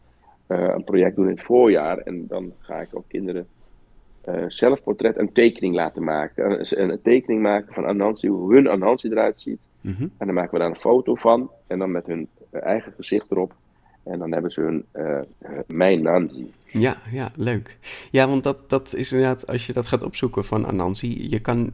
eh, 0.47 0.73
een 0.75 0.85
project 0.85 1.17
doen 1.17 1.25
in 1.25 1.31
het 1.31 1.43
voorjaar. 1.43 1.99
En 1.99 2.27
dan 2.27 2.53
ga 2.59 2.81
ik 2.81 2.89
ook 2.93 3.09
kinderen 3.09 3.47
eh, 4.21 4.45
zelfportret 4.49 5.17
en 5.17 5.33
tekening 5.33 5.75
laten 5.75 6.05
maken. 6.05 6.61
Een, 6.61 6.91
een 6.91 7.03
tekening 7.03 7.43
maken 7.43 7.75
van 7.75 7.87
Anansi, 7.87 8.29
hoe 8.29 8.55
hun 8.55 8.69
Anansi 8.69 9.09
eruit 9.09 9.41
ziet. 9.41 9.59
Mhm. 9.83 10.03
En 10.03 10.27
dan 10.27 10.35
maken 10.35 10.53
we 10.53 10.59
daar 10.59 10.69
een 10.71 10.77
foto 10.77 11.15
van. 11.15 11.51
En 11.67 11.79
dan 11.79 11.91
met 11.91 12.07
hun 12.07 12.29
eh, 12.51 12.63
eigen 12.63 12.93
gezicht 12.97 13.31
erop. 13.31 13.55
En 14.03 14.19
dan 14.19 14.33
hebben 14.33 14.51
ze 14.51 14.61
hun 14.61 14.85
eh, 14.93 15.19
Mijn 15.67 16.03
Nancy. 16.03 16.47
Ja, 16.67 16.97
ja, 17.11 17.31
leuk. 17.37 17.79
Ja, 18.11 18.29
want 18.29 18.43
dat, 18.43 18.71
dat 18.71 18.95
is 18.95 19.13
inderdaad, 19.13 19.47
als 19.47 19.67
je 19.67 19.73
dat 19.73 19.87
gaat 19.87 20.03
opzoeken 20.03 20.45
van 20.45 20.67
Anansi, 20.67 21.29
je 21.31 21.39
kan 21.41 21.73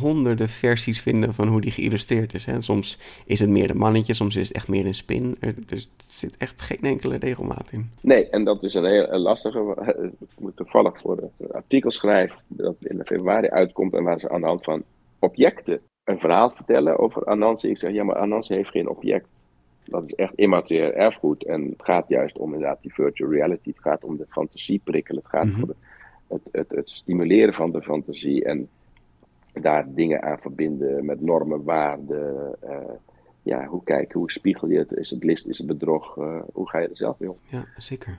honderden 0.00 0.48
versies 0.48 1.00
vinden 1.00 1.34
van 1.34 1.48
hoe 1.48 1.60
die 1.60 1.70
geïllustreerd 1.70 2.34
is. 2.34 2.44
Hè. 2.44 2.60
Soms 2.60 2.98
is 3.26 3.40
het 3.40 3.50
meer 3.50 3.70
een 3.70 3.76
mannetje, 3.76 4.14
soms 4.14 4.36
is 4.36 4.48
het 4.48 4.56
echt 4.56 4.68
meer 4.68 4.86
een 4.86 4.94
spin. 4.94 5.36
Er, 5.40 5.54
dus 5.66 5.82
er 5.96 6.04
zit 6.08 6.36
echt 6.36 6.60
geen 6.60 6.80
enkele 6.80 7.16
regelmaat 7.16 7.68
in. 7.72 7.90
Nee, 8.00 8.28
en 8.30 8.44
dat 8.44 8.62
is 8.62 8.74
een 8.74 8.84
heel 8.84 9.18
lastige. 9.18 9.74
eh, 9.76 10.04
Ik 10.04 10.28
moet 10.38 10.56
toevallig 10.56 11.00
voor 11.00 11.30
een 11.38 11.50
artikel 11.52 11.90
schrijven 11.90 12.38
dat 12.48 12.74
in 12.80 13.00
februari 13.04 13.48
uitkomt. 13.48 13.94
En 13.94 14.02
waar 14.04 14.18
ze 14.20 14.30
aan 14.30 14.40
de 14.40 14.46
hand 14.46 14.64
van 14.64 14.82
objecten 15.18 15.80
een 16.12 16.20
verhaal 16.20 16.50
vertellen 16.50 16.98
over 16.98 17.24
Anansi. 17.26 17.68
Ik 17.68 17.78
zeg 17.78 17.92
ja, 17.92 18.04
maar 18.04 18.16
Anansi 18.16 18.54
heeft 18.54 18.70
geen 18.70 18.88
object. 18.88 19.26
Dat 19.84 20.02
is 20.06 20.14
echt 20.14 20.34
immaterieel 20.34 20.90
erfgoed. 20.92 21.44
En 21.44 21.62
het 21.62 21.82
gaat 21.84 22.08
juist 22.08 22.38
om 22.38 22.52
inderdaad 22.54 22.78
die 22.82 22.94
virtual 22.94 23.30
reality. 23.30 23.68
Het 23.68 23.80
gaat 23.80 24.04
om 24.04 24.16
de 24.16 24.24
fantasie 24.28 24.80
prikkelen. 24.84 25.22
Het 25.22 25.30
gaat 25.30 25.44
Mhm. 25.46 25.62
om 25.62 25.72
het, 26.28 26.40
het, 26.52 26.70
het 26.70 26.90
stimuleren 26.90 27.54
van 27.54 27.70
de 27.72 27.82
fantasie. 27.82 28.44
En 28.44 28.68
daar 29.52 29.84
dingen 29.94 30.22
aan 30.22 30.38
verbinden 30.38 31.04
met 31.04 31.20
normen, 31.20 31.64
waarden. 31.64 32.54
eh, 32.60 32.76
ja, 33.42 33.64
hoe 33.66 33.84
kijken, 33.84 34.18
hoe 34.18 34.30
spiegel 34.30 34.68
je 34.68 34.78
het? 34.78 34.92
Is 34.92 35.10
het 35.10 35.24
list, 35.24 35.46
is 35.46 35.58
het 35.58 35.66
bedrog? 35.66 36.18
eh, 36.18 36.40
hoe 36.52 36.68
ga 36.68 36.78
je 36.78 36.88
er 36.88 36.96
zelf 36.96 37.18
mee 37.18 37.30
om? 37.30 37.36
Ja, 37.46 37.64
zeker. 37.76 38.18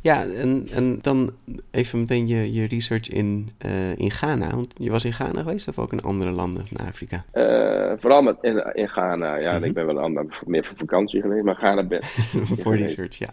Ja, 0.00 0.22
en, 0.22 0.66
en 0.74 0.98
dan 1.00 1.30
even 1.70 1.98
meteen 1.98 2.26
je, 2.26 2.52
je 2.52 2.66
research 2.66 3.08
in, 3.08 3.50
uh, 3.66 3.98
in 3.98 4.10
Ghana. 4.10 4.50
Want 4.50 4.74
je 4.76 4.90
was 4.90 5.04
in 5.04 5.12
Ghana 5.12 5.42
geweest 5.42 5.68
of 5.68 5.78
ook 5.78 5.92
in 5.92 6.02
andere 6.02 6.30
landen 6.30 6.66
in 6.70 6.86
Afrika? 6.86 7.24
Uh, 7.32 7.92
vooral 7.96 8.22
met, 8.22 8.36
in, 8.40 8.74
in 8.74 8.88
Ghana, 8.88 9.36
ja. 9.36 9.50
Mm 9.50 9.56
-hmm. 9.56 9.64
Ik 9.64 9.74
ben 9.74 9.86
wel 9.86 10.02
aan, 10.02 10.28
meer 10.46 10.64
voor 10.64 10.76
vakantie 10.76 11.20
geweest, 11.20 11.44
maar 11.44 11.54
Ghana 11.54 11.82
ben 11.82 12.00
Voor 12.62 12.76
research, 12.76 13.18
ja. 13.18 13.28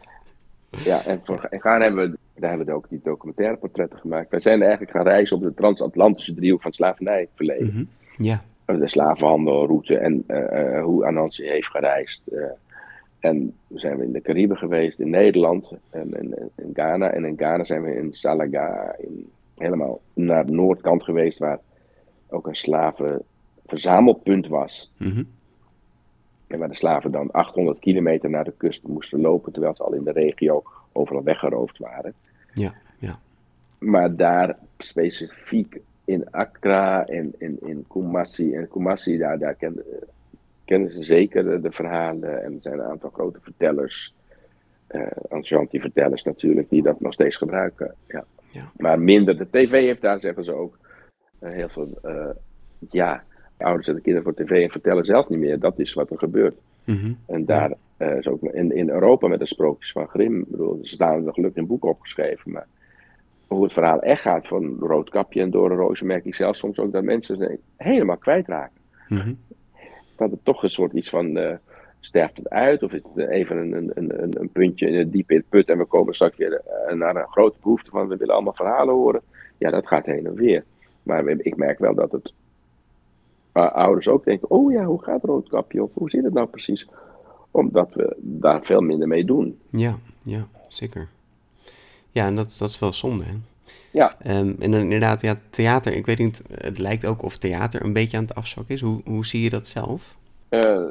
Ja, 0.84 1.04
en 1.06 1.20
voor, 1.24 1.48
in 1.50 1.60
Ghana 1.60 1.84
hebben 1.84 2.12
we, 2.12 2.18
daar 2.40 2.50
hebben 2.50 2.68
we 2.68 2.74
ook 2.74 2.90
die 2.90 3.00
documentaire 3.04 3.58
portretten 3.58 4.00
gemaakt. 4.00 4.30
Wij 4.30 4.40
zijn 4.40 4.62
eigenlijk 4.62 4.92
gaan 4.92 5.04
reizen 5.04 5.38
op 5.38 5.44
de 5.44 5.54
transatlantische 5.54 6.34
driehoek 6.34 6.62
van 6.62 6.74
slavernijverleden. 6.74 7.66
Mm 7.66 7.72
-hmm. 7.72 7.88
Ja. 8.26 8.42
De 8.66 8.88
slavenhandelroute 8.88 9.98
en 9.98 10.24
uh, 10.28 10.84
hoe 10.84 11.06
Anansi 11.06 11.44
heeft 11.44 11.68
gereisd. 11.68 12.22
En 13.22 13.56
zijn 13.74 13.98
we 13.98 14.04
in 14.04 14.12
de 14.12 14.22
Cariben 14.22 14.58
geweest, 14.58 15.00
in 15.00 15.10
Nederland 15.10 15.72
en 15.90 16.14
in, 16.22 16.36
in, 16.56 16.72
Ghana. 16.74 17.12
En 17.12 17.26
in 17.26 17.38
Ghana 17.38 17.64
zijn 17.64 17.84
we 17.84 17.96
in 17.96 18.14
Salaga, 18.14 18.96
in, 18.98 19.30
helemaal 19.58 20.02
naar 20.14 20.46
de 20.46 20.52
noordkant 20.52 21.04
geweest, 21.04 21.40
waar 21.40 21.60
ook 22.30 22.48
een 22.48 22.56
slavenverzamelpunt 22.56 24.48
was. 24.48 24.92
Mm 24.98 25.12
-hmm. 25.12 25.28
En 26.48 26.60
waar 26.60 26.70
de 26.70 26.76
slaven 26.76 27.12
dan 27.12 27.32
800 27.32 27.80
kilometer 27.80 28.30
naar 28.30 28.44
de 28.44 28.54
kust 28.58 28.88
moesten 28.88 29.22
lopen, 29.22 29.52
terwijl 29.52 29.76
ze 29.76 29.84
al 29.84 29.94
in 29.94 30.04
de 30.04 30.12
regio 30.12 30.64
overal 30.92 31.24
weggeroofd 31.24 31.78
waren. 31.78 32.14
Ja, 32.54 32.74
ja. 33.00 33.20
Maar 33.78 34.16
daar 34.16 34.58
specifiek 34.78 35.82
in 36.06 36.32
Accra 36.32 37.06
en 37.06 37.34
in, 37.38 37.58
in 37.62 37.86
Kumasi, 37.88 38.54
en 38.54 38.68
Kumasi, 38.68 39.18
daar, 39.18 39.40
daar 39.40 39.56
kenden 39.56 39.86
kennen 40.72 40.94
ze 40.94 41.04
zeker 41.04 41.44
de, 41.44 41.62
de, 41.62 41.72
verhalen. 41.72 42.44
En 42.44 42.54
er 42.54 42.62
zijn 42.62 42.80
een 42.80 42.86
aantal 42.86 43.10
grote 43.10 43.40
vertellers, 43.42 44.14
uh, 44.92 45.08
Anjanti-vertellers 45.30 46.24
natuurlijk, 46.24 46.70
die 46.70 46.82
dat 46.82 47.00
nog 47.00 47.14
steeds 47.14 47.36
gebruiken. 47.36 47.96
Ja. 48.08 48.24
Ja. 48.52 48.72
Maar 48.78 49.00
minder. 49.00 49.38
De 49.38 49.48
tv 49.50 49.72
heeft 49.72 50.02
daar, 50.02 50.20
zeggen 50.20 50.44
ze 50.44 50.54
ook, 50.54 50.78
uh, 51.40 51.52
heel 51.52 51.70
veel. 51.70 51.88
Uh, 52.06 52.30
ja, 52.90 53.24
ouders 53.58 53.86
zetten 53.86 54.04
kinderen 54.04 54.34
voor 54.34 54.46
tv 54.46 54.64
en 54.64 54.72
vertellen 54.72 55.06
zelf 55.06 55.30
niet 55.30 55.40
meer. 55.40 55.60
Dat 55.60 55.80
is 55.80 55.94
wat 55.94 56.10
er 56.10 56.18
gebeurt. 56.18 56.56
Mm 56.86 56.98
-hmm. 56.98 57.18
En 57.28 57.46
daar 57.46 57.74
is 57.98 58.28
ook 58.28 58.42
in, 58.42 58.76
in 58.76 58.90
Europa 58.90 59.28
met 59.28 59.40
de 59.40 59.48
sprookjes 59.48 59.92
van 59.92 60.08
Grimm. 60.08 60.40
Ik 60.40 60.50
bedoel, 60.50 60.80
er 60.82 60.88
staan 60.88 61.24
nog 61.24 61.34
gelukkig 61.34 61.62
in 61.62 61.68
boeken 61.68 61.90
opgeschreven. 61.90 62.52
Maar 62.52 62.68
hoe 63.48 63.64
het 63.64 63.74
verhaal 63.74 64.02
echt 64.02 64.22
gaat 64.22 64.48
van 64.48 64.78
Roodkapje 64.80 65.42
en 65.42 65.50
Dore 65.50 65.76
Roosje, 65.76 66.06
merk 66.06 66.26
ik 66.26 66.36
zelf 66.36 66.56
soms 66.56 66.80
ook 66.80 66.92
dat 66.92 67.04
mensen 67.04 67.60
helemaal 67.78 68.18
kwijtraken. 68.18 68.82
Mm 69.08 69.18
-hmm 69.18 69.38
dat 70.16 70.32
het 70.32 70.40
toch 70.44 70.64
een 70.64 70.70
soort 70.70 70.94
iets 70.94 71.10
van 71.10 71.38
uh, 71.38 71.54
sterft 72.00 72.38
het 72.38 72.50
uit, 72.50 72.84
of 72.84 72.92
is 72.92 73.02
het 73.14 73.28
even 73.30 73.58
een, 73.58 73.74
een, 73.74 74.24
een, 74.24 74.42
een 74.42 74.50
puntje 74.50 75.10
diep 75.10 75.32
in 75.32 75.38
het 75.38 75.50
put 75.50 75.70
en 75.70 75.78
we 75.78 75.86
komen 75.86 76.14
straks 76.14 76.38
weer 76.38 76.62
uh, 76.90 76.94
naar 76.94 77.16
een 77.16 77.28
grote 77.28 77.58
behoefte 77.62 77.90
van 77.90 78.08
we 78.08 78.18
willen 78.18 78.34
allemaal 78.34 78.54
verhalen 78.54 78.94
horen. 78.94 79.22
Ja, 79.58 79.70
dat 79.70 79.88
gaat 79.88 80.06
heen 80.06 80.26
en 80.26 80.36
weer. 80.36 80.64
Maar 81.04 81.28
ik 81.28 81.56
merk 81.56 81.80
wel 81.80 81.96
dat 81.96 82.12
het 82.12 82.34
uh, 83.54 83.72
ouders 83.72 84.08
ook 84.08 84.26
denken, 84.26 84.50
oh 84.50 84.72
ja, 84.72 84.84
hoe 84.84 85.04
gaat 85.04 85.24
Roodkapje 85.24 85.84
of 85.84 85.94
hoe 85.94 86.10
zit 86.10 86.24
het 86.24 86.34
nou 86.34 86.48
precies? 86.48 86.88
Omdat 87.52 87.94
we 87.94 88.16
daar 88.18 88.64
veel 88.64 88.82
minder 88.82 89.08
mee 89.08 89.26
doen. 89.26 89.60
Ja, 89.70 89.98
ja, 90.24 90.48
zeker. 90.68 91.08
Ja, 92.12 92.26
en 92.26 92.36
dat, 92.36 92.56
dat 92.60 92.70
is 92.70 92.80
wel 92.80 92.94
zonde, 92.94 93.24
hè? 93.24 93.34
Ja. 93.92 94.16
Um, 94.28 94.56
en 94.60 94.72
dan 94.72 94.80
inderdaad, 94.80 95.22
ja, 95.22 95.36
theater, 95.50 95.94
ik 95.94 96.06
weet 96.06 96.18
niet, 96.18 96.42
het 96.54 96.78
lijkt 96.78 97.06
ook 97.06 97.24
of 97.24 97.38
theater 97.38 97.84
een 97.84 97.94
beetje 97.94 98.18
aan 98.18 98.24
het 98.24 98.36
afzwakken 98.36 98.76
is. 98.76 98.82
Hoe, 98.82 99.02
hoe 99.06 99.26
zie 99.26 99.42
je 99.42 99.50
dat 99.50 99.68
zelf? 99.68 100.18
Uh, 100.50 100.86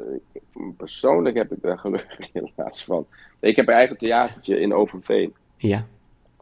persoonlijk 0.77 1.35
heb 1.35 1.51
ik 1.51 1.61
daar 1.61 1.77
gelukkig 1.77 2.27
helaas 2.33 2.83
van. 2.83 3.05
Ik 3.39 3.55
heb 3.55 3.67
een 3.67 3.73
eigen 3.73 3.97
theatertje 3.97 4.59
in 4.59 4.73
Overveen. 4.73 5.33
Ja. 5.57 5.85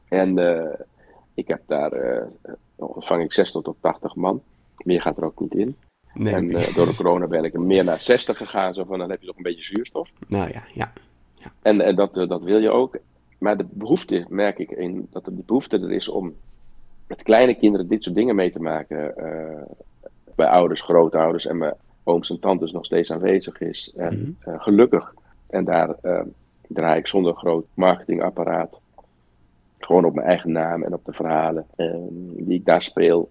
En 0.08 0.38
uh, 0.38 0.74
ik 1.34 1.48
heb 1.48 1.62
daar, 1.66 1.94
uh, 1.94 2.22
ontvang 2.76 3.24
ik 3.24 3.34
60 3.34 3.62
tot 3.62 3.78
80 3.80 4.16
man. 4.16 4.42
Meer 4.78 5.02
gaat 5.02 5.18
er 5.18 5.26
ook 5.26 5.40
niet 5.40 5.56
in. 5.56 5.76
Nee, 6.14 6.34
en 6.34 6.50
door 6.50 6.86
de 6.86 6.96
corona 6.96 7.28
ben 7.28 7.44
ik 7.44 7.54
er 7.54 7.62
meer 7.62 7.84
naar 7.84 8.00
60 8.00 8.38
gegaan. 8.38 8.74
Zo 8.74 8.84
van, 8.84 9.00
dan 9.00 9.10
heb 9.10 9.22
je 9.22 9.28
toch 9.28 9.38
een 9.38 9.44
beetje 9.44 9.64
zuurstof. 9.64 10.10
Nou 10.28 10.52
ja, 10.52 10.64
ja. 10.74 10.92
ja. 11.34 11.52
En, 11.62 11.82
en 11.82 11.96
dat, 11.96 12.14
dat 12.14 12.42
wil 12.42 12.58
je 12.58 12.70
ook. 12.70 12.98
Maar 13.40 13.58
de 13.58 13.66
behoefte, 13.70 14.26
merk 14.30 14.60
ik, 14.60 14.72
in, 14.72 15.08
dat 15.12 15.26
er 15.26 15.36
de 15.36 15.44
behoefte 15.46 15.80
er 15.80 15.92
is 15.92 16.10
om 16.10 16.34
met 17.08 17.24
kleine 17.24 17.56
kinderen 17.56 17.88
dit 17.88 18.04
soort 18.04 18.16
dingen 18.16 18.36
mee 18.36 18.52
te 18.52 18.60
maken. 18.60 19.14
Uh, 19.18 19.62
bij 20.36 20.48
ouders, 20.48 20.82
grootouders 20.82 21.46
en 21.46 21.58
mijn 21.58 21.74
ooms 22.04 22.30
en 22.30 22.40
tantes 22.40 22.72
nog 22.72 22.86
steeds 22.86 23.12
aanwezig 23.12 23.62
is. 23.62 23.94
En 23.98 24.18
mm 24.18 24.38
-hmm. 24.44 24.54
uh, 24.54 24.62
gelukkig. 24.62 25.14
En 25.48 25.64
daar 25.66 25.96
uh, 26.04 26.22
draai 26.68 27.00
ik 27.00 27.08
zonder 27.08 27.34
groot 27.34 27.66
marketingapparaat. 27.74 28.80
Gewoon 29.80 30.06
op 30.06 30.14
mijn 30.14 30.28
eigen 30.28 30.52
naam 30.52 30.84
en 30.84 30.94
op 30.94 31.06
de 31.06 31.14
verhalen 31.14 31.66
die 32.38 32.58
ik 32.58 32.66
daar 32.66 32.84
speel. 32.84 33.30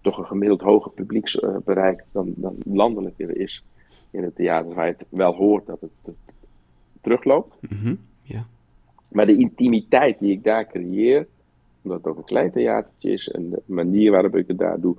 Toch 0.00 0.18
een 0.18 0.26
gemiddeld 0.26 0.60
hoger 0.60 0.90
publieksbereik 0.90 2.04
dan, 2.12 2.32
dan 2.36 2.56
landelijk 2.64 3.14
er 3.20 3.36
is 3.36 3.64
in 4.10 4.22
het 4.22 4.34
theater. 4.34 4.74
Waar 4.74 4.86
je 4.86 4.94
het 4.98 5.06
wel 5.08 5.34
hoort 5.34 5.66
dat 5.66 5.80
het, 5.80 5.90
het 6.04 6.14
terugloopt. 7.00 7.56
Mm 7.60 7.78
-hmm. 7.82 7.98
Maar 9.10 9.26
de 9.26 9.36
intimiteit 9.36 10.18
die 10.18 10.32
ik 10.32 10.44
daar 10.44 10.66
creëer, 10.66 11.26
omdat 11.82 11.98
het 11.98 12.06
ook 12.06 12.16
een 12.16 12.24
klein 12.24 12.50
theatertje 12.50 13.12
is 13.12 13.28
en 13.28 13.50
de 13.50 13.62
manier 13.64 14.10
waarop 14.10 14.36
ik 14.36 14.48
het 14.48 14.58
daar 14.58 14.80
doe, 14.80 14.96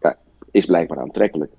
ja, 0.00 0.18
is 0.50 0.64
blijkbaar 0.64 0.98
aantrekkelijk. 0.98 1.52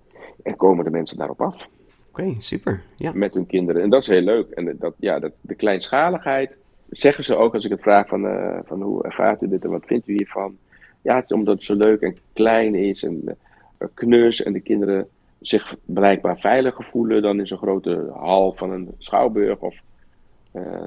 En 0.44 0.56
komen 0.56 0.86
de 0.86 0.92
mensen 0.92 1.18
daarop 1.18 1.42
af. 1.42 1.56
Oké, 1.56 2.22
okay, 2.22 2.36
super. 2.40 2.84
Ja. 2.96 3.12
Met 3.14 3.34
hun 3.34 3.46
kinderen. 3.46 3.82
En 3.82 3.90
dat 3.90 4.02
is 4.02 4.08
heel 4.08 4.22
leuk. 4.22 4.50
En 4.50 4.78
dat, 4.80 4.94
ja, 5.00 5.20
dat, 5.20 5.32
de 5.42 5.56
kleinschaligheid, 5.56 6.58
zeggen 6.90 7.24
ze 7.24 7.36
ook 7.36 7.54
als 7.54 7.66
ik 7.66 7.72
het 7.72 7.82
vraag 7.82 8.08
van, 8.08 8.26
uh, 8.26 8.60
van 8.64 8.82
hoe 8.82 9.04
ervaart 9.04 9.42
u 9.42 9.48
dit 9.48 9.64
en 9.64 9.70
wat 9.70 9.86
vindt 9.86 10.08
u 10.08 10.14
hiervan? 10.14 10.58
Ja, 11.02 11.16
het, 11.16 11.32
omdat 11.32 11.56
het 11.56 11.64
zo 11.64 11.76
leuk 11.76 12.02
en 12.02 12.18
klein 12.34 12.76
is 12.76 13.04
en 13.04 13.22
uh, 13.26 13.88
knus 13.94 14.44
en 14.44 14.54
de 14.54 14.60
kinderen 14.60 15.08
zich 15.42 15.76
blijkbaar 15.86 16.40
veiliger 16.40 16.84
voelen 16.84 17.22
dan 17.22 17.40
in 17.40 17.48
zo'n 17.48 17.58
grote 17.58 18.12
hal 18.14 18.54
van 18.54 18.72
een 18.72 18.90
schouwburg 18.98 19.60
of 19.60 19.76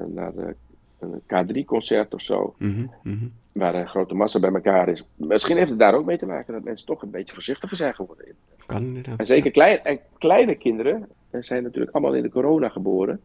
naar 0.07 0.33
de, 0.33 0.55
een 0.99 1.21
K3-concert 1.21 2.13
of 2.13 2.21
zo. 2.21 2.55
Mm 2.57 2.73
-hmm, 2.73 2.91
mm 3.03 3.17
-hmm. 3.19 3.31
Waar 3.51 3.75
een 3.75 3.87
grote 3.87 4.13
massa 4.13 4.39
bij 4.39 4.53
elkaar 4.53 4.89
is. 4.89 5.03
Misschien 5.15 5.57
heeft 5.57 5.69
het 5.69 5.79
daar 5.79 5.93
ook 5.93 6.05
mee 6.05 6.17
te 6.17 6.25
maken 6.25 6.53
dat 6.53 6.63
mensen 6.63 6.85
toch 6.85 7.01
een 7.01 7.11
beetje 7.11 7.33
voorzichtiger 7.33 7.77
zijn 7.77 7.95
geworden. 7.95 8.25
Kan 8.65 8.81
inderdaad. 8.81 9.19
En 9.19 9.25
zeker 9.25 9.45
ja. 9.45 9.51
klein, 9.51 9.83
en 9.83 9.99
kleine 10.17 10.55
kinderen 10.55 11.07
zijn 11.31 11.63
natuurlijk 11.63 11.91
allemaal 11.91 12.15
in 12.15 12.23
de 12.23 12.29
corona 12.29 12.69
geboren. 12.69 13.21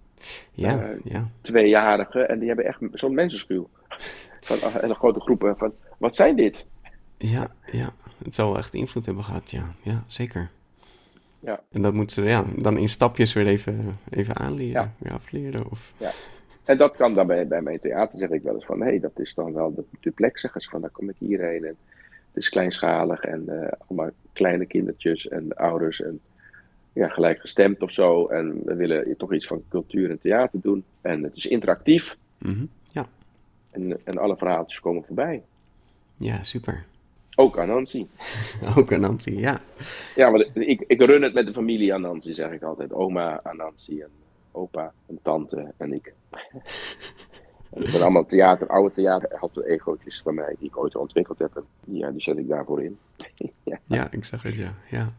Ja, 0.53 0.83
uh, 0.83 0.89
ja. 1.05 1.29
Tweejarigen. 1.41 2.29
En 2.29 2.39
die 2.39 2.49
hebben 2.49 2.67
echt 2.67 2.79
zo'n 2.93 3.15
mensenschuw. 3.15 3.69
Van 4.41 4.71
hele 4.81 4.95
grote 4.95 5.21
groepen. 5.21 5.57
Van, 5.57 5.73
wat 5.99 6.17
zijn 6.17 6.37
dit? 6.37 6.67
Ja, 7.19 7.51
ja. 7.73 7.93
Het 8.25 8.35
zal 8.35 8.59
echt 8.59 8.75
invloed 8.75 9.07
hebben 9.07 9.25
gehad, 9.25 9.51
ja. 9.51 9.75
Ja, 9.83 10.05
zeker. 10.07 10.51
Ja. 11.45 11.61
En 11.71 11.83
dat 11.83 11.95
moeten 11.95 12.23
ze 12.23 12.29
ja, 12.29 12.45
dan 12.57 12.77
in 12.77 12.89
stapjes 12.89 13.33
weer 13.33 13.47
even, 13.47 13.99
even 14.11 14.37
aanleren. 14.37 14.93
Ja. 14.99 15.09
ja 15.09 15.15
afleren. 15.15 15.71
Of... 15.71 15.93
Ja. 15.97 16.11
En 16.65 16.77
dat 16.79 16.97
kan 16.97 17.15
dan 17.15 17.27
bij, 17.27 17.47
bij 17.47 17.63
mijn 17.63 17.81
theater, 17.81 18.19
zeg 18.19 18.29
ik 18.29 18.43
wel 18.43 18.55
eens 18.55 18.65
van, 18.65 18.81
hé, 18.81 18.87
hey, 18.87 19.01
dat 19.01 19.19
is 19.19 19.35
dan 19.35 19.53
wel 19.53 19.75
de, 19.75 19.85
de 20.01 20.11
plek, 20.11 20.39
zeggen 20.39 20.61
ze 20.61 20.69
van, 20.69 20.81
daar 20.81 20.91
kom 20.91 21.09
ik 21.09 21.17
hierheen. 21.19 21.65
En 21.65 21.77
het 22.33 22.43
is 22.43 22.49
kleinschalig 22.49 23.21
en 23.21 23.45
uh, 23.49 23.69
allemaal 23.87 24.11
kleine 24.33 24.67
kindertjes 24.67 25.29
en 25.29 25.53
ouders 25.57 26.01
en 26.01 26.21
ja, 26.93 27.09
gelijkgestemd 27.09 27.83
of 27.83 27.91
zo. 27.91 28.27
En 28.27 28.61
we 28.65 28.75
willen 28.75 29.17
toch 29.17 29.33
iets 29.33 29.47
van 29.47 29.63
cultuur 29.69 30.11
en 30.11 30.21
theater 30.21 30.61
doen. 30.61 30.85
En 31.01 31.23
het 31.23 31.37
is 31.37 31.47
interactief. 31.47 32.17
Mm 32.39 32.53
-hmm. 32.53 32.69
Ja. 32.93 33.07
En, 33.71 34.01
en 34.05 34.19
alle 34.19 34.37
verhaaltjes 34.37 34.81
komen 34.81 35.05
voorbij. 35.05 35.43
Ja, 36.17 36.43
super. 36.43 36.85
Ook 37.37 37.59
Anansi. 37.59 38.09
Ook 38.79 38.93
Anansi, 38.93 39.39
ja. 39.39 39.61
Ja, 40.15 40.31
maar 40.31 40.47
ik, 40.55 40.85
ik 40.87 41.01
run 41.01 41.23
het 41.23 41.35
met 41.35 41.47
de 41.47 41.53
familie 41.53 41.95
Anansi, 41.95 42.35
zeg 42.35 42.51
ik 42.51 42.63
altijd. 42.63 42.93
Oma 42.93 43.41
Anansi 43.43 44.01
en 44.01 44.11
opa 44.53 44.93
en 45.07 45.19
tante 45.23 45.73
en 45.77 45.93
ik. 45.93 46.13
Het 47.75 47.91
zijn 47.91 48.03
allemaal 48.03 48.27
theater, 48.27 48.69
oude 48.69 48.95
theater, 48.95 49.39
altijd 49.39 49.67
egootjes 49.67 50.21
van 50.23 50.35
mij 50.35 50.55
die 50.59 50.69
ik 50.69 50.77
ooit 50.77 50.97
ontwikkeld 50.97 51.39
heb. 51.39 51.57
En 51.57 51.65
ja, 51.85 52.11
die 52.11 52.23
zet 52.23 52.39
ik 52.39 52.49
daarvoor 52.49 52.83
in. 52.83 52.99
ja. 53.63 53.79
ja, 53.87 54.11
ik 54.11 54.25
zag 54.25 54.43
het, 54.43 54.57
ja. 54.57 54.73
Ja, 54.91 55.13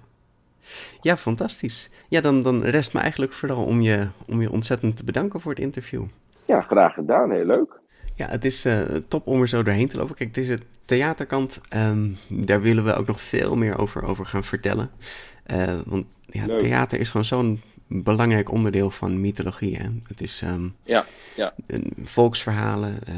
ja 1.02 1.18
fantastisch. 1.18 1.90
Ja, 2.08 2.22
dan, 2.22 2.44
dan 2.44 2.64
rest 2.64 2.94
me 2.94 3.00
eigenlijk 3.00 3.34
vooral 3.34 3.66
om 3.66 3.82
je, 3.82 4.08
om 4.28 4.42
je 4.42 4.52
ontzettend 4.52 4.98
te 4.98 5.04
bedanken 5.04 5.40
voor 5.40 5.52
het 5.52 5.62
interview. 5.62 6.04
Ja, 6.46 6.62
graag 6.62 6.94
gedaan. 6.94 7.32
Heel 7.32 7.46
leuk. 7.46 7.80
Ja, 8.16 8.30
het 8.30 8.46
is 8.46 8.66
uh, 8.66 8.82
top 9.08 9.28
om 9.28 9.42
er 9.42 9.48
zo 9.48 9.64
doorheen 9.64 9.88
te 9.88 9.98
lopen. 9.98 10.16
Kijk, 10.16 10.34
deze 10.34 10.60
theaterkant, 10.86 11.60
um, 11.76 12.18
daar 12.30 12.62
willen 12.62 12.86
we 12.86 12.94
ook 12.94 13.08
nog 13.08 13.22
veel 13.22 13.56
meer 13.56 13.78
over, 13.78 14.04
over 14.04 14.26
gaan 14.26 14.44
vertellen. 14.44 14.90
Uh, 15.52 15.80
want 15.86 16.06
ja, 16.26 16.58
theater 16.58 17.00
is 17.00 17.10
gewoon 17.10 17.26
zo'n 17.26 17.62
belangrijk 17.88 18.52
onderdeel 18.52 18.92
van 18.92 19.22
mythologie. 19.22 19.76
Hè? 19.76 19.88
Het 20.08 20.22
is 20.22 20.42
ehm, 20.44 20.68
Ja, 20.84 21.06
ja. 21.36 21.54
volksverhalen, 22.04 22.98
eh, 23.08 23.14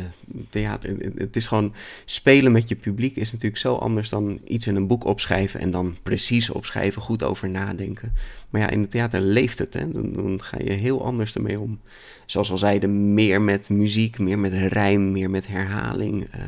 theater. 0.49 0.95
Het- 1.15 1.35
is 1.35 1.47
gewoon 1.47 1.73
spelen 2.05 2.51
met 2.51 2.69
je 2.69 2.75
publiek 2.75 3.15
is 3.15 3.31
natuurlijk 3.31 3.61
zo 3.61 3.75
anders 3.75 4.09
dan 4.09 4.39
iets 4.47 4.67
in 4.67 4.75
een 4.75 4.87
boek 4.87 5.03
opschrijven 5.05 5.59
en 5.59 5.71
dan 5.71 5.97
precies 6.03 6.49
opschrijven, 6.49 7.01
goed 7.01 7.23
over 7.23 7.49
nadenken. 7.49 8.13
Maar 8.49 8.61
ja, 8.61 8.69
in 8.69 8.81
het 8.81 8.91
theater 8.91 9.19
leeft 9.21 9.59
het. 9.59 9.73
Hè? 9.73 9.91
Dan, 9.91 10.13
dan 10.13 10.43
ga 10.43 10.57
je 10.63 10.71
heel 10.71 11.03
anders 11.05 11.35
ermee 11.35 11.59
om. 11.59 11.79
Zoals 12.25 12.51
al 12.51 12.57
zeiden, 12.57 13.13
meer 13.13 13.41
met 13.41 13.69
muziek, 13.69 14.19
meer 14.19 14.39
met 14.39 14.53
rijm, 14.53 15.11
meer 15.11 15.29
met 15.29 15.47
herhaling. 15.47 16.27
eh, 16.31 16.41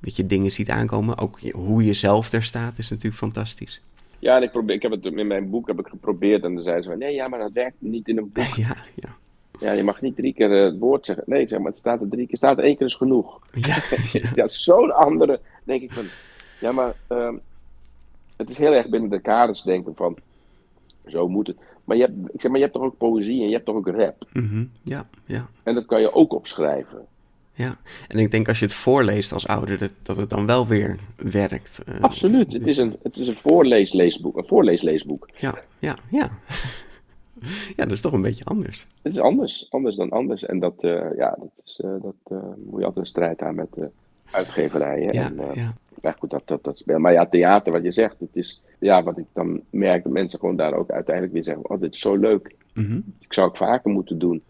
dat 0.00 0.16
je 0.16 0.26
dingen 0.26 0.52
ziet 0.52 0.70
aankomen. 0.70 1.18
Ook 1.18 1.40
hoe 1.52 1.84
je 1.84 1.92
zelf 1.92 2.32
er 2.32 2.42
staat 2.42 2.78
is 2.78 2.88
natuurlijk 2.90 3.16
fantastisch. 3.16 3.80
Ja, 4.22 4.36
en 4.36 4.42
ik, 4.42 4.50
probeer, 4.50 4.74
ik 4.74 4.82
heb 4.82 4.90
het 4.90 5.04
in 5.04 5.26
mijn 5.26 5.50
boek 5.50 5.66
heb 5.66 5.78
ik 5.78 5.86
geprobeerd 5.86 6.44
en 6.44 6.54
dan 6.54 6.62
zeiden 6.62 6.84
ze 6.84 6.90
van, 6.90 6.98
nee, 6.98 7.14
ja, 7.14 7.28
maar 7.28 7.38
dat 7.38 7.52
werkt 7.52 7.76
niet 7.78 8.08
in 8.08 8.18
een 8.18 8.30
boek. 8.32 8.54
Ja, 8.66 8.76
ja. 8.94 9.16
Ja, 9.60 9.72
je 9.72 9.84
mag 9.84 10.00
niet 10.00 10.16
drie 10.16 10.34
keer 10.34 10.52
eh, 10.52 10.64
het 10.64 10.78
woord 10.78 11.06
zeggen. 11.06 11.24
Nee, 11.26 11.46
zeg 11.46 11.58
maar, 11.58 11.70
het 11.70 11.78
staat 11.78 12.00
er 12.00 12.08
drie 12.08 12.26
keer, 12.26 12.36
staat 12.36 12.58
er 12.58 12.64
één 12.64 12.76
keer 12.76 12.86
is 12.86 12.94
genoeg. 12.94 13.40
Ja, 13.52 13.82
ja. 14.12 14.30
Ja, 14.34 14.48
zo'n 14.48 14.94
andere, 14.94 15.40
denk 15.64 15.82
ik 15.82 15.92
van, 15.92 16.04
ja, 16.60 16.72
maar 16.72 16.94
ehm, 17.06 17.34
het 18.36 18.50
is 18.50 18.58
heel 18.58 18.72
erg 18.72 18.88
binnen 18.88 19.10
de 19.10 19.20
kaders 19.20 19.62
denken 19.62 19.94
van, 19.94 20.16
zo 21.06 21.28
moet 21.28 21.46
het. 21.46 21.56
Maar 21.84 21.96
je 21.96 22.02
hebt, 22.02 22.34
ik 22.34 22.40
zeg 22.40 22.50
maar, 22.50 22.60
je 22.60 22.66
hebt 22.66 22.76
toch 22.76 22.86
ook 22.86 22.98
poëzie 22.98 23.40
en 23.40 23.46
je 23.46 23.54
hebt 23.54 23.64
toch 23.64 23.76
ook 23.76 23.88
rap. 23.88 24.24
Mhm, 24.32 24.64
ja, 24.82 25.06
ja. 25.26 25.46
En 25.62 25.74
dat 25.74 25.86
kan 25.86 26.00
je 26.00 26.12
ook 26.12 26.32
opschrijven. 26.32 27.06
Ja, 27.54 27.76
en 28.08 28.18
ik 28.18 28.30
denk 28.30 28.48
als 28.48 28.58
je 28.58 28.64
het 28.64 28.74
voorleest 28.74 29.32
als 29.32 29.46
ouder, 29.46 29.78
dat, 29.78 29.90
dat 30.02 30.16
het 30.16 30.30
dan 30.30 30.46
wel 30.46 30.66
weer 30.66 30.98
werkt. 31.16 31.80
Eh, 31.86 32.00
Absoluut, 32.00 32.52
het 32.52 32.62
dus- 32.62 32.70
is 32.70 32.76
een, 32.76 32.96
het 33.02 33.16
is 33.16 33.28
een 33.28 33.36
voorleesleesboek, 33.36 34.36
een 34.36 34.44
voorleesleesboek. 34.44 35.28
Ja, 35.36 35.54
ja, 35.78 35.96
ja. 36.10 36.30
ja, 37.76 37.84
dat 37.84 37.90
is 37.92 38.00
toch 38.00 38.12
een 38.12 38.22
beetje 38.22 38.44
anders. 38.44 38.86
Het 39.02 39.12
is 39.14 39.20
anders, 39.20 39.66
anders 39.70 39.96
dan 39.96 40.10
anders. 40.10 40.44
En 40.44 40.58
dat, 40.58 40.82
eh, 40.84 41.16
ja, 41.16 41.36
dat, 41.38 41.62
is, 41.64 41.80
eh, 41.84 41.90
dat 42.02 42.40
moet 42.56 42.78
je 42.80 42.84
altijd 42.86 42.96
een 42.96 43.06
strijd 43.06 43.42
aan 43.42 43.54
met 43.54 43.72
de 43.74 43.88
uitgeverijen. 44.30 45.12
Ja, 45.12 45.24
en, 45.24 45.40
ja. 45.54 45.72
ja, 46.02 46.12
goed, 46.18 46.30
dat, 46.30 46.42
dat, 46.44 46.64
dat 46.64 46.82
Maar 46.98 47.12
ja, 47.12 47.26
theater, 47.26 47.72
wat 47.72 47.82
je 47.82 47.90
zegt, 47.90 48.20
het 48.20 48.28
is, 48.36 48.62
ja, 48.78 49.02
wat 49.02 49.18
ik 49.18 49.26
dan 49.32 49.60
merk, 49.70 50.02
dat 50.02 50.12
mensen 50.12 50.38
gewoon 50.38 50.56
daar 50.56 50.74
ook 50.74 50.90
uiteindelijk 50.90 51.34
weer 51.34 51.44
zeggen, 51.44 51.70
oh, 51.70 51.80
dit 51.80 51.94
is 51.94 52.00
zo 52.00 52.16
leuk, 52.16 52.54
Mhm. 52.74 52.96
ik 53.18 53.32
zou 53.32 53.48
het 53.48 53.56
vaker 53.56 53.90
moeten 53.90 54.18
doen. 54.18 54.42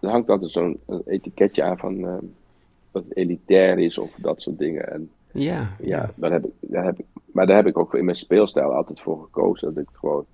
Er 0.00 0.08
hangt 0.10 0.28
altijd 0.30 0.50
zo'n 0.50 0.80
etiketje 1.06 1.62
aan 1.62 1.78
van 1.78 2.20
dat 2.94 3.04
het 3.04 3.16
elitair 3.16 3.78
is 3.78 3.98
of 3.98 4.12
dat 4.16 4.42
soort 4.42 4.58
dingen. 4.58 4.92
En 4.92 5.10
Ja, 5.32 5.76
ja, 5.80 6.10
daar 6.14 6.32
heb 6.32 6.44
ik, 6.44 6.52
daar 6.60 6.84
heb 6.84 6.98
ik, 6.98 7.04
maar 7.32 7.46
daar 7.46 7.56
heb 7.56 7.66
ik 7.66 7.78
ook 7.78 7.94
in 7.94 8.04
mijn 8.04 8.16
speelstijl 8.16 8.74
altijd 8.74 9.00
voor 9.00 9.22
gekozen. 9.22 9.74
Dat 9.74 9.82
ik 9.82 9.88
gewoon, 9.92 10.24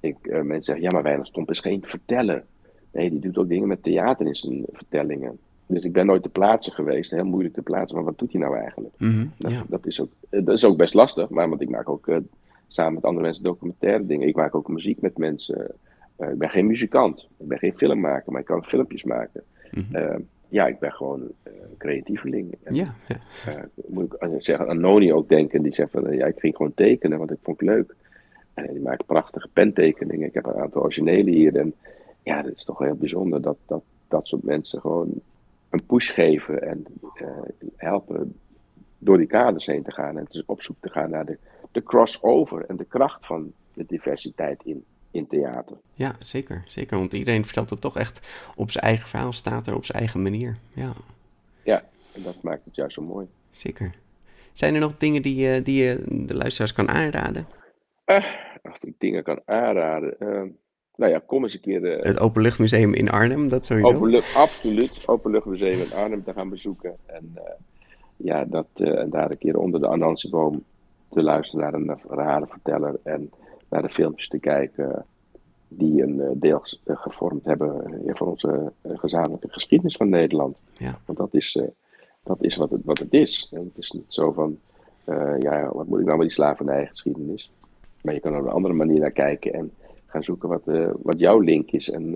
ik, 0.00 0.16
eh, 0.22 0.34
mensen 0.34 0.62
zeggen, 0.62 0.84
ja, 0.84 0.90
maar 0.90 1.02
Wijnand 1.02 1.26
Stomp 1.26 1.50
is 1.50 1.60
geen 1.60 1.84
verteller. 1.84 2.44
Nee, 2.92 3.10
die 3.10 3.18
doet 3.20 3.38
ook 3.38 3.48
dingen 3.48 3.68
met 3.68 3.82
theater 3.82 4.26
in 4.26 4.34
zijn 4.34 4.64
vertellingen. 4.72 5.38
Dus 5.66 5.82
ik 5.84 5.92
ben 5.92 6.06
nooit 6.06 6.22
te 6.22 6.28
plaatsen 6.28 6.72
geweest, 6.72 7.10
heel 7.10 7.24
moeilijk 7.24 7.54
te 7.54 7.62
plaatsen, 7.62 7.96
van 7.96 8.04
wat 8.04 8.18
doet 8.18 8.32
hij 8.32 8.40
nou 8.40 8.56
eigenlijk? 8.58 8.94
Mhm, 8.98 9.26
Dat, 9.36 9.50
ja. 9.50 9.62
dat, 9.68 9.86
is 9.86 10.00
ook, 10.00 10.10
eh, 10.30 10.44
dat 10.44 10.56
is 10.56 10.64
ook 10.64 10.76
best 10.76 10.94
lastig, 10.94 11.28
maar 11.28 11.48
want 11.48 11.60
ik 11.60 11.70
maak 11.70 11.88
ook 11.88 12.08
eh, 12.08 12.16
samen 12.68 12.94
met 12.94 13.04
andere 13.04 13.24
mensen 13.24 13.44
documentaire 13.44 14.06
dingen. 14.06 14.28
Ik 14.28 14.36
maak 14.36 14.54
ook 14.54 14.68
muziek 14.68 15.00
met 15.00 15.18
mensen. 15.18 15.74
Ik 16.16 16.38
ben 16.38 16.50
geen 16.50 16.66
muzikant, 16.66 17.28
ik 17.38 17.48
ben 17.48 17.58
geen 17.58 17.74
filmmaker, 17.74 18.32
maar 18.32 18.40
ik 18.40 18.46
kan 18.46 18.64
filmpjes 18.64 19.04
maken. 19.04 19.42
Mhm. 19.70 20.20
Ja, 20.48 20.66
ik 20.66 20.78
ben 20.78 20.92
gewoon 20.92 21.20
creatieveling. 21.80 22.54
En, 22.62 22.74
Ja, 22.74 22.94
ja. 23.08 23.16
eh, 23.46 23.62
moet 23.86 24.04
ik 24.04 24.14
als 24.14 24.32
ik 24.32 24.42
zeg, 24.44 24.66
aan 24.66 24.80
Noni 24.80 25.12
ook 25.12 25.28
denken, 25.28 25.62
die 25.62 25.72
zegt 25.72 25.90
van 25.90 26.06
eh, 26.06 26.18
ja, 26.18 26.26
ik 26.26 26.38
ging 26.38 26.56
gewoon 26.56 26.74
tekenen, 26.74 27.18
want 27.18 27.30
ik 27.30 27.38
vond 27.42 27.60
het 27.60 27.68
leuk. 27.68 27.94
En 28.54 28.72
die 28.72 28.82
maakt 28.82 29.06
prachtige 29.06 29.48
pentekeningen. 29.52 30.26
Ik 30.26 30.34
heb 30.34 30.46
een 30.46 30.60
aantal 30.60 30.82
originele 30.82 31.30
hier. 31.30 31.56
En 31.56 31.74
ja, 32.22 32.42
dat 32.42 32.52
is 32.56 32.64
toch 32.64 32.78
heel 32.78 32.94
bijzonder 32.96 33.42
dat 33.42 33.56
dat, 33.66 33.82
dat 34.08 34.26
soort 34.26 34.42
mensen 34.42 34.80
gewoon 34.80 35.08
een 35.70 35.84
push 35.86 36.12
geven 36.14 36.62
en 36.62 36.84
eh, 37.14 37.26
helpen 37.76 38.34
door 38.98 39.18
die 39.18 39.26
kaders 39.26 39.66
heen 39.66 39.82
te 39.82 39.92
gaan 39.92 40.18
en 40.18 40.26
dus 40.30 40.42
op 40.46 40.62
zoek 40.62 40.76
te 40.80 40.88
gaan 40.88 41.10
naar 41.10 41.26
de, 41.26 41.38
de 41.72 41.82
crossover 41.82 42.64
en 42.66 42.76
de 42.76 42.84
kracht 42.84 43.26
van 43.26 43.52
de 43.74 43.84
diversiteit 43.86 44.60
in, 44.64 44.84
in 45.10 45.26
theater. 45.26 45.76
ja, 45.94 46.12
zeker, 46.18 46.64
zeker. 46.66 46.98
Want 46.98 47.12
iedereen 47.12 47.44
vertelt 47.44 47.70
het 47.70 47.80
toch 47.80 47.96
echt 47.96 48.28
op 48.56 48.70
zijn 48.70 48.84
eigen 48.84 49.08
verhaal, 49.08 49.32
staat 49.32 49.66
er 49.66 49.74
op 49.74 49.84
zijn 49.84 49.98
eigen 49.98 50.22
manier. 50.22 50.56
Ja, 50.74 50.92
Ja, 51.64 51.84
en 52.14 52.22
dat 52.22 52.42
maakt 52.42 52.64
het 52.64 52.76
juist 52.76 52.94
zo 52.94 53.02
mooi. 53.02 53.26
zeker. 53.50 53.90
Zijn 54.52 54.74
er 54.74 54.80
nog 54.80 54.96
dingen 54.96 55.22
die, 55.22 55.34
je- 55.36 55.62
die 55.62 55.82
je 55.82 56.02
de 56.26 56.34
luisteraars 56.36 56.72
kan 56.72 56.88
aanraden? 56.88 57.46
Eh, 58.04 58.24
als 58.62 58.84
ik 58.84 58.94
dingen 58.98 59.22
kan 59.22 59.40
aanraden. 59.44 60.18
eh, 60.18 60.42
nou 60.96 61.12
ja, 61.12 61.20
kom 61.26 61.42
eens 61.42 61.54
een 61.54 61.60
keer 61.60 61.84
eh, 61.84 62.04
Het 62.04 62.18
Openluchtmuseum 62.18 62.94
in 62.94 63.10
Arnhem, 63.10 63.48
dat 63.48 63.66
sowieso. 63.66 63.92
Openlucht, 63.94 64.34
absoluut. 64.36 65.02
Openluchtmuseum 65.08 65.80
in 65.80 65.92
Arnhem 65.92 66.24
te 66.24 66.32
gaan 66.32 66.48
bezoeken. 66.48 66.96
En 67.06 67.30
eh, 67.34 67.42
ja, 68.16 68.44
dat, 68.44 68.66
eh, 68.74 69.04
daar 69.10 69.30
een 69.30 69.38
keer 69.38 69.56
onder 69.58 69.80
de 69.80 69.88
Anansieboom 69.88 70.64
te 71.10 71.22
luisteren 71.22 71.60
naar 71.64 71.74
een 71.74 71.98
verhalenverteller. 72.08 73.00
En 73.02 73.30
naar 73.68 73.82
de 73.82 73.88
filmpjes 73.88 74.28
te 74.28 74.38
kijken 74.38 75.06
die 75.70 76.02
een 76.02 76.20
eh, 76.20 76.30
deel 76.34 76.62
eh, 76.84 76.96
gevormd 76.96 77.44
hebben 77.44 77.84
eh, 78.06 78.14
van 78.14 78.26
onze 78.26 78.72
gezamenlijke 78.82 79.48
geschiedenis 79.50 79.96
van 79.96 80.08
Nederland. 80.08 80.56
Ja. 80.76 80.98
Want 81.06 81.18
dat 81.18 81.34
is, 81.34 81.58
dat 82.22 82.42
is 82.42 82.56
wat, 82.56 82.70
het, 82.70 82.80
wat 82.84 82.98
het 82.98 83.12
is. 83.12 83.48
En 83.52 83.64
het 83.64 83.78
is 83.78 83.90
niet 83.90 84.04
zo 84.08 84.32
van, 84.32 84.58
ja, 85.38 85.70
wat 85.72 85.86
moet 85.86 86.00
ik 86.00 86.04
nou 86.06 86.18
met 86.18 86.26
die 86.26 86.36
slavernijgeschiedenis? 86.36 87.50
Maar 88.02 88.14
je 88.14 88.20
kan 88.20 88.32
er 88.32 88.38
op 88.40 88.46
een 88.46 88.52
andere 88.52 88.74
manier 88.74 89.00
naar 89.00 89.10
kijken 89.10 89.52
en 89.52 89.72
gaan 90.06 90.22
zoeken 90.22 90.48
wat, 90.48 90.62
wat 91.02 91.18
jouw 91.18 91.38
link 91.38 91.70
is 91.70 91.90
en 91.90 92.10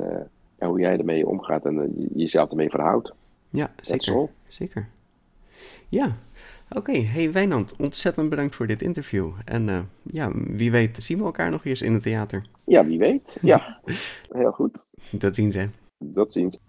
ja, 0.58 0.66
hoe 0.68 0.80
jij 0.80 0.98
ermee 0.98 1.26
omgaat 1.26 1.64
en 1.64 1.92
je- 1.96 2.08
jezelf 2.14 2.50
ermee 2.50 2.70
verhoudt. 2.70 3.12
Ja, 3.50 3.70
zeker. 3.80 4.28
Zeker. 4.48 4.88
Ja, 5.88 6.16
oké. 6.68 6.92
Hey 6.92 7.32
Wijnand, 7.32 7.76
ontzettend 7.76 8.30
bedankt 8.30 8.54
voor 8.54 8.66
dit 8.66 8.82
interview. 8.82 9.30
En 9.44 9.68
eh, 9.68 9.80
ja, 10.02 10.30
wie 10.34 10.70
weet 10.70 10.96
zien 11.04 11.18
we 11.18 11.24
elkaar 11.24 11.50
nog 11.50 11.64
eens 11.64 11.82
in 11.82 11.92
het 11.92 12.02
theater. 12.02 12.46
Ja, 12.64 12.86
wie 12.86 12.98
weet. 12.98 13.36
Ja, 13.40 13.80
heel 14.28 14.52
goed. 14.52 14.86
Dat 15.10 15.34
zien 15.34 15.52
ze. 15.52 15.68
Tot 16.14 16.32
ziens. 16.32 16.60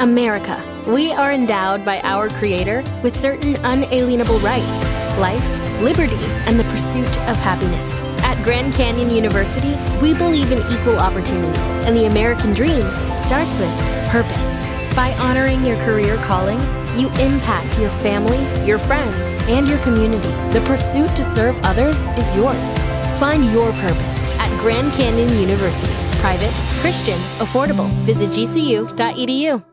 America. 0.00 0.69
We 0.86 1.12
are 1.12 1.32
endowed 1.32 1.84
by 1.84 2.00
our 2.00 2.28
Creator 2.28 2.82
with 3.02 3.14
certain 3.14 3.56
unalienable 3.64 4.40
rights 4.40 4.84
life, 5.18 5.80
liberty, 5.80 6.24
and 6.46 6.58
the 6.58 6.64
pursuit 6.64 7.18
of 7.28 7.36
happiness. 7.36 8.00
At 8.22 8.42
Grand 8.42 8.72
Canyon 8.72 9.10
University, 9.10 9.76
we 10.00 10.14
believe 10.14 10.50
in 10.50 10.58
equal 10.72 10.98
opportunity, 10.98 11.58
and 11.86 11.96
the 11.96 12.06
American 12.06 12.54
dream 12.54 12.82
starts 13.14 13.58
with 13.58 13.70
purpose. 14.08 14.60
By 14.96 15.14
honoring 15.18 15.64
your 15.64 15.76
career 15.84 16.16
calling, 16.18 16.58
you 16.98 17.08
impact 17.20 17.78
your 17.78 17.90
family, 17.90 18.40
your 18.66 18.78
friends, 18.78 19.34
and 19.48 19.68
your 19.68 19.78
community. 19.78 20.30
The 20.52 20.64
pursuit 20.64 21.14
to 21.16 21.34
serve 21.34 21.58
others 21.62 21.96
is 22.18 22.34
yours. 22.34 22.78
Find 23.20 23.52
your 23.52 23.72
purpose 23.72 24.28
at 24.40 24.58
Grand 24.60 24.92
Canyon 24.94 25.38
University. 25.38 25.92
Private, 26.20 26.54
Christian, 26.80 27.18
affordable. 27.38 27.88
Visit 28.04 28.30
gcu.edu. 28.30 29.70